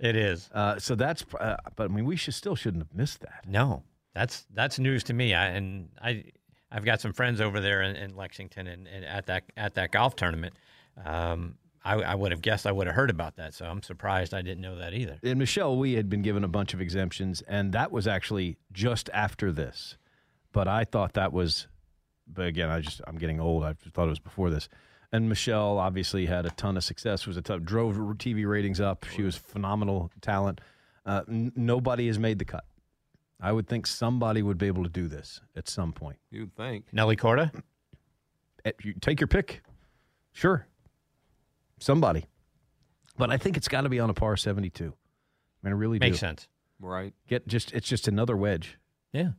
It 0.00 0.16
is. 0.16 0.48
Uh, 0.52 0.78
so 0.78 0.94
that's, 0.94 1.24
uh, 1.38 1.56
but 1.76 1.90
I 1.90 1.94
mean, 1.94 2.04
we 2.04 2.16
should 2.16 2.34
still 2.34 2.54
shouldn't 2.54 2.82
have 2.82 2.94
missed 2.94 3.20
that. 3.20 3.44
No, 3.48 3.82
that's 4.14 4.46
that's 4.54 4.78
news 4.78 5.04
to 5.04 5.14
me. 5.14 5.34
I 5.34 5.46
and 5.48 5.88
I, 6.00 6.24
I've 6.70 6.84
got 6.84 7.00
some 7.00 7.12
friends 7.12 7.40
over 7.40 7.60
there 7.60 7.82
in, 7.82 7.96
in 7.96 8.16
Lexington 8.16 8.66
and, 8.66 8.86
and 8.86 9.04
at 9.04 9.26
that 9.26 9.44
at 9.56 9.74
that 9.74 9.90
golf 9.90 10.14
tournament. 10.16 10.54
Um, 11.04 11.56
I, 11.84 11.94
I 11.94 12.14
would 12.14 12.32
have 12.32 12.42
guessed 12.42 12.66
I 12.66 12.72
would 12.72 12.86
have 12.86 12.96
heard 12.96 13.10
about 13.10 13.36
that. 13.36 13.54
So 13.54 13.64
I'm 13.64 13.82
surprised 13.82 14.34
I 14.34 14.42
didn't 14.42 14.60
know 14.60 14.76
that 14.76 14.92
either. 14.92 15.18
And 15.22 15.38
Michelle, 15.38 15.76
Wie 15.76 15.94
had 15.94 16.10
been 16.10 16.22
given 16.22 16.44
a 16.44 16.48
bunch 16.48 16.74
of 16.74 16.80
exemptions, 16.80 17.40
and 17.42 17.72
that 17.72 17.90
was 17.90 18.06
actually 18.06 18.58
just 18.72 19.08
after 19.14 19.52
this. 19.52 19.96
But 20.52 20.68
I 20.68 20.84
thought 20.84 21.14
that 21.14 21.32
was, 21.32 21.66
but 22.26 22.46
again, 22.46 22.68
I 22.68 22.80
just 22.80 23.00
I'm 23.06 23.16
getting 23.16 23.40
old. 23.40 23.64
I 23.64 23.74
thought 23.92 24.06
it 24.06 24.10
was 24.10 24.18
before 24.18 24.50
this. 24.50 24.68
And 25.12 25.28
Michelle 25.28 25.78
obviously 25.78 26.26
had 26.26 26.44
a 26.44 26.50
ton 26.50 26.76
of 26.76 26.84
success. 26.84 27.26
Was 27.26 27.36
a 27.36 27.42
ton, 27.42 27.62
drove 27.64 27.96
TV 27.96 28.46
ratings 28.46 28.80
up. 28.80 29.06
She 29.14 29.22
was 29.22 29.36
phenomenal 29.36 30.10
talent. 30.20 30.60
Uh, 31.06 31.22
n- 31.28 31.52
nobody 31.56 32.06
has 32.08 32.18
made 32.18 32.38
the 32.38 32.44
cut. 32.44 32.64
I 33.40 33.52
would 33.52 33.68
think 33.68 33.86
somebody 33.86 34.42
would 34.42 34.58
be 34.58 34.66
able 34.66 34.82
to 34.82 34.90
do 34.90 35.08
this 35.08 35.40
at 35.56 35.68
some 35.68 35.92
point. 35.92 36.18
You'd 36.30 36.54
think. 36.56 36.86
Nelly 36.92 37.16
Corda? 37.16 37.50
Eh, 38.64 38.72
you 38.82 38.94
take 39.00 39.20
your 39.20 39.28
pick. 39.28 39.62
Sure. 40.32 40.66
Somebody. 41.78 42.26
But 43.16 43.30
I 43.30 43.36
think 43.36 43.56
it's 43.56 43.68
got 43.68 43.82
to 43.82 43.88
be 43.88 44.00
on 44.00 44.10
a 44.10 44.14
par 44.14 44.36
72. 44.36 44.84
I 44.84 44.86
mean, 45.66 45.72
I 45.72 45.76
really 45.76 45.98
Makes 45.98 46.16
do. 46.16 46.20
sense. 46.20 46.48
Right. 46.80 47.14
Get 47.28 47.46
just 47.48 47.72
it's 47.72 47.88
just 47.88 48.08
another 48.08 48.36
wedge. 48.36 48.78
Yeah. 49.12 49.30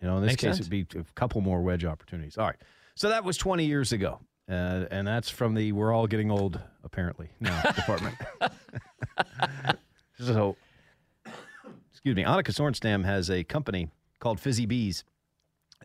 You 0.00 0.08
know, 0.08 0.16
in 0.16 0.22
this 0.22 0.32
Makes 0.32 0.40
case, 0.42 0.48
sense. 0.56 0.60
it'd 0.68 0.70
be 0.70 0.98
a 0.98 1.04
couple 1.14 1.40
more 1.42 1.62
wedge 1.62 1.84
opportunities. 1.84 2.36
All 2.36 2.46
right. 2.46 2.56
So 2.96 3.08
that 3.10 3.22
was 3.24 3.36
20 3.36 3.64
years 3.64 3.92
ago. 3.92 4.18
Uh, 4.48 4.86
and 4.90 5.06
that's 5.06 5.30
from 5.30 5.54
the 5.54 5.72
we're 5.72 5.92
all 5.92 6.06
getting 6.06 6.30
old, 6.30 6.60
apparently, 6.84 7.30
now 7.40 7.60
department. 7.76 8.16
so, 10.18 10.56
excuse 11.90 12.16
me, 12.16 12.24
Annika 12.24 12.50
Sorenstam 12.52 13.04
has 13.04 13.30
a 13.30 13.44
company 13.44 13.88
called 14.18 14.40
Fizzy 14.40 14.66
Bees, 14.66 15.04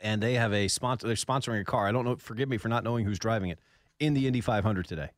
and 0.01 0.21
they 0.21 0.33
have 0.35 0.53
a 0.53 0.67
sponsor. 0.67 1.07
They're 1.07 1.15
sponsoring 1.15 1.61
a 1.61 1.65
car. 1.65 1.87
I 1.87 1.91
don't 1.91 2.05
know. 2.05 2.15
Forgive 2.15 2.49
me 2.49 2.57
for 2.57 2.67
not 2.69 2.83
knowing 2.83 3.05
who's 3.05 3.19
driving 3.19 3.49
it 3.49 3.59
in 3.99 4.13
the 4.13 4.27
Indy 4.27 4.41
500 4.41 4.87
today. 4.87 5.09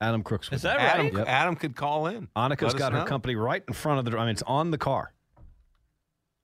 Adam 0.00 0.22
Crooks. 0.22 0.48
Is 0.50 0.62
that 0.62 0.78
them. 0.78 0.86
Adam, 1.06 1.16
Yep. 1.18 1.28
Adam 1.28 1.56
could 1.56 1.76
call 1.76 2.06
in. 2.06 2.28
Annika's 2.34 2.62
Let 2.62 2.74
us 2.74 2.74
got 2.74 2.92
her 2.92 3.00
know. 3.00 3.04
company 3.04 3.34
right 3.36 3.62
in 3.68 3.74
front 3.74 3.98
of 3.98 4.10
the. 4.10 4.16
I 4.18 4.22
mean, 4.22 4.30
it's 4.30 4.42
on 4.46 4.70
the 4.70 4.78
car. 4.78 5.12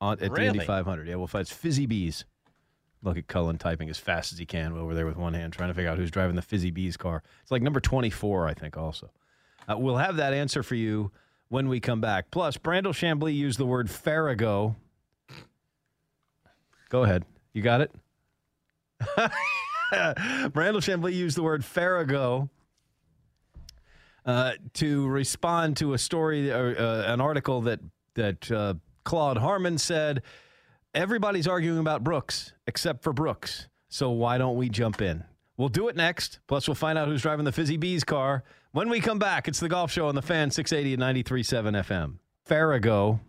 On 0.00 0.12
at 0.20 0.34
the 0.34 0.42
Indy 0.42 0.58
500. 0.58 1.08
Yeah, 1.08 1.14
well, 1.14 1.24
if 1.24 1.34
it's 1.34 1.50
Fizzy 1.52 1.86
Bees. 1.86 2.24
Look 3.02 3.16
at 3.16 3.28
Cullen 3.28 3.58
typing 3.58 3.88
as 3.88 3.98
fast 3.98 4.32
as 4.32 4.38
he 4.38 4.46
can 4.46 4.72
over 4.72 4.94
there 4.94 5.06
with 5.06 5.16
one 5.16 5.34
hand, 5.34 5.52
trying 5.52 5.68
to 5.68 5.74
figure 5.74 5.90
out 5.90 5.98
who's 5.98 6.10
driving 6.10 6.36
the 6.36 6.42
Fizzy 6.42 6.70
Bees 6.70 6.96
car. 6.96 7.22
It's 7.42 7.50
like 7.50 7.62
number 7.62 7.80
24, 7.80 8.48
I 8.48 8.54
think. 8.54 8.76
Also, 8.76 9.10
uh, 9.68 9.76
we'll 9.76 9.96
have 9.96 10.16
that 10.16 10.32
answer 10.32 10.62
for 10.62 10.74
you 10.74 11.12
when 11.48 11.68
we 11.68 11.78
come 11.78 12.00
back. 12.00 12.30
Plus, 12.30 12.56
Brandel 12.56 12.92
Chamblee 12.92 13.34
used 13.34 13.58
the 13.58 13.66
word 13.66 13.90
Farrago. 13.90 14.76
Go 16.88 17.04
ahead. 17.04 17.24
You 17.52 17.62
got 17.62 17.80
it. 17.80 17.92
Brandel 19.92 20.80
Chamblee 20.80 21.14
used 21.14 21.36
the 21.36 21.42
word 21.42 21.64
Farrago 21.64 22.48
uh, 24.24 24.52
to 24.74 25.06
respond 25.06 25.76
to 25.78 25.94
a 25.94 25.98
story 25.98 26.50
or 26.50 26.76
uh, 26.78 27.12
an 27.12 27.20
article 27.20 27.62
that 27.62 27.80
that 28.14 28.50
uh, 28.50 28.74
Claude 29.04 29.38
Harmon 29.38 29.78
said. 29.78 30.22
Everybody's 30.96 31.46
arguing 31.46 31.78
about 31.78 32.02
Brooks 32.02 32.54
except 32.66 33.02
for 33.02 33.12
Brooks. 33.12 33.68
So 33.90 34.08
why 34.12 34.38
don't 34.38 34.56
we 34.56 34.70
jump 34.70 35.02
in? 35.02 35.24
We'll 35.58 35.68
do 35.68 35.88
it 35.88 35.96
next. 35.96 36.40
Plus, 36.46 36.66
we'll 36.66 36.74
find 36.74 36.96
out 36.96 37.06
who's 37.06 37.20
driving 37.20 37.44
the 37.44 37.52
Fizzy 37.52 37.76
Bees 37.76 38.02
car 38.02 38.44
when 38.72 38.88
we 38.88 39.00
come 39.00 39.18
back. 39.18 39.46
It's 39.46 39.60
the 39.60 39.68
Golf 39.68 39.92
Show 39.92 40.08
on 40.08 40.14
the 40.14 40.22
Fan 40.22 40.50
680 40.50 40.94
and 40.94 41.02
93.7 41.02 41.84
FM. 41.84 42.14
Farrago. 42.46 43.20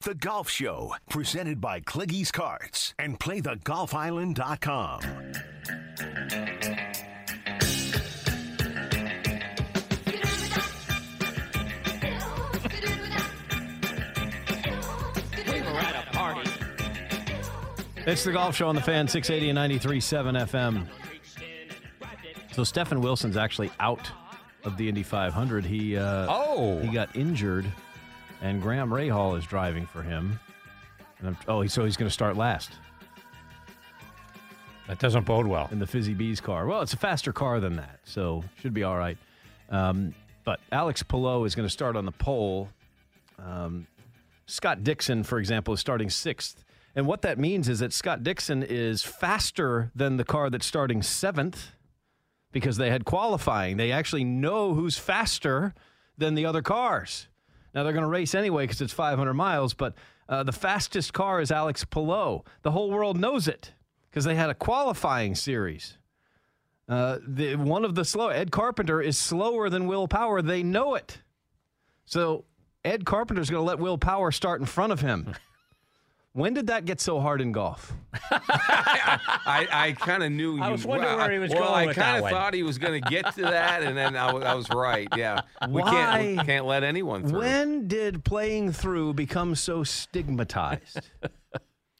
The 0.00 0.14
Golf 0.14 0.48
Show, 0.48 0.94
presented 1.10 1.60
by 1.60 1.80
Cliggy's 1.80 2.32
Carts 2.32 2.94
and 2.98 3.20
playthegolfisland.com. 3.20 5.00
It's 18.06 18.24
the 18.24 18.32
Golf 18.32 18.56
Show 18.56 18.68
on 18.68 18.74
the 18.74 18.80
Fan 18.80 19.06
680 19.08 19.50
and 19.50 19.58
93.7 19.82 20.46
FM. 20.48 20.86
So 22.52 22.64
Stefan 22.64 23.00
Wilson's 23.00 23.36
actually 23.36 23.70
out 23.78 24.10
of 24.64 24.76
the 24.76 24.88
Indy 24.88 25.02
500. 25.02 25.64
He 25.64 25.96
uh, 25.96 26.26
Oh. 26.28 26.80
he 26.80 26.88
got 26.88 27.14
injured, 27.14 27.66
and 28.42 28.60
Graham 28.60 28.90
Rahal 28.90 29.38
is 29.38 29.44
driving 29.44 29.86
for 29.86 30.02
him. 30.02 30.38
And 31.18 31.28
I'm, 31.28 31.36
oh, 31.46 31.66
so 31.66 31.84
he's 31.84 31.96
going 31.96 32.08
to 32.08 32.12
start 32.12 32.36
last 32.36 32.70
That 34.88 34.98
doesn't 34.98 35.26
bode 35.26 35.46
well. 35.46 35.68
in 35.70 35.78
the 35.78 35.86
Fizzy 35.86 36.14
Bees 36.14 36.40
car. 36.40 36.66
Well, 36.66 36.80
it's 36.80 36.94
a 36.94 36.98
faster 36.98 37.32
car 37.32 37.60
than 37.60 37.76
that, 37.76 38.00
so 38.04 38.42
should 38.60 38.72
be 38.74 38.82
all 38.82 38.96
right. 38.96 39.18
Um, 39.68 40.14
but 40.44 40.58
Alex 40.72 41.02
Palou 41.02 41.44
is 41.44 41.54
going 41.54 41.66
to 41.68 41.72
start 41.72 41.96
on 41.96 42.06
the 42.06 42.12
pole. 42.12 42.68
Um, 43.38 43.86
Scott 44.46 44.82
Dixon, 44.82 45.22
for 45.22 45.38
example, 45.38 45.74
is 45.74 45.80
starting 45.80 46.08
sixth. 46.10 46.64
And 46.94 47.06
what 47.06 47.22
that 47.22 47.38
means 47.38 47.68
is 47.68 47.78
that 47.78 47.92
Scott 47.92 48.22
Dixon 48.22 48.62
is 48.62 49.02
faster 49.02 49.90
than 49.94 50.16
the 50.16 50.24
car 50.24 50.50
that's 50.50 50.66
starting 50.66 51.02
seventh 51.02 51.72
because 52.52 52.76
they 52.76 52.90
had 52.90 53.04
qualifying. 53.04 53.76
They 53.76 53.92
actually 53.92 54.24
know 54.24 54.74
who's 54.74 54.98
faster 54.98 55.74
than 56.18 56.34
the 56.34 56.44
other 56.44 56.62
cars. 56.62 57.28
Now 57.74 57.84
they're 57.84 57.92
going 57.92 58.02
to 58.02 58.08
race 58.08 58.34
anyway 58.34 58.64
because 58.64 58.80
it's 58.80 58.92
500 58.92 59.34
miles, 59.34 59.74
but 59.74 59.94
uh, 60.28 60.42
the 60.42 60.52
fastest 60.52 61.12
car 61.12 61.40
is 61.40 61.52
Alex 61.52 61.84
Palou. 61.84 62.42
The 62.62 62.72
whole 62.72 62.90
world 62.90 63.18
knows 63.18 63.46
it 63.46 63.72
because 64.10 64.24
they 64.24 64.34
had 64.34 64.50
a 64.50 64.54
qualifying 64.54 65.34
series. 65.34 65.96
Uh, 66.88 67.18
the, 67.26 67.54
one 67.54 67.84
of 67.84 67.94
the 67.94 68.04
slow 68.04 68.28
Ed 68.28 68.50
Carpenter 68.50 69.00
is 69.00 69.16
slower 69.16 69.70
than 69.70 69.86
Will 69.86 70.08
Power. 70.08 70.42
They 70.42 70.64
know 70.64 70.96
it. 70.96 71.18
So 72.04 72.44
Ed 72.84 73.04
Carpenter's 73.04 73.48
going 73.48 73.60
to 73.60 73.66
let 73.66 73.78
Will 73.78 73.98
Power 73.98 74.32
start 74.32 74.60
in 74.60 74.66
front 74.66 74.92
of 74.92 75.00
him. 75.00 75.34
when 76.32 76.54
did 76.54 76.68
that 76.68 76.84
get 76.84 77.00
so 77.00 77.20
hard 77.20 77.40
in 77.40 77.52
golf? 77.52 77.92
I, 78.30 79.66
I 79.70 79.92
kind 79.98 80.22
of 80.22 80.30
knew 80.30 80.56
you. 80.56 80.62
I 80.62 80.70
was 80.70 80.86
wondering 80.86 81.16
well, 81.16 81.18
where 81.18 81.32
he 81.32 81.38
was 81.38 81.50
well, 81.50 81.70
going 81.70 81.88
I 81.88 81.92
kind 81.92 82.24
of 82.24 82.30
thought 82.30 82.54
he 82.54 82.62
was 82.62 82.78
going 82.78 83.02
to 83.02 83.10
get 83.10 83.34
to 83.34 83.42
that, 83.42 83.82
and 83.82 83.96
then 83.96 84.16
I 84.16 84.32
was, 84.32 84.44
I 84.44 84.54
was 84.54 84.70
right. 84.70 85.08
Yeah, 85.16 85.42
we 85.68 85.82
can't 85.82 86.38
we 86.38 86.44
can't 86.44 86.66
let 86.66 86.84
anyone 86.84 87.28
through. 87.28 87.40
When 87.40 87.88
did 87.88 88.24
playing 88.24 88.72
through 88.72 89.14
become 89.14 89.54
so 89.54 89.82
stigmatized? 89.82 91.00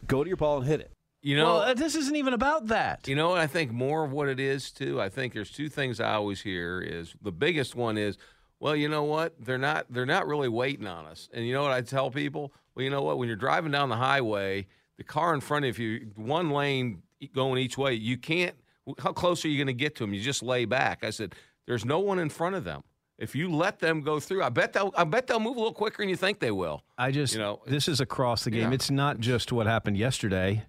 Go 0.07 0.23
to 0.23 0.29
your 0.29 0.37
ball 0.37 0.59
and 0.59 0.67
hit 0.67 0.81
it. 0.81 0.93
You 1.23 1.37
know, 1.37 1.57
well, 1.57 1.59
uh, 1.59 1.75
this 1.75 1.95
isn't 1.97 2.17
even 2.17 2.33
about 2.33 2.69
that. 2.69 3.07
You 3.07 3.15
know 3.15 3.29
what 3.29 3.39
I 3.39 3.47
think 3.47 3.73
more 3.73 4.05
of 4.05 4.13
what 4.13 4.29
it 4.29 4.41
is 4.41 4.71
too? 4.71 5.01
I 5.01 5.11
think 5.11 5.35
there's 5.35 5.51
two 5.51 5.69
things 5.69 6.01
I 6.01 6.15
always 6.15 6.41
hear 6.41 6.81
is 6.81 7.15
the 7.21 7.33
biggest 7.33 7.75
one 7.75 7.99
is, 7.99 8.17
well, 8.59 8.75
you 8.75 8.89
know 8.89 9.05
what? 9.05 9.35
They're 9.39 9.59
not 9.59 9.87
they're 9.91 10.07
not 10.07 10.27
really 10.27 10.49
waiting 10.49 10.87
on 10.87 11.07
us. 11.07 11.29
And 11.35 11.47
you 11.47 11.53
know 11.53 11.63
what 11.63 11.73
I 11.73 11.83
tell 11.83 12.11
people? 12.11 12.53
Well, 12.81 12.85
you 12.85 12.91
know 12.91 13.03
what? 13.03 13.19
When 13.19 13.29
you're 13.29 13.37
driving 13.37 13.73
down 13.73 13.91
the 13.91 13.97
highway, 13.97 14.67
the 14.97 15.05
car 15.05 15.35
in 15.35 15.43
front 15.43 15.67
of 15.67 15.79
you, 15.79 16.13
one 16.17 16.49
lane 16.49 17.03
going 17.35 17.59
each 17.59 17.77
way, 17.77 17.93
you 17.93 18.17
can't 18.17 18.55
how 18.99 19.13
close 19.13 19.45
are 19.45 19.49
you 19.49 19.59
going 19.59 19.67
to 19.67 19.75
get 19.75 19.97
to 19.97 20.05
them? 20.05 20.15
You 20.15 20.23
just 20.23 20.43
lay 20.43 20.65
back. 20.65 21.05
I 21.05 21.11
said, 21.11 21.35
there's 21.67 21.85
no 21.85 21.99
one 21.99 22.19
in 22.19 22.31
front 22.31 22.55
of 22.55 22.65
them. 22.65 22.83
If 23.19 23.37
you 23.37 23.53
let 23.53 23.81
them 23.81 24.01
go 24.01 24.19
through, 24.19 24.43
I 24.43 24.49
bet 24.49 24.73
they'll 24.73 24.95
I 24.97 25.05
bet 25.05 25.27
they'll 25.27 25.41
move 25.41 25.57
a 25.57 25.59
little 25.59 25.75
quicker 25.75 26.03
than 26.03 26.09
you 26.09 26.17
think 26.17 26.41
they 26.41 26.53
will. 26.53 26.83
I 26.97 27.11
just, 27.11 27.35
You 27.35 27.41
know, 27.41 27.61
this 27.67 27.87
is 27.87 28.01
across 28.01 28.45
the 28.45 28.51
game. 28.51 28.71
Yeah. 28.71 28.75
It's 28.75 28.91
not 28.91 29.21
just 29.21 29.53
what 29.53 29.67
happened 29.67 29.99
yesterday 29.99 30.65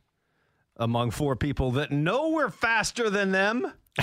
among 0.76 1.12
four 1.12 1.38
people 1.38 1.72
that 1.72 1.92
know 1.92 2.32
we're 2.32 2.50
faster 2.50 3.10
than 3.10 3.32
them. 3.32 3.72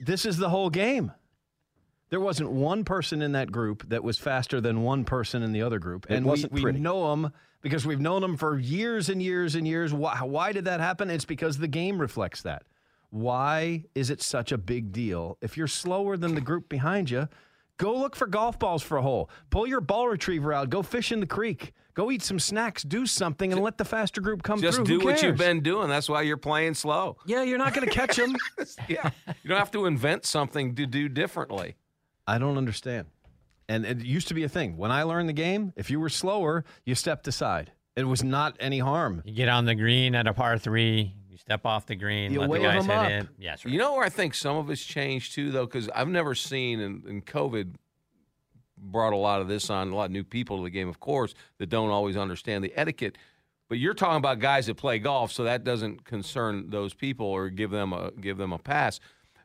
this 0.00 0.26
is 0.26 0.36
the 0.36 0.50
whole 0.50 0.68
game. 0.68 1.12
There 2.12 2.20
wasn't 2.20 2.50
one 2.50 2.84
person 2.84 3.22
in 3.22 3.32
that 3.32 3.50
group 3.50 3.88
that 3.88 4.04
was 4.04 4.18
faster 4.18 4.60
than 4.60 4.82
one 4.82 5.06
person 5.06 5.42
in 5.42 5.52
the 5.52 5.62
other 5.62 5.78
group. 5.78 6.04
It 6.10 6.16
And 6.16 6.26
we, 6.26 6.44
we 6.50 6.72
know 6.72 7.08
them 7.08 7.32
because 7.62 7.86
we've 7.86 8.02
known 8.02 8.20
them 8.20 8.36
for 8.36 8.58
years 8.58 9.08
and 9.08 9.22
years 9.22 9.54
and 9.54 9.66
years. 9.66 9.94
Why, 9.94 10.18
why 10.18 10.52
did 10.52 10.66
that 10.66 10.78
happen? 10.78 11.08
It's 11.08 11.24
because 11.24 11.56
the 11.56 11.68
game 11.68 11.98
reflects 11.98 12.42
that. 12.42 12.64
Why 13.08 13.84
is 13.94 14.10
it 14.10 14.20
such 14.20 14.52
a 14.52 14.58
big 14.58 14.92
deal? 14.92 15.38
If 15.40 15.56
you're 15.56 15.66
slower 15.66 16.18
than 16.18 16.34
the 16.34 16.42
group 16.42 16.68
behind 16.68 17.08
you, 17.08 17.30
go 17.78 17.96
look 17.96 18.14
for 18.14 18.26
golf 18.26 18.58
balls 18.58 18.82
for 18.82 18.98
a 18.98 19.02
hole. 19.02 19.30
Pull 19.48 19.66
your 19.66 19.80
ball 19.80 20.06
retriever 20.06 20.52
out. 20.52 20.68
Go 20.68 20.82
fish 20.82 21.12
in 21.12 21.20
the 21.20 21.26
creek. 21.26 21.72
Go 21.94 22.10
eat 22.10 22.20
some 22.20 22.38
snacks. 22.38 22.82
Do 22.82 23.06
something 23.06 23.54
and 23.54 23.62
let 23.62 23.78
the 23.78 23.86
faster 23.86 24.20
group 24.20 24.42
come 24.42 24.60
Just 24.60 24.76
through. 24.76 24.84
Just 24.84 25.00
do 25.00 25.06
what 25.06 25.22
you've 25.22 25.38
been 25.38 25.62
doing. 25.62 25.88
That's 25.88 26.10
why 26.10 26.20
you're 26.20 26.36
playing 26.36 26.74
slow. 26.74 27.16
Yeah, 27.24 27.42
you're 27.42 27.56
not 27.56 27.72
going 27.72 27.88
to 27.88 27.94
catch 27.94 28.16
them. 28.16 28.36
yeah. 28.86 29.12
You 29.42 29.48
don't 29.48 29.58
have 29.58 29.70
to 29.70 29.86
invent 29.86 30.26
something 30.26 30.74
to 30.74 30.84
do 30.84 31.08
differently. 31.08 31.76
I 32.26 32.38
don't 32.38 32.56
understand. 32.58 33.06
And 33.68 33.84
it 33.86 34.04
used 34.04 34.28
to 34.28 34.34
be 34.34 34.44
a 34.44 34.48
thing. 34.48 34.76
When 34.76 34.90
I 34.90 35.02
learned 35.04 35.28
the 35.28 35.32
game, 35.34 35.72
if 35.76 35.90
you 35.90 35.98
were 36.00 36.08
slower, 36.08 36.64
you 36.84 36.94
stepped 36.94 37.26
aside. 37.28 37.72
It 37.96 38.04
was 38.04 38.22
not 38.24 38.56
any 38.60 38.78
harm. 38.78 39.22
You 39.24 39.34
get 39.34 39.48
on 39.48 39.64
the 39.64 39.74
green 39.74 40.14
at 40.14 40.26
a 40.26 40.32
par 40.32 40.58
three, 40.58 41.14
you 41.30 41.36
step 41.36 41.64
off 41.66 41.86
the 41.86 41.94
green, 41.94 42.32
You 42.32 42.40
let 42.40 42.50
the 42.50 42.58
guys 42.58 42.86
them 42.86 43.04
hit 43.04 43.20
up. 43.20 43.24
it. 43.24 43.28
Yeah, 43.38 43.50
that's 43.50 43.64
right. 43.64 43.72
You 43.72 43.78
know 43.78 43.94
where 43.94 44.04
I 44.04 44.08
think 44.08 44.34
some 44.34 44.56
of 44.56 44.70
it's 44.70 44.84
changed 44.84 45.34
too, 45.34 45.50
though, 45.50 45.66
because 45.66 45.88
I've 45.90 46.08
never 46.08 46.34
seen, 46.34 46.80
and, 46.80 47.04
and 47.04 47.24
COVID 47.26 47.74
brought 48.78 49.12
a 49.12 49.16
lot 49.16 49.40
of 49.40 49.48
this 49.48 49.70
on, 49.70 49.90
a 49.90 49.94
lot 49.94 50.06
of 50.06 50.10
new 50.10 50.24
people 50.24 50.58
to 50.58 50.62
the 50.64 50.70
game, 50.70 50.88
of 50.88 51.00
course, 51.00 51.34
that 51.58 51.68
don't 51.68 51.90
always 51.90 52.16
understand 52.16 52.64
the 52.64 52.72
etiquette. 52.76 53.16
But 53.68 53.78
you're 53.78 53.94
talking 53.94 54.16
about 54.18 54.38
guys 54.38 54.66
that 54.66 54.76
play 54.76 54.98
golf, 54.98 55.32
so 55.32 55.44
that 55.44 55.64
doesn't 55.64 56.04
concern 56.04 56.70
those 56.70 56.92
people 56.94 57.26
or 57.26 57.48
give 57.48 57.70
them 57.70 57.92
a 57.92 58.10
give 58.10 58.36
them 58.36 58.52
a 58.52 58.58
pass. 58.58 59.00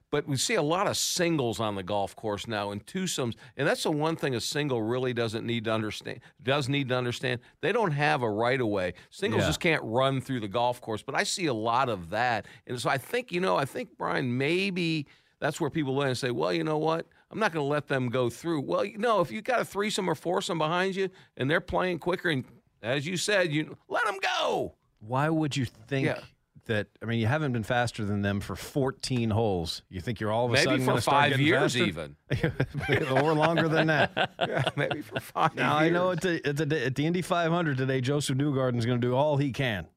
But 0.10 0.26
we 0.28 0.38
see 0.38 0.56
a 0.56 0.62
lot 0.62 0.88
of 0.88 0.96
singles 0.96 1.60
on 1.60 1.76
the 1.76 1.84
golf 1.84 2.16
course 2.16 2.48
now 2.48 2.72
and 2.72 2.86
twosomes, 2.86 3.36
and 3.58 3.68
that's 3.68 3.84
the 3.84 3.92
one 3.92 4.16
thing 4.16 4.36
a 4.36 4.40
single 4.42 4.82
really 4.82 5.14
doesn't 5.14 5.46
need 5.46 5.66
to 5.66 5.74
understand. 5.74 6.22
Does 6.42 6.70
need 6.70 6.88
to 6.90 6.96
understand 6.96 7.42
they 7.62 7.72
don't 7.74 7.92
have 7.92 8.22
a 8.22 8.30
right 8.30 8.60
of 8.62 8.68
way. 8.68 8.94
Singles 9.10 9.42
Yeah. 9.42 9.48
just 9.50 9.60
can't 9.60 9.84
run 9.84 10.22
through 10.22 10.40
the 10.40 10.48
golf 10.48 10.80
course. 10.80 11.02
But 11.04 11.16
I 11.16 11.24
see 11.24 11.48
a 11.48 11.54
lot 11.54 11.90
of 11.90 12.10
that, 12.12 12.46
and 12.68 12.80
so 12.80 12.90
I 12.90 12.98
think 12.98 13.32
you 13.32 13.42
know, 13.42 13.58
I 13.58 13.66
think 13.66 13.98
Brian 13.98 14.38
maybe 14.38 15.08
that's 15.40 15.60
where 15.60 15.70
people 15.70 15.96
look 15.96 16.08
and 16.08 16.18
say, 16.18 16.32
well, 16.32 16.52
you 16.54 16.64
know 16.64 16.78
what? 16.78 17.06
I'm 17.30 17.38
not 17.40 17.52
going 17.52 17.64
to 17.64 17.70
let 17.70 17.88
them 17.88 18.08
go 18.10 18.30
through. 18.30 18.62
Well, 18.62 18.86
you 18.86 18.98
know, 18.98 19.20
if 19.20 19.32
you 19.32 19.42
got 19.42 19.60
a 19.60 19.66
threesome 19.66 20.10
or 20.10 20.16
foursome 20.16 20.58
behind 20.58 20.96
you 20.96 21.10
and 21.36 21.52
they're 21.52 21.60
playing 21.62 22.00
quicker, 22.00 22.30
and 22.30 22.46
as 22.82 23.06
you 23.06 23.18
said, 23.18 23.52
you 23.52 23.78
let 23.90 24.06
them 24.06 24.18
go. 24.22 24.74
Why 25.00 25.30
would 25.30 25.56
you 25.56 25.66
think 25.66 26.06
Yeah. 26.08 26.22
That? 26.68 26.88
I 27.02 27.06
mean, 27.06 27.20
you 27.20 27.28
haven't 27.28 27.52
been 27.54 27.64
faster 27.64 28.06
than 28.06 28.22
them 28.22 28.40
for 28.40 28.56
14 28.56 29.30
holes. 29.30 29.82
You 29.90 30.00
think 30.02 30.20
you're 30.20 30.32
all 30.32 30.46
of 30.46 30.52
a 30.52 30.54
Maybe 30.54 30.66
sudden 30.66 30.86
for 30.86 31.02
five 31.02 31.40
years, 31.40 31.76
faster? 31.76 31.86
even. 31.86 32.16
or 33.24 33.34
longer 33.34 33.68
than 33.68 33.88
that. 33.88 34.32
Yeah, 34.48 34.64
maybe 34.76 35.02
for 35.02 35.20
five 35.20 35.56
Now 35.56 35.80
years. 35.80 35.90
I 35.92 35.94
know 35.94 36.12
at 36.12 36.22
the, 36.22 36.42
at 36.48 36.58
the 36.58 36.86
at 36.86 36.96
the 36.96 37.06
Indy 37.06 37.22
500 37.22 37.78
today, 37.78 38.00
Josef 38.02 38.38
Newgarden 38.38 38.78
is 38.78 38.86
going 38.86 39.02
to 39.02 39.08
do 39.08 39.16
all 39.16 39.38
he 39.38 39.52
can, 39.52 39.88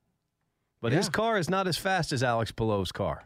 but 0.81 0.93
his 0.93 1.09
car 1.09 1.39
is 1.39 1.49
not 1.51 1.67
as 1.69 1.77
fast 1.77 2.11
as 2.13 2.23
Alex 2.23 2.51
Palou's 2.53 2.91
car. 2.93 3.25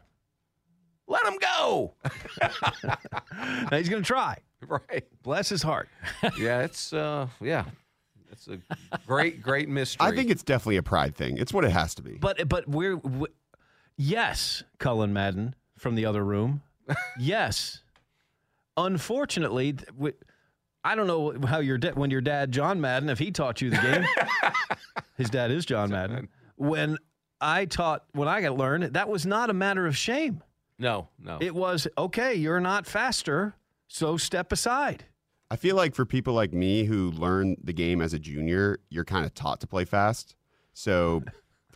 Let 1.07 1.25
him 1.27 1.39
go. 1.39 1.95
Now, 3.71 3.77
he's 3.79 3.89
going 3.89 4.03
to 4.03 4.07
try. 4.07 4.39
right. 4.67 5.05
Bless 5.23 5.49
his 5.49 5.63
heart. 5.63 5.89
Yeah, 6.39 6.63
it's 6.63 6.93
uh, 6.93 7.29
yeah, 7.41 7.65
it's 8.35 8.49
a 8.49 8.99
great, 9.07 9.43
great 9.43 9.69
mystery. 9.69 10.07
I 10.07 10.15
think 10.15 10.31
it's 10.31 10.43
definitely 10.43 10.77
a 10.77 10.83
pride 10.83 11.15
thing. 11.15 11.39
It's 11.39 11.53
what 11.53 11.65
it 11.65 11.71
has 11.71 11.95
to 11.97 12.03
be. 12.03 12.15
But 12.15 12.49
but 12.49 12.69
we're 12.69 12.97
we, 12.97 13.29
yes, 13.97 14.63
Cullen 14.79 15.13
Madden 15.13 15.55
from 15.79 15.95
the 15.95 16.07
other 16.07 16.25
room. 16.25 16.63
yes. 17.19 17.83
Unfortunately, 18.77 19.77
we, 19.97 20.13
I 20.83 20.97
don't 20.97 21.07
know 21.07 21.35
how 21.47 21.61
your 21.61 21.79
da- 21.79 21.93
when 21.93 22.11
your 22.11 22.21
dad 22.21 22.51
John 22.51 22.81
Madden 22.81 23.09
if 23.09 23.19
he 23.19 23.31
taught 23.31 23.61
you 23.61 23.71
the 23.71 23.77
game. 23.77 24.53
his 25.17 25.31
dad 25.31 25.51
is 25.51 25.65
John 25.65 25.91
Madden. 25.91 26.29
When 26.57 26.99
I 27.41 27.67
taught 27.67 28.05
when 28.13 28.27
I 28.27 28.41
got 28.41 28.57
learned 28.57 28.95
that 28.95 29.09
was 29.09 29.25
not 29.25 29.49
a 29.49 29.55
matter 29.55 29.87
of 29.87 29.97
shame. 29.97 30.43
no, 30.79 31.09
no. 31.19 31.39
It 31.41 31.55
was 31.55 31.87
okay. 31.97 32.35
You're 32.35 32.61
not 32.61 32.87
faster, 32.87 33.55
so 33.87 34.17
step 34.17 34.51
aside. 34.51 35.05
I 35.51 35.57
feel 35.57 35.77
like 35.77 35.95
for 35.95 36.05
people 36.05 36.35
like 36.35 36.53
me 36.53 36.85
who 36.85 37.11
learn 37.11 37.57
the 37.63 37.73
game 37.73 38.01
as 38.01 38.15
a 38.15 38.19
junior, 38.19 38.81
you're 38.89 39.05
kind 39.05 39.25
of 39.25 39.35
taught 39.35 39.61
to 39.61 39.67
play 39.67 39.85
fast. 39.85 40.35
So 40.73 41.23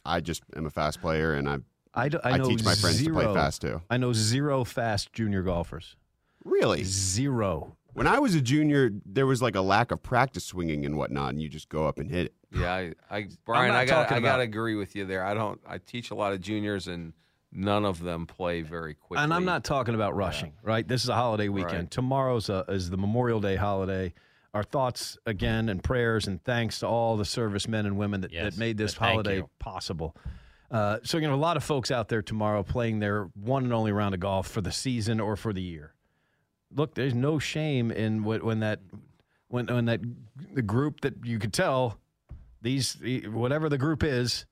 I 0.05 0.21
just 0.21 0.43
am 0.57 0.67
a 0.67 0.71
fast 0.71 1.01
player, 1.01 1.35
and 1.35 1.49
I 1.49 1.59
I, 1.95 2.09
do, 2.09 2.19
I, 2.23 2.33
I 2.33 2.39
teach 2.39 2.65
my 2.65 2.75
friends 2.75 3.03
to 3.03 3.13
play 3.13 3.25
fast, 3.35 3.63
too. 3.63 3.83
I 3.91 3.97
know 3.97 4.13
zero 4.13 4.65
fast 4.65 5.13
junior 5.13 5.43
golfers. 5.43 5.97
really 6.45 6.85
Zero. 6.85 7.77
when 7.93 8.07
I 8.07 8.19
was 8.21 8.35
a 8.35 8.41
junior, 8.41 8.91
there 9.05 9.27
was 9.27 9.43
like 9.43 9.57
a 9.57 9.61
lack 9.61 9.91
of 9.91 10.03
practice 10.03 10.45
swinging 10.45 10.87
and 10.87 10.97
whatnot, 10.97 11.31
and 11.31 11.43
you 11.43 11.49
just 11.49 11.69
go 11.69 11.87
up 11.87 11.99
and 11.99 12.11
hit 12.11 12.27
it. 12.27 12.35
yeah, 12.53 12.73
I, 12.73 12.93
I 13.11 13.29
Brian, 13.45 13.73
I 13.73 13.85
got, 13.85 14.09
talking 14.09 14.19
I 14.19 14.21
got 14.21 14.37
to 14.37 14.43
agree 14.43 14.77
with 14.77 14.95
you 14.95 15.05
there. 15.05 15.25
I 15.25 15.35
don't. 15.35 15.61
I 15.67 15.79
teach 15.79 16.11
a 16.11 16.15
lot 16.15 16.33
of 16.33 16.41
juniors, 16.41 16.87
and 16.89 17.13
none 17.53 17.85
of 17.85 18.01
them 18.01 18.27
play 18.27 18.63
very 18.63 18.95
quickly. 18.95 19.23
And 19.23 19.33
I'm 19.33 19.45
not 19.45 19.65
talking 19.65 19.95
about 19.95 20.15
rushing, 20.15 20.53
right? 20.63 20.87
This 20.87 21.03
is 21.03 21.09
a 21.09 21.15
holiday 21.15 21.49
weekend. 21.49 21.73
Right. 21.73 21.91
Tomorrow's 21.91 22.49
a, 22.49 22.65
is 22.69 22.91
the 22.91 22.97
Memorial 22.97 23.41
Day 23.41 23.57
holiday. 23.57 24.13
Our 24.55 24.63
thoughts 24.63 25.19
again 25.27 25.69
and 25.69 25.83
prayers 25.83 26.27
and 26.27 26.43
thanks 26.43 26.81
to 26.81 26.87
all 26.87 27.17
the 27.17 27.25
servicemen 27.25 27.87
and 27.87 27.99
women 27.99 28.23
that, 28.23 28.33
Yes, 28.33 28.55
that 28.55 28.59
made 28.59 28.79
this 28.79 28.95
thank 28.95 29.13
holiday 29.13 29.45
possible. 29.59 30.17
Uh, 30.71 30.99
so, 31.03 31.19
you 31.19 31.27
know, 31.27 31.35
a 31.35 31.37
lot 31.37 31.57
of 31.57 31.65
folks 31.65 31.91
out 31.91 32.09
there 32.09 32.23
tomorrow 32.23 32.63
playing 32.63 32.99
their 32.99 33.25
one 33.35 33.65
and 33.65 33.73
only 33.73 33.93
round 33.93 34.15
of 34.15 34.21
golf 34.21 34.49
for 34.49 34.61
the 34.61 34.73
season 34.73 35.21
or 35.21 35.37
for 35.37 35.53
the 35.53 35.63
year. 35.63 35.95
Look, 36.75 36.95
there's 36.95 37.15
no 37.15 37.39
shame 37.39 37.91
in 37.91 38.25
what, 38.25 38.43
when 38.43 38.61
that 38.61 38.81
when 39.49 39.67
when 39.67 39.87
that 39.87 40.01
the 40.53 40.61
group 40.61 41.01
that 41.01 41.25
you 41.25 41.39
could 41.39 41.55
tell 41.55 41.99
these 42.61 42.99
whatever 43.31 43.71
the 43.71 43.79
group 43.79 44.03
is, 44.03 44.45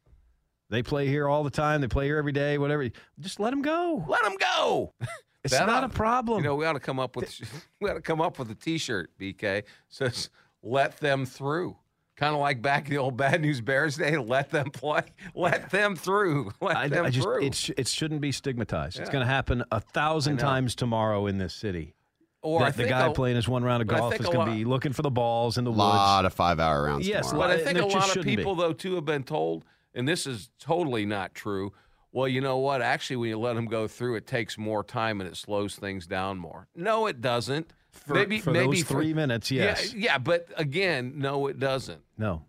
they 0.71 0.83
play 0.83 1.07
here 1.07 1.29
all 1.29 1.45
the 1.45 1.51
time. 1.51 1.81
They 1.81 1.89
play 1.89 2.07
here 2.07 2.19
every 2.19 2.33
day. 2.33 2.59
Whatever, 2.59 2.89
just 3.21 3.39
let 3.41 3.51
them 3.51 3.62
go. 3.62 4.05
Let 4.09 4.23
them 4.23 4.35
go. 4.39 4.93
It's 5.45 5.57
That 5.57 5.67
not 5.69 5.85
ought- 5.85 5.93
a 5.93 5.95
problem. 5.95 6.39
You 6.39 6.49
know, 6.49 6.57
we 6.57 6.67
ought 6.67 6.73
to 6.73 6.81
come 6.81 6.99
up 6.99 7.14
with 7.14 7.33
we 7.81 7.89
ought 7.89 7.95
to 7.95 8.01
come 8.01 8.21
up 8.21 8.37
with 8.37 8.51
a 8.51 8.55
T-shirt. 8.57 9.11
BK 9.17 9.62
says, 9.89 10.29
"Let 10.61 10.97
them 10.99 11.25
through." 11.25 11.77
Kind 12.17 12.35
of 12.35 12.41
like 12.41 12.61
back 12.62 12.87
in 12.87 12.91
the 12.91 12.99
old 12.99 13.17
Bad 13.17 13.43
News 13.43 13.61
Bears 13.61 13.95
day. 13.97 14.17
Let 14.17 14.51
them 14.51 14.71
play. 14.73 15.03
Let 15.37 15.71
them 15.71 15.95
through. 15.95 16.51
Let 16.61 16.77
I, 16.77 16.89
them 16.89 17.07
I 17.07 17.11
just 17.11 17.23
through. 17.25 17.45
it, 17.45 17.55
sh- 17.55 17.71
it 17.77 17.87
shouldn't 17.87 18.23
be 18.23 18.33
stigmatized. 18.33 18.99
It's 18.99 19.09
going 19.09 19.25
to 19.25 19.31
happen 19.31 19.62
a 19.71 19.79
thousand 19.79 20.39
times 20.39 20.75
tomorrow 20.75 21.27
in 21.29 21.39
this 21.39 21.55
city. 21.55 21.95
or 22.43 22.61
that 22.64 22.77
the 22.77 22.89
guy 22.89 23.07
a- 23.07 23.12
playing 23.12 23.37
his 23.37 23.47
one 23.47 23.62
round 23.62 23.83
of 23.83 23.87
golf 23.87 24.19
is 24.19 24.27
going 24.27 24.49
to 24.49 24.53
be 24.53 24.64
looking 24.64 24.93
for 24.95 25.03
the 25.03 25.11
balls 25.12 25.59
in 25.59 25.64
the 25.64 25.71
woods. 25.71 25.79
A 25.81 25.85
lot 25.85 26.25
of 26.25 26.35
five 26.35 26.59
hour 26.59 26.83
rounds. 26.85 27.07
Yes, 27.07 27.31
tomorrow. 27.31 27.51
But 27.51 27.61
I 27.61 27.64
think 27.64 27.79
it 27.79 27.85
a 27.85 27.87
lot 27.87 27.99
of 27.99 28.05
shouldn't 28.09 28.25
be. 28.27 28.35
people, 28.37 28.57
though, 28.57 28.73
too, 28.73 28.97
have 28.97 29.05
been 29.05 29.23
told, 29.23 29.64
and 29.97 30.07
this 30.07 30.26
is 30.26 30.51
totally 30.61 31.05
not 31.05 31.34
true. 31.34 31.72
Well, 32.12 32.28
you 32.28 32.40
know 32.40 32.59
what? 32.59 32.80
Actually, 32.80 33.16
when 33.16 33.28
you 33.30 33.38
let 33.38 33.55
them 33.57 33.66
go 33.66 33.88
through, 33.88 34.14
it 34.14 34.26
takes 34.26 34.57
more 34.57 34.84
time 34.84 35.20
and 35.20 35.28
it 35.28 35.36
slows 35.36 35.74
things 35.76 36.07
down 36.07 36.38
more. 36.38 36.68
No, 36.74 37.07
it 37.07 37.20
doesn't. 37.20 37.72
For- 37.90 38.14
maybe 38.14 38.38
for 38.38 38.53
maybe 38.53 38.76
those 38.76 38.84
three 38.84 39.12
minutes, 39.14 39.51
yes. 39.51 39.92
Yeah, 39.92 40.01
yeah, 40.12 40.18
but 40.18 40.47
again, 40.57 41.14
no, 41.16 41.47
it 41.49 41.59
doesn't. 41.59 42.01
No, 42.18 42.42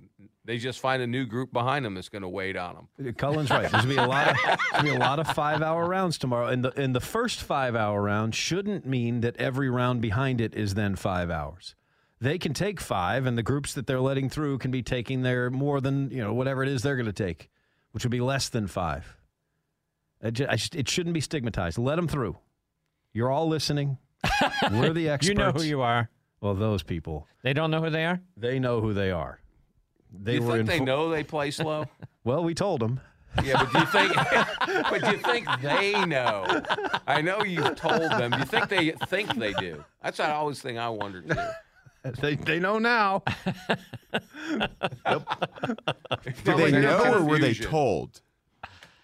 They 0.45 0.57
just 0.57 0.79
find 0.79 1.01
a 1.01 1.07
new 1.07 1.25
group 1.25 1.51
behind 1.51 1.83
them 1.85 1.95
that's 1.95 2.09
going 2.09 2.21
to 2.21 2.29
wait 2.29 2.55
on 2.55 2.75
them. 2.75 3.07
Uh, 3.09 3.11
Cullen's 3.17 3.49
right. 3.49 3.61
There's 3.71 3.71
going 3.71 3.83
to 3.83 3.89
be 3.89 3.95
a 3.97 4.07
lot 4.07 4.29
of 4.29 4.37
there's 4.71 4.83
be 4.83 4.89
a 4.89 4.99
lot 4.99 5.19
of 5.19 5.27
five 5.29 5.61
hour 5.61 5.85
rounds 5.87 6.17
tomorrow, 6.17 6.47
and 6.47 6.63
the 6.63 6.77
and 6.79 6.93
the 6.95 6.99
first 7.01 7.41
five 7.41 7.75
hour 7.75 8.01
round 8.01 8.35
shouldn't 8.35 8.85
mean 8.85 9.21
that 9.21 9.35
every 9.37 9.69
round 9.69 10.01
behind 10.01 10.39
it 10.41 10.53
is 10.55 10.73
then 10.75 10.95
five 10.95 11.29
hours. 11.29 11.75
They 12.19 12.37
can 12.39 12.53
take 12.53 12.79
five, 12.79 13.25
and 13.25 13.37
the 13.37 13.43
groups 13.43 13.73
that 13.75 13.85
they're 13.85 13.99
letting 14.01 14.29
through 14.29 14.57
can 14.57 14.71
be 14.71 14.81
taking 14.81 15.21
their 15.21 15.49
more 15.51 15.79
than 15.81 16.09
you 16.09 16.21
know 16.23 16.33
whatever 16.33 16.63
it 16.63 16.69
is 16.69 16.81
they're 16.81 16.95
going 16.95 17.05
to 17.05 17.13
take, 17.13 17.49
which 17.91 18.03
would 18.03 18.11
be 18.11 18.21
less 18.21 18.49
than 18.49 18.67
five. 18.67 19.15
It, 20.21 20.31
ju- 20.31 20.47
I 20.49 20.55
just, 20.55 20.75
it 20.75 20.89
shouldn't 20.89 21.13
be 21.13 21.21
stigmatized. 21.21 21.77
Let 21.77 21.95
them 21.97 22.07
through. 22.07 22.37
You're 23.13 23.29
all 23.29 23.47
listening. 23.47 23.97
We're 24.71 24.93
the 24.93 25.09
experts. 25.09 25.27
You 25.29 25.35
know 25.35 25.51
who 25.51 25.61
you 25.63 25.81
are. 25.81 26.09
Well, 26.41 26.55
those 26.55 26.81
people, 26.83 27.27
They 27.43 27.53
don't 27.53 27.69
know 27.71 27.81
who 27.81 27.89
they 27.91 28.05
are. 28.05 28.19
they 28.35 28.57
know 28.59 28.81
who 28.81 28.93
they 28.93 29.11
are. 29.11 29.39
They 30.11 30.35
you 30.35 30.41
were 30.43 30.57
think 30.57 30.67
they 30.67 30.73
info- 30.75 30.85
know 30.85 31.09
they 31.09 31.23
play 31.23 31.51
slow? 31.51 31.85
Well, 32.23 32.43
we 32.43 32.53
told 32.55 32.81
them. 32.81 32.99
yeah, 33.43 33.63
but 33.63 33.71
do 33.71 33.79
you 33.79 33.85
think? 33.85 34.13
but 34.89 35.01
do 35.01 35.11
you 35.11 35.17
think 35.19 35.47
they 35.61 36.05
know? 36.05 36.45
I 37.07 37.21
know 37.21 37.41
you've 37.43 37.75
told 37.77 38.01
them. 38.11 38.31
Do 38.31 38.39
you 38.39 38.43
think 38.45 38.67
they 38.67 38.91
think 39.07 39.33
they 39.35 39.53
do? 39.53 39.85
That's 40.03 40.17
the 40.17 40.29
always 40.33 40.61
thing 40.61 40.77
I 40.77 40.89
wondered 40.89 41.29
too. 41.29 41.35
They, 42.21 42.35
they 42.35 42.59
know 42.59 42.79
now. 42.79 43.23
Did 46.43 46.57
they 46.57 46.71
know 46.71 47.13
or 47.15 47.23
were 47.23 47.39
they 47.39 47.53
told? 47.53 48.21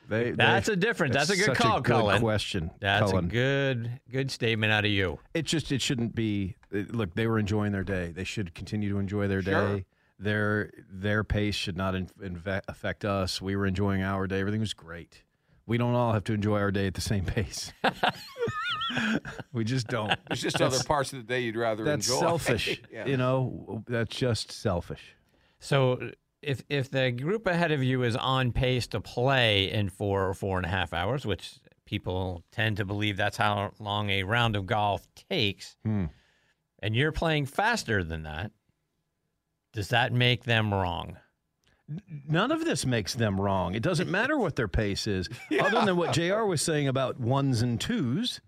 They, 0.10 0.32
That's 0.32 0.68
a 0.70 0.76
difference. 0.76 1.14
That's, 1.14 1.30
a 1.30 1.36
good 1.36 1.56
call, 1.58 1.78
a 1.78 1.82
good 1.82 1.92
Cullen. 1.94 2.22
question. 2.22 2.72
That's 2.80 3.12
Cullen. 3.12 3.26
a 3.26 3.28
good 3.28 4.00
good 4.12 4.32
statement 4.32 4.72
out 4.72 4.86
of 4.86 4.92
you. 4.92 5.20
It 5.34 5.44
just 5.46 5.72
it 5.72 5.82
shouldn't 5.82 6.14
be. 6.16 6.56
it- 6.72 6.94
Look, 6.94 7.14
they 7.16 7.28
were 7.28 7.40
enjoying 7.40 7.72
their 7.72 7.84
day. 7.84 8.12
They 8.16 8.24
should 8.26 8.54
continue 8.54 8.90
to 8.90 9.00
enjoy 9.00 9.28
their 9.28 9.42
Sure. 9.42 9.78
day. 9.78 9.86
Their 10.20 10.72
their 10.90 11.24
pace 11.24 11.56
should 11.56 11.76
not 11.78 11.96
in, 11.96 12.08
inve- 12.22 12.62
affect 12.68 13.04
us. 13.06 13.42
We 13.42 13.56
were 13.56 13.66
enjoying 13.66 14.02
our 14.04 14.28
day. 14.28 14.40
Everything 14.40 14.62
was 14.62 14.74
great. 14.74 15.24
We 15.66 15.78
don't 15.78 15.96
all 15.96 16.12
have 16.14 16.26
to 16.26 16.34
enjoy 16.34 16.60
our 16.60 16.72
day 16.72 16.88
at 16.88 16.94
the 16.94 17.02
same 17.02 17.26
pace. 17.26 17.72
we 19.54 19.64
just 19.64 19.88
don't. 19.88 20.08
There's 20.28 20.42
just 20.42 20.58
That's- 20.58 20.76
other 20.80 20.84
parts 20.88 21.14
of 21.14 21.20
the 21.20 21.24
day 21.26 21.42
you'd 21.42 21.56
rather 21.56 21.84
That's 21.84 22.08
enjoy. 22.08 22.20
selfish. 22.20 22.82
Yeah. 22.92 23.06
You 23.06 23.18
know, 23.18 23.84
that's 23.88 24.16
just 24.16 24.52
selfish. 24.52 25.16
So 25.60 26.12
if 26.42 26.64
if 26.70 26.92
the 26.92 27.12
group 27.12 27.48
ahead 27.48 27.72
of 27.72 27.84
you 27.84 28.04
is 28.04 28.16
on 28.16 28.52
pace 28.52 28.88
to 28.88 29.00
play 29.02 29.72
in 29.72 29.90
four 29.90 30.28
or 30.28 30.34
four 30.34 30.58
and 30.58 30.66
a 30.66 30.70
half 30.70 30.94
hours, 30.94 31.26
which 31.26 31.54
people 31.86 32.44
tend 32.52 32.78
to 32.78 32.86
believe 32.86 33.18
that's 33.18 33.38
how 33.38 33.72
long 33.80 34.10
a 34.10 34.24
round 34.24 34.56
of 34.56 34.66
golf 34.66 35.08
takes, 35.30 35.76
Hmm. 35.84 36.06
and 36.80 36.96
you're 36.96 37.12
playing 37.12 37.46
faster 37.46 38.04
than 38.04 38.24
that, 38.24 38.52
does 39.74 39.90
that 39.90 40.14
make 40.14 40.44
them 40.44 40.74
wrong? 40.74 41.18
None 42.28 42.52
of 42.52 42.64
this 42.64 42.86
makes 42.86 43.14
them 43.14 43.40
wrong. 43.40 43.76
It 43.76 43.84
doesn't 43.84 44.10
matter 44.10 44.38
what 44.38 44.56
their 44.56 44.68
pace 44.70 45.08
is, 45.08 45.30
other 45.62 45.84
than 45.86 45.98
what 45.98 46.14
JR 46.14 46.44
was 46.46 46.62
saying 46.62 46.88
about 46.88 47.20
ones 47.20 47.62
and 47.62 47.80
twos. 47.82 48.40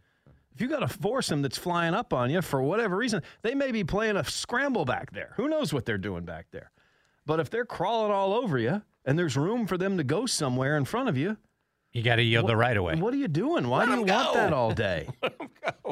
If 0.56 0.62
you 0.62 0.68
got 0.68 0.84
a 0.84 0.88
foursome 0.88 1.42
that's 1.42 1.58
flying 1.58 1.94
up 1.94 2.14
on 2.14 2.30
you 2.30 2.42
for 2.42 2.62
whatever 2.62 2.96
reason, 2.96 3.22
they 3.42 3.54
may 3.54 3.72
be 3.74 3.84
playing 3.84 4.16
a 4.16 4.24
scramble 4.24 4.86
back 4.86 5.12
there. 5.12 5.34
Who 5.36 5.50
knows 5.50 5.74
what 5.74 5.86
they're 5.86 5.98
doing 5.98 6.24
back 6.24 6.48
there? 6.52 6.72
But 7.26 7.40
if 7.42 7.50
they're 7.50 7.66
crawling 7.66 8.12
all 8.14 8.34
over 8.34 8.58
you 8.58 8.82
and 9.04 9.20
there's 9.20 9.36
room 9.36 9.68
for 9.68 9.78
them 9.78 9.98
to 9.98 10.04
go 10.04 10.26
somewhere 10.26 10.78
in 10.78 10.86
front 10.86 11.10
of 11.10 11.18
you, 11.18 11.36
You 11.92 12.04
got 12.04 12.16
to 12.18 12.24
yield 12.24 12.48
the 12.48 12.56
right 12.56 12.78
away. 12.78 12.96
what 12.96 13.14
are 13.14 13.18
you 13.18 13.28
doing? 13.28 13.68
Why 13.68 13.80
Let 13.80 13.86
do 13.88 13.92
you 13.92 14.02
'em 14.04 14.08
want 14.08 14.34
that 14.36 14.54
all 14.54 14.72
day? 14.74 15.10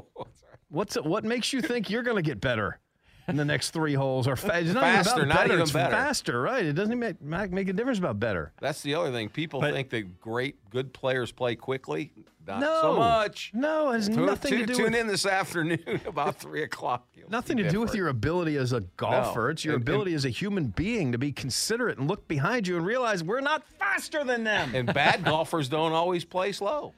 What's 0.70 0.96
what 0.96 1.24
makes 1.24 1.54
you 1.54 1.62
think 1.62 1.90
you're 1.90 2.02
going 2.04 2.16
to 2.16 2.22
get 2.28 2.40
better? 2.42 2.80
In 3.28 3.36
the 3.38 3.46
next 3.46 3.72
three 3.72 3.94
holes 3.94 4.28
or 4.28 4.36
fa- 4.36 4.60
it's 4.60 4.74
not 4.74 4.84
Faster, 4.84 5.20
even 5.20 5.24
about 5.24 5.28
not 5.30 5.36
better. 5.44 5.54
even 5.54 5.62
it's 5.64 5.72
better. 5.72 5.92
faster, 5.96 6.42
right? 6.42 6.66
It 6.66 6.74
doesn't 6.74 7.00
make, 7.00 7.22
make 7.22 7.52
make 7.52 7.70
a 7.70 7.74
difference 7.74 8.00
about 8.00 8.20
better. 8.20 8.52
That's 8.60 8.82
the 8.82 8.96
other 8.96 9.12
thing. 9.12 9.30
People 9.30 9.62
think 9.62 9.90
that 9.92 10.20
great, 10.20 10.58
good 10.70 10.94
players 10.94 11.32
play 11.32 11.56
quickly. 11.56 12.12
Not 12.46 12.60
no, 12.60 12.80
so 12.82 12.96
much. 12.98 13.52
No, 13.54 13.92
it 13.92 13.94
has 13.96 14.10
Tune- 14.10 14.26
nothing 14.26 14.52
to 14.60 14.66
do 14.66 14.74
Tune 14.76 14.84
with 14.92 14.96
in 14.96 15.08
this 15.08 15.26
afternoon 15.26 16.02
about 16.06 16.36
three 16.40 16.64
o'clock. 16.64 17.08
Nothing 17.30 17.56
to 17.56 17.70
do 17.70 17.80
with 17.80 17.96
your 17.96 18.10
ability 18.10 18.58
as 18.58 18.74
a 18.74 18.82
golfer. 18.98 19.44
No. 19.44 19.48
It's 19.48 19.64
your 19.64 19.76
And- 19.76 19.82
and- 19.82 19.88
ability 19.90 20.14
as 20.14 20.26
a 20.26 20.30
human 20.30 20.68
being 20.68 21.14
to 21.14 21.18
be 21.18 21.32
considerate 21.32 21.98
and 21.98 22.10
look 22.10 22.28
behind 22.28 22.68
you 22.68 22.76
and 22.76 22.86
realize 22.86 23.24
we're 23.24 23.40
not 23.40 23.64
faster 23.80 24.26
than 24.26 24.44
them. 24.44 24.76
And 24.76 24.94
bad 24.94 25.24
golfers 25.26 25.70
don't 25.70 25.94
always 25.94 26.26
play 26.26 26.52
slow. 26.52 26.94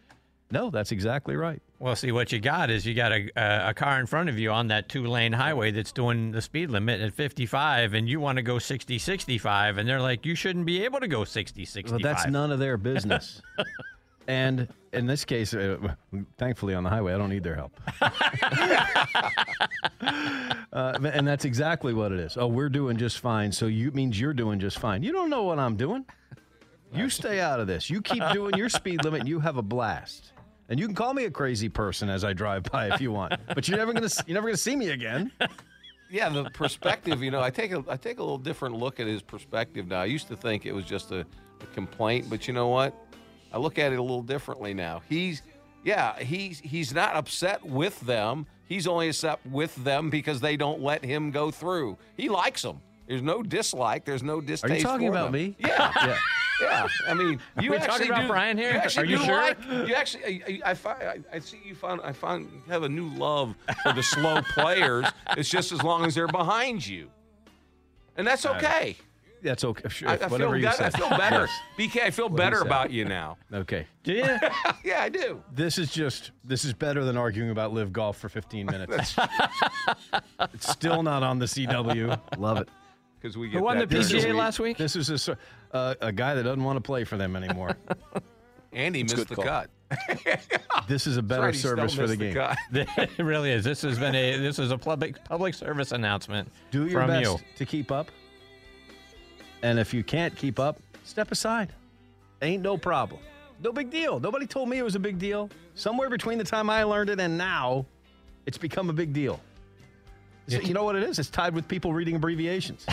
No, 0.49 0.71
that's 0.71 0.91
exactly 0.91 1.35
right. 1.35 1.61
Well, 1.77 1.95
see, 1.95 2.11
what 2.13 2.31
you 2.31 2.39
got 2.39 2.69
is 2.69 2.85
you 2.85 2.93
got 2.93 3.11
a, 3.11 3.69
a, 3.69 3.73
car 3.73 3.99
in 3.99 4.05
front 4.05 4.29
of 4.29 4.39
you 4.39 4.49
on 4.51 4.67
that 4.67 4.87
two 4.87 5.05
lane 5.07 5.33
highway 5.33 5.71
that's 5.71 5.91
doing 5.91 6.31
the 6.31 6.41
speed 6.41 6.69
limit 6.69 7.01
at 7.01 7.13
55, 7.13 7.93
and 7.93 8.07
you 8.07 8.21
want 8.21 8.37
to 8.37 8.41
go 8.41 8.59
60, 8.59 8.97
65, 8.97 9.77
and 9.77 9.87
they're 9.87 9.99
like, 9.99 10.25
you 10.25 10.35
shouldn't 10.35 10.65
be 10.65 10.85
able 10.85 11.01
to 11.01 11.07
go 11.07 11.25
60, 11.25 11.65
65. 11.65 11.91
Well, 11.91 12.13
that's 12.13 12.27
none 12.27 12.53
of 12.53 12.59
their 12.59 12.77
business. 12.77 13.41
and 14.27 14.69
in 14.93 15.05
this 15.05 15.25
case, 15.25 15.53
uh, 15.53 15.77
thankfully 16.37 16.73
on 16.75 16.85
the 16.85 16.89
highway, 16.89 17.13
I 17.13 17.17
don't 17.17 17.29
need 17.29 17.43
their 17.43 17.55
help. 17.55 17.77
uh, 20.71 20.97
and 21.03 21.27
that's 21.27 21.43
exactly 21.43 21.93
what 21.93 22.13
it 22.13 22.19
is. 22.19 22.37
Oh, 22.37 22.47
we're 22.47 22.69
doing 22.69 22.95
just 22.95 23.19
fine. 23.19 23.51
So 23.51 23.65
you 23.65 23.91
means 23.91 24.17
you're 24.17 24.33
doing 24.33 24.61
just 24.61 24.79
fine. 24.79 25.03
You 25.03 25.11
don't 25.11 25.29
know 25.29 25.43
what 25.43 25.59
I'm 25.59 25.75
doing. 25.75 26.05
You 26.93 27.09
stay 27.09 27.41
out 27.41 27.59
of 27.59 27.67
this. 27.67 27.89
You 27.89 28.01
keep 28.01 28.23
doing 28.31 28.55
your 28.55 28.69
speed 28.69 29.03
limit. 29.03 29.21
and 29.21 29.29
You 29.29 29.41
have 29.41 29.57
a 29.57 29.61
blast. 29.61 30.31
And 30.69 30.79
you 30.79 30.87
can 30.87 30.95
call 30.95 31.13
me 31.13 31.25
a 31.25 31.31
crazy 31.31 31.69
person 31.69 32.09
as 32.09 32.23
I 32.23 32.33
drive 32.33 32.63
by 32.63 32.93
if 32.93 32.99
you 32.99 33.11
want, 33.11 33.33
but 33.53 33.67
you're 33.67 33.77
never 33.77 33.93
gonna 33.93 34.09
you're 34.25 34.33
never 34.33 34.47
gonna 34.47 34.57
see 34.57 34.75
me 34.75 34.89
again. 34.89 35.31
Yeah, 36.09 36.29
the 36.29 36.49
perspective. 36.51 37.21
You 37.23 37.31
know, 37.31 37.41
I 37.41 37.49
take 37.49 37.71
a 37.71 37.83
I 37.87 37.97
take 37.97 38.19
a 38.19 38.23
little 38.23 38.37
different 38.37 38.75
look 38.75 38.99
at 38.99 39.07
his 39.07 39.21
perspective 39.21 39.87
now. 39.87 40.01
I 40.01 40.05
used 40.05 40.27
to 40.27 40.35
think 40.35 40.65
it 40.65 40.71
was 40.71 40.85
just 40.85 41.11
a, 41.11 41.19
a 41.19 41.65
complaint, 41.73 42.27
but 42.29 42.47
you 42.47 42.53
know 42.53 42.67
what? 42.67 42.95
I 43.51 43.57
look 43.57 43.79
at 43.79 43.91
it 43.91 43.99
a 43.99 44.01
little 44.01 44.21
differently 44.21 44.73
now. 44.73 45.01
He's 45.09 45.41
yeah, 45.83 46.17
he's 46.19 46.59
he's 46.59 46.93
not 46.93 47.15
upset 47.15 47.63
with 47.63 47.99
them. 48.01 48.47
He's 48.67 48.87
only 48.87 49.09
upset 49.09 49.39
with 49.45 49.75
them 49.83 50.09
because 50.09 50.41
they 50.41 50.57
don't 50.57 50.81
let 50.81 51.05
him 51.05 51.31
go 51.31 51.51
through. 51.51 51.97
He 52.17 52.29
likes 52.29 52.63
them. 52.63 52.81
There's 53.07 53.21
no 53.21 53.43
dislike. 53.43 54.03
There's 54.05 54.23
no 54.23 54.41
distaste. 54.41 54.73
Are 54.73 54.77
you 54.77 54.83
talking 54.83 55.07
about 55.09 55.31
them. 55.31 55.33
me? 55.33 55.55
Yeah. 55.59 55.91
Yeah. 55.95 56.17
Yeah, 56.61 56.87
I 57.07 57.13
mean, 57.13 57.39
Are 57.57 57.63
you 57.63 57.71
we 57.71 57.77
actually 57.77 57.91
talking 57.91 58.07
about 58.09 58.21
do- 58.21 58.27
Brian 58.27 58.57
here? 58.57 58.71
You 58.73 59.01
Are 59.01 59.05
you 59.05 59.17
sure? 59.17 59.35
like- 59.41 59.57
you 59.87 59.93
actually, 59.93 60.43
I, 60.43 60.59
I, 60.65 60.71
I 60.71 60.73
find, 60.73 61.03
I, 61.03 61.19
I 61.33 61.39
see 61.39 61.59
you 61.65 61.75
found, 61.75 62.01
I 62.03 62.11
found 62.13 62.49
you 62.51 62.61
have 62.71 62.83
a 62.83 62.89
new 62.89 63.07
love 63.09 63.55
for 63.83 63.93
the 63.93 64.03
slow 64.03 64.41
players. 64.53 65.05
It's 65.37 65.49
just 65.49 65.71
as 65.71 65.83
long 65.83 66.05
as 66.05 66.15
they're 66.15 66.27
behind 66.27 66.85
you, 66.87 67.09
and 68.15 68.25
that's 68.25 68.45
okay. 68.45 68.95
That's 69.43 69.63
okay. 69.63 69.89
Sure, 69.89 70.09
I, 70.09 70.13
I 70.13 70.17
feel, 70.17 70.29
whatever 70.29 70.57
you 70.57 70.63
bet- 70.63 70.77
say. 70.77 70.85
I 70.85 70.89
feel 70.89 71.09
better. 71.09 71.47
Yes. 71.77 71.93
BK, 71.93 72.01
I 72.03 72.09
feel 72.09 72.29
What 72.29 72.37
better 72.37 72.61
about 72.61 72.89
you 72.89 73.05
now. 73.05 73.37
Okay. 73.53 73.85
Do 74.03 74.13
you? 74.13 74.23
yeah, 74.83 75.01
I 75.03 75.09
do. 75.09 75.43
This 75.53 75.77
is 75.77 75.91
just 75.91 76.31
this 76.43 76.65
is 76.65 76.73
better 76.73 77.03
than 77.03 77.15
arguing 77.15 77.51
about 77.51 77.71
Liv 77.71 77.93
golf 77.93 78.17
for 78.17 78.27
15 78.27 78.65
minutes. 78.65 79.15
it's 80.53 80.67
still 80.71 81.03
not 81.03 81.21
on 81.21 81.37
the 81.37 81.45
CW. 81.45 82.19
Love 82.39 82.57
it. 82.57 82.69
Because 83.25 83.37
we 83.39 83.49
Who 83.49 83.63
won 83.63 83.79
the 83.79 83.87
This 83.87 84.11
is- 84.11 84.23
PGA 84.23 84.35
last 84.35 84.59
week? 84.59 84.77
This 84.77 84.95
is 84.95 85.29
a, 85.29 85.37
uh, 85.71 85.95
a 85.99 86.11
guy 86.11 86.35
that 86.35 86.43
doesn't 86.43 86.63
want 86.63 86.77
to 86.77 86.81
play 86.81 87.05
for 87.05 87.17
them 87.17 87.35
anymore. 87.35 87.75
Andy 88.71 89.01
missed 89.01 89.29
the 89.29 89.35
cut. 89.35 89.71
this 90.87 91.07
is 91.07 91.17
a 91.17 91.23
better 91.23 91.41
right, 91.47 91.55
service 91.55 91.95
for 91.95 92.05
the 92.05 92.15
missed 92.17 92.69
the 92.71 92.85
game. 92.85 93.09
it 93.17 93.23
really 93.23 93.49
is. 93.51 93.63
This 93.63 93.81
has 93.81 93.97
been 93.97 94.13
a 94.13 94.37
this 94.37 94.59
is 94.59 94.69
a 94.69 94.77
public 94.77 95.23
public 95.23 95.55
service 95.55 95.91
announcement 95.91 96.51
Do 96.69 96.85
your 96.85 97.01
from 97.01 97.07
best 97.07 97.31
you. 97.31 97.39
to 97.55 97.65
keep 97.65 97.91
up. 97.91 98.11
And 99.63 99.79
if 99.79 99.91
you 99.91 100.03
can't 100.03 100.35
keep 100.35 100.59
up, 100.59 100.77
step 101.03 101.31
aside. 101.31 101.73
Ain't 102.43 102.61
no 102.61 102.77
problem. 102.77 103.21
No 103.63 103.71
big 103.71 103.89
deal. 103.89 104.19
Nobody 104.19 104.45
told 104.45 104.69
me 104.69 104.77
it 104.77 104.83
was 104.83 104.93
a 104.93 104.99
big 104.99 105.17
deal. 105.17 105.49
Somewhere 105.73 106.11
between 106.11 106.37
the 106.37 106.43
time 106.43 106.69
I 106.69 106.83
learned 106.83 107.09
it 107.09 107.19
and 107.19 107.39
now, 107.39 107.87
it's 108.45 108.59
become 108.59 108.91
a 108.91 108.93
big 108.93 109.13
deal. 109.13 109.39
So 110.47 110.59
you 110.59 110.73
know 110.73 110.83
what 110.83 110.95
it 110.95 111.03
is? 111.03 111.17
It's 111.19 111.29
tied 111.29 111.53
with 111.53 111.67
people 111.67 111.93
reading 111.93 112.15
abbreviations. 112.15 112.85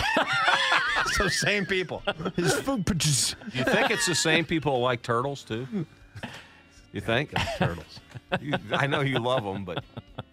so 1.12 1.28
same 1.28 1.66
people. 1.66 2.02
His 2.36 2.54
food 2.54 2.86
purchase. 2.86 3.36
You 3.52 3.64
think 3.64 3.90
it's 3.90 4.06
the 4.06 4.14
same 4.14 4.44
people 4.44 4.76
who 4.76 4.82
like 4.82 5.02
turtles 5.02 5.42
too? 5.42 5.66
You 6.92 7.00
think 7.00 7.32
turtles? 7.58 8.00
You, 8.40 8.54
I 8.72 8.86
know 8.86 9.02
you 9.02 9.18
love 9.18 9.44
them, 9.44 9.62
but 9.66 9.84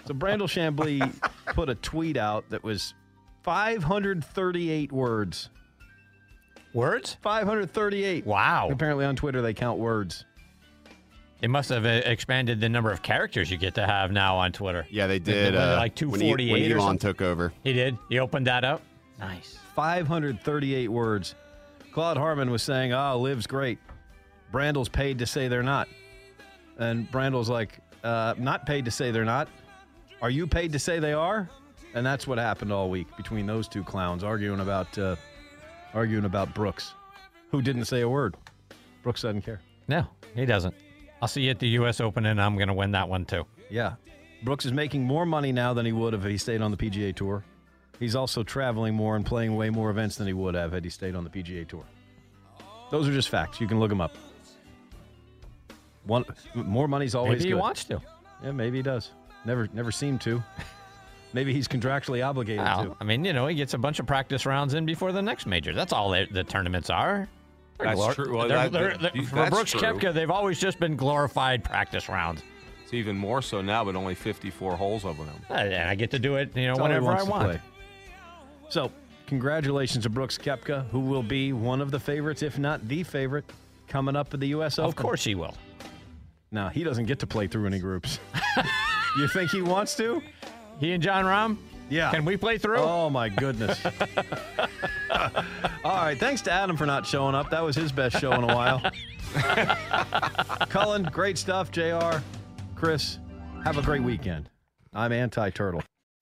So 0.06 0.14
Brandel 0.14 0.48
Chamblee 0.48 1.12
put 1.48 1.68
a 1.68 1.76
tweet 1.76 2.16
out 2.16 2.50
that 2.50 2.64
was 2.64 2.94
538 3.44 4.94
words. 4.94 5.50
Words? 6.74 7.18
538. 7.22 8.26
Wow. 8.26 8.70
Apparently 8.72 9.04
on 9.04 9.18
Twitter 9.18 9.42
they 9.42 9.54
count 9.54 9.80
words. 9.80 10.24
They 11.42 11.48
must 11.48 11.70
have 11.70 11.86
uh, 11.86 12.02
expanded 12.06 12.60
the 12.60 12.68
number 12.70 12.92
of 12.92 13.02
characters 13.02 13.50
you 13.50 13.58
get 13.58 13.76
to 13.76 13.86
have 13.86 14.12
now 14.12 14.36
on 14.38 14.52
Twitter. 14.52 14.86
Yeah, 14.90 15.08
they 15.08 15.20
They- 15.20 15.32
did. 15.34 15.54
they 15.54 15.58
went 15.58 15.70
uh, 15.72 15.76
like 15.78 16.00
when, 16.02 16.22
E- 16.22 16.28
248 16.30 16.52
when 16.52 16.72
Elon 16.80 16.98
took 16.98 17.22
over. 17.22 17.54
He 17.64 17.74
did. 17.74 17.98
He 18.10 18.20
opened 18.20 18.48
that 18.48 18.64
up. 18.66 18.82
Nice. 19.20 19.58
538 19.76 20.90
words. 20.90 21.36
Claude 21.94 22.18
Harmon 22.18 22.52
was 22.52 22.62
saying, 22.62 22.94
"Ah, 22.94 23.16
Liv's 23.16 23.48
great. 23.48 23.80
Brandel's 24.52 24.90
paid 24.90 25.20
to 25.20 25.26
say 25.26 25.48
they're 25.48 25.64
not." 25.64 25.88
And 26.78 27.10
Brandel's 27.12 27.50
like, 27.50 27.80
uh, 28.04 28.36
"Not 28.38 28.66
paid 28.66 28.86
to 28.86 28.92
say 28.92 29.12
they're 29.12 29.26
not. 29.26 29.48
Are 30.22 30.30
you 30.30 30.46
paid 30.48 30.72
to 30.74 30.80
say 30.80 31.00
they 31.00 31.14
are?" 31.14 31.50
And 31.94 32.06
that's 32.06 32.28
what 32.28 32.38
happened 32.38 32.72
all 32.72 32.90
week 32.90 33.08
between 33.18 33.46
those 33.48 33.68
two 33.68 33.84
clowns 33.84 34.24
arguing 34.24 34.60
about 34.60 34.96
uh, 34.98 35.16
arguing 35.94 36.26
about 36.26 36.54
Brooks, 36.54 36.94
who 37.52 37.62
didn't 37.62 37.86
say 37.86 38.02
a 38.02 38.10
word. 38.10 38.36
Brooks 39.04 39.22
doesn't 39.24 39.42
care. 39.42 39.60
No, 39.88 40.06
he 40.36 40.46
doesn't. 40.46 40.76
I'll 41.22 41.28
see 41.28 41.42
you 41.42 41.52
at 41.52 41.60
the 41.60 41.68
U.S. 41.70 42.00
Open, 42.00 42.26
and 42.26 42.42
I'm 42.42 42.56
going 42.56 42.68
to 42.70 42.74
win 42.74 42.92
that 42.92 43.10
one 43.10 43.26
too. 43.26 43.46
Yeah. 43.70 43.96
Brooks 44.44 44.66
is 44.66 44.72
making 44.72 45.04
more 45.04 45.26
money 45.26 45.52
now 45.52 45.74
than 45.74 45.86
he 45.86 45.92
would 45.92 46.14
have 46.14 46.26
if 46.26 46.32
he 46.32 46.38
stayed 46.38 46.62
on 46.62 46.72
the 46.72 46.78
PGA 46.78 47.14
Tour. 47.16 47.44
He's 48.00 48.16
also 48.16 48.44
traveling 48.44 48.96
more 48.96 49.18
and 49.18 49.26
playing 49.26 49.56
way 49.58 49.70
more 49.70 49.90
events 49.90 50.16
than 50.16 50.28
he 50.28 50.34
would 50.34 50.56
have 50.56 50.72
had 50.72 50.84
he 50.86 50.90
stayed 50.90 51.16
on 51.16 51.26
the 51.26 51.30
PGA 51.30 51.68
Tour. 51.68 51.84
Those 52.92 53.08
are 53.08 53.12
just 53.12 53.28
facts. 53.30 53.60
You 53.60 53.68
can 53.68 53.80
look 53.80 53.90
them 53.90 54.00
up. 54.02 54.16
One 56.06 56.24
more 56.56 56.88
money's 56.88 57.14
always 57.14 57.40
Maybe 57.40 57.50
he 57.50 57.50
good. 57.52 57.60
wants 57.60 57.84
to. 57.86 58.02
Yeah, 58.44 58.52
maybe 58.52 58.78
he 58.78 58.82
does. 58.84 59.12
Never 59.46 59.68
never 59.74 59.92
seemed 59.92 60.22
to. 60.22 60.42
maybe 61.34 61.54
he's 61.54 61.68
contractually 61.68 62.26
obligated 62.26 62.64
Well, 62.64 62.86
to. 62.86 62.96
I 63.00 63.04
mean, 63.04 63.26
you 63.26 63.34
know, 63.34 63.48
he 63.48 63.56
gets 63.56 63.74
a 63.74 63.78
bunch 63.78 64.00
of 64.00 64.08
practice 64.08 64.46
rounds 64.46 64.74
in 64.74 64.86
before 64.86 65.12
the 65.12 65.22
next 65.22 65.46
major. 65.46 65.74
That's 65.74 65.92
all 65.94 66.10
they, 66.10 66.26
the 66.26 66.44
tournaments 66.46 66.90
are. 66.90 67.28
They're 67.80 67.88
That's 67.96 68.00
glor- 68.02 68.14
true. 68.16 68.38
Well, 68.38 68.48
they're- 68.48 68.70
they're- 68.70 68.98
they're- 68.98 69.24
for 69.24 69.50
Brooks 69.50 69.72
true. 69.72 69.80
Koepka, 69.82 70.14
they've 70.14 70.30
always 70.30 70.60
just 70.60 70.80
been 70.80 70.96
glorified 70.96 71.64
practice 71.64 72.10
rounds. 72.10 72.44
it's 72.84 72.94
even 72.94 73.16
more 73.18 73.42
so 73.42 73.62
now. 73.62 73.84
But 73.86 73.96
only 73.96 74.16
54 74.16 74.76
holes 74.76 75.06
of 75.06 75.18
them. 75.18 75.30
And 75.50 75.74
I 75.90 75.96
get 75.96 76.12
to 76.12 76.20
do 76.20 76.36
it, 76.36 76.56
you 76.58 76.64
know, 76.68 76.74
That's 76.76 76.82
whenever 76.84 77.12
I 77.12 77.24
want. 77.24 77.44
play. 77.52 77.62
So, 78.70 78.92
congratulations 79.28 80.04
to 80.04 80.10
Brooks 80.10 80.38
Koepka, 80.38 80.88
who 80.90 81.00
will 81.00 81.24
be 81.24 81.54
one 81.54 81.82
of 81.82 81.92
the 81.92 82.00
favorites, 82.00 82.42
if 82.44 82.60
not 82.60 82.88
the 82.88 83.04
favorite, 83.04 83.46
coming 83.88 84.16
up 84.16 84.34
at 84.34 84.40
the 84.40 84.48
U.S. 84.48 84.78
Open. 84.78 84.90
Of 84.90 84.96
course 84.96 85.24
he 85.24 85.36
will. 85.36 85.56
No, 86.52 86.68
he 86.68 86.84
doesn't 86.84 87.06
get 87.06 87.20
to 87.20 87.28
play 87.28 87.48
through 87.48 87.68
any 87.68 87.80
groups. 87.80 88.20
you 89.18 89.28
think 89.30 89.52
he 89.52 89.62
wants 89.62 89.96
to? 89.98 90.22
He 90.80 90.92
and 90.94 91.02
Jon 91.04 91.26
Rahm? 91.26 91.58
Yeah. 91.90 92.12
Can 92.12 92.26
we 92.26 92.38
play 92.38 92.58
through? 92.58 92.78
Oh 92.78 93.10
my 93.10 93.30
goodness. 93.30 93.80
All 95.84 95.96
right, 95.96 96.18
thanks 96.20 96.42
to 96.44 96.52
Adam 96.52 96.78
for 96.78 96.86
not 96.86 97.06
showing 97.06 97.36
up. 97.36 97.50
That 97.50 97.64
was 97.64 97.76
his 97.76 97.92
best 97.92 98.20
show 98.20 98.32
in 98.34 98.44
a 98.44 98.56
while. 98.56 98.82
Cullen, 100.70 101.04
great 101.12 101.38
stuff. 101.38 101.72
JR, 101.72 102.18
Chris, 102.76 103.20
have 103.64 103.78
a 103.78 103.82
great 103.82 104.04
weekend. 104.04 104.50
I'm 104.94 105.12
anti 105.12 105.50
turtle. 105.50 105.82